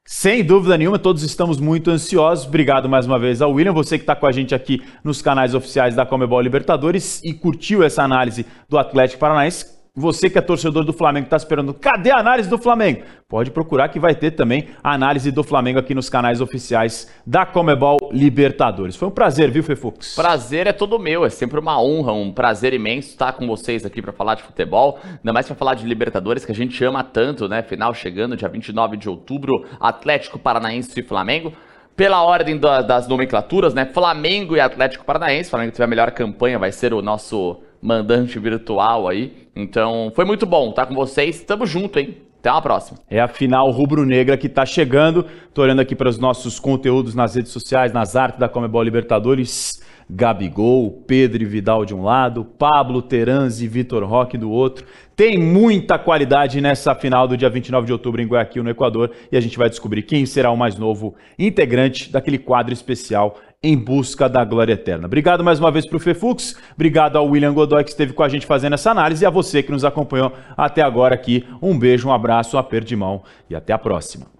Sem 0.07 0.43
dúvida 0.43 0.77
nenhuma, 0.77 0.99
todos 0.99 1.23
estamos 1.23 1.59
muito 1.59 1.89
ansiosos. 1.89 2.45
Obrigado 2.45 2.87
mais 2.87 3.07
uma 3.07 3.17
vez 3.17 3.41
ao 3.41 3.51
William, 3.51 3.73
você 3.73 3.97
que 3.97 4.03
está 4.03 4.15
com 4.15 4.27
a 4.27 4.31
gente 4.31 4.53
aqui 4.53 4.83
nos 5.03 5.19
canais 5.19 5.55
oficiais 5.55 5.95
da 5.95 6.05
Comebol 6.05 6.41
Libertadores 6.41 7.23
e 7.23 7.33
curtiu 7.33 7.83
essa 7.83 8.03
análise 8.03 8.45
do 8.69 8.77
Atlético 8.77 9.19
Paranaense. 9.19 9.74
Você 9.97 10.29
que 10.29 10.37
é 10.37 10.41
torcedor 10.41 10.83
do 10.83 10.91
Flamengo 10.91 11.23
está 11.23 11.37
esperando, 11.37 11.73
cadê 11.73 12.11
a 12.11 12.17
análise 12.17 12.49
do 12.49 12.57
Flamengo? 12.57 13.03
Pode 13.29 13.49
procurar 13.49 13.87
que 13.87 13.97
vai 13.97 14.13
ter 14.13 14.31
também 14.31 14.67
a 14.83 14.93
análise 14.93 15.31
do 15.31 15.41
Flamengo 15.41 15.79
aqui 15.79 15.95
nos 15.95 16.09
canais 16.09 16.41
oficiais 16.41 17.09
da 17.25 17.45
Comebol 17.45 18.09
Libertadores. 18.11 18.97
Foi 18.97 19.07
um 19.07 19.11
prazer, 19.11 19.49
viu, 19.49 19.63
Fefux? 19.63 20.13
Prazer 20.13 20.67
é 20.67 20.73
todo 20.73 20.99
meu, 20.99 21.23
é 21.23 21.29
sempre 21.29 21.57
uma 21.61 21.81
honra, 21.81 22.11
um 22.11 22.29
prazer 22.29 22.73
imenso 22.73 23.07
estar 23.07 23.31
com 23.31 23.47
vocês 23.47 23.85
aqui 23.85 24.01
para 24.01 24.11
falar 24.11 24.35
de 24.35 24.43
futebol, 24.43 24.99
ainda 25.01 25.31
mais 25.31 25.47
para 25.47 25.55
falar 25.55 25.75
de 25.75 25.85
Libertadores 25.85 26.43
que 26.43 26.51
a 26.51 26.55
gente 26.55 26.83
ama 26.83 27.01
tanto, 27.01 27.47
né? 27.47 27.63
Final 27.63 27.93
chegando, 27.93 28.35
dia 28.35 28.49
29 28.49 28.97
de 28.97 29.07
outubro, 29.07 29.63
Atlético 29.79 30.37
Paranaense 30.37 30.99
e 30.99 31.03
Flamengo 31.03 31.53
pela 31.95 32.21
ordem 32.21 32.57
da, 32.57 32.81
das 32.81 33.07
nomenclaturas, 33.07 33.73
né? 33.73 33.85
Flamengo 33.85 34.57
e 34.57 34.59
Atlético 34.59 35.05
Paranaense. 35.05 35.49
Flamengo 35.49 35.71
tiver 35.71 35.85
a 35.85 35.87
melhor 35.87 36.11
campanha, 36.11 36.59
vai 36.59 36.73
ser 36.73 36.93
o 36.93 37.01
nosso 37.01 37.61
mandante 37.81 38.37
virtual 38.37 39.07
aí. 39.07 39.44
Então, 39.55 40.11
foi 40.13 40.25
muito 40.25 40.45
bom 40.45 40.69
estar 40.69 40.85
com 40.85 40.93
vocês. 40.93 41.41
Tamo 41.43 41.65
junto, 41.65 41.97
hein? 41.97 42.17
Até 42.39 42.49
a 42.49 42.61
próxima. 42.61 42.99
É 43.09 43.19
a 43.19 43.27
final 43.27 43.71
rubro-negra 43.71 44.37
que 44.37 44.47
está 44.47 44.65
chegando. 44.65 45.25
Tô 45.53 45.61
olhando 45.63 45.81
aqui 45.81 45.95
para 45.95 46.09
os 46.09 46.19
nossos 46.19 46.59
conteúdos 46.59 47.15
nas 47.15 47.35
redes 47.35 47.51
sociais, 47.51 47.93
nas 47.93 48.15
artes 48.15 48.39
da 48.39 48.49
Comebol 48.49 48.83
Libertadores. 48.83 49.81
Gabigol, 50.07 50.91
Pedro 51.07 51.41
e 51.41 51.45
Vidal 51.45 51.83
de 51.83 51.95
um 51.95 52.03
lado, 52.03 52.45
Pablo 52.45 53.01
Teranzi 53.01 53.65
e 53.65 53.67
Vitor 53.67 54.03
Roque 54.03 54.37
do 54.37 54.51
outro. 54.51 54.85
Tem 55.15 55.37
muita 55.37 55.97
qualidade 55.97 56.59
nessa 56.59 56.93
final 56.93 57.25
do 57.25 57.37
dia 57.37 57.49
29 57.49 57.85
de 57.87 57.93
outubro 57.93 58.21
em 58.21 58.27
Guayaquil, 58.27 58.63
no 58.63 58.69
Equador, 58.69 59.11
e 59.31 59.37
a 59.37 59.39
gente 59.39 59.57
vai 59.57 59.69
descobrir 59.69 60.03
quem 60.03 60.25
será 60.25 60.51
o 60.51 60.57
mais 60.57 60.75
novo 60.75 61.15
integrante 61.39 62.11
daquele 62.11 62.37
quadro 62.37 62.73
especial 62.73 63.39
em 63.63 63.77
busca 63.77 64.27
da 64.27 64.43
glória 64.43 64.73
eterna. 64.73 65.05
Obrigado 65.05 65.41
mais 65.41 65.57
uma 65.57 65.71
vez 65.71 65.87
para 65.87 65.95
o 65.95 66.01
Fefux, 66.01 66.57
obrigado 66.73 67.17
ao 67.17 67.27
William 67.27 67.53
Godoy 67.53 67.83
que 67.85 67.91
esteve 67.91 68.11
com 68.11 68.23
a 68.23 68.29
gente 68.29 68.45
fazendo 68.45 68.73
essa 68.73 68.91
análise 68.91 69.23
e 69.23 69.25
a 69.25 69.29
você 69.29 69.63
que 69.63 69.71
nos 69.71 69.85
acompanhou 69.85 70.33
até 70.57 70.81
agora 70.81 71.15
aqui. 71.15 71.45
Um 71.61 71.79
beijo, 71.79 72.09
um 72.09 72.13
abraço, 72.13 72.57
um 72.57 72.59
aperto 72.59 72.87
de 72.87 72.95
mão 72.97 73.23
e 73.49 73.55
até 73.55 73.71
a 73.71 73.77
próxima. 73.77 74.34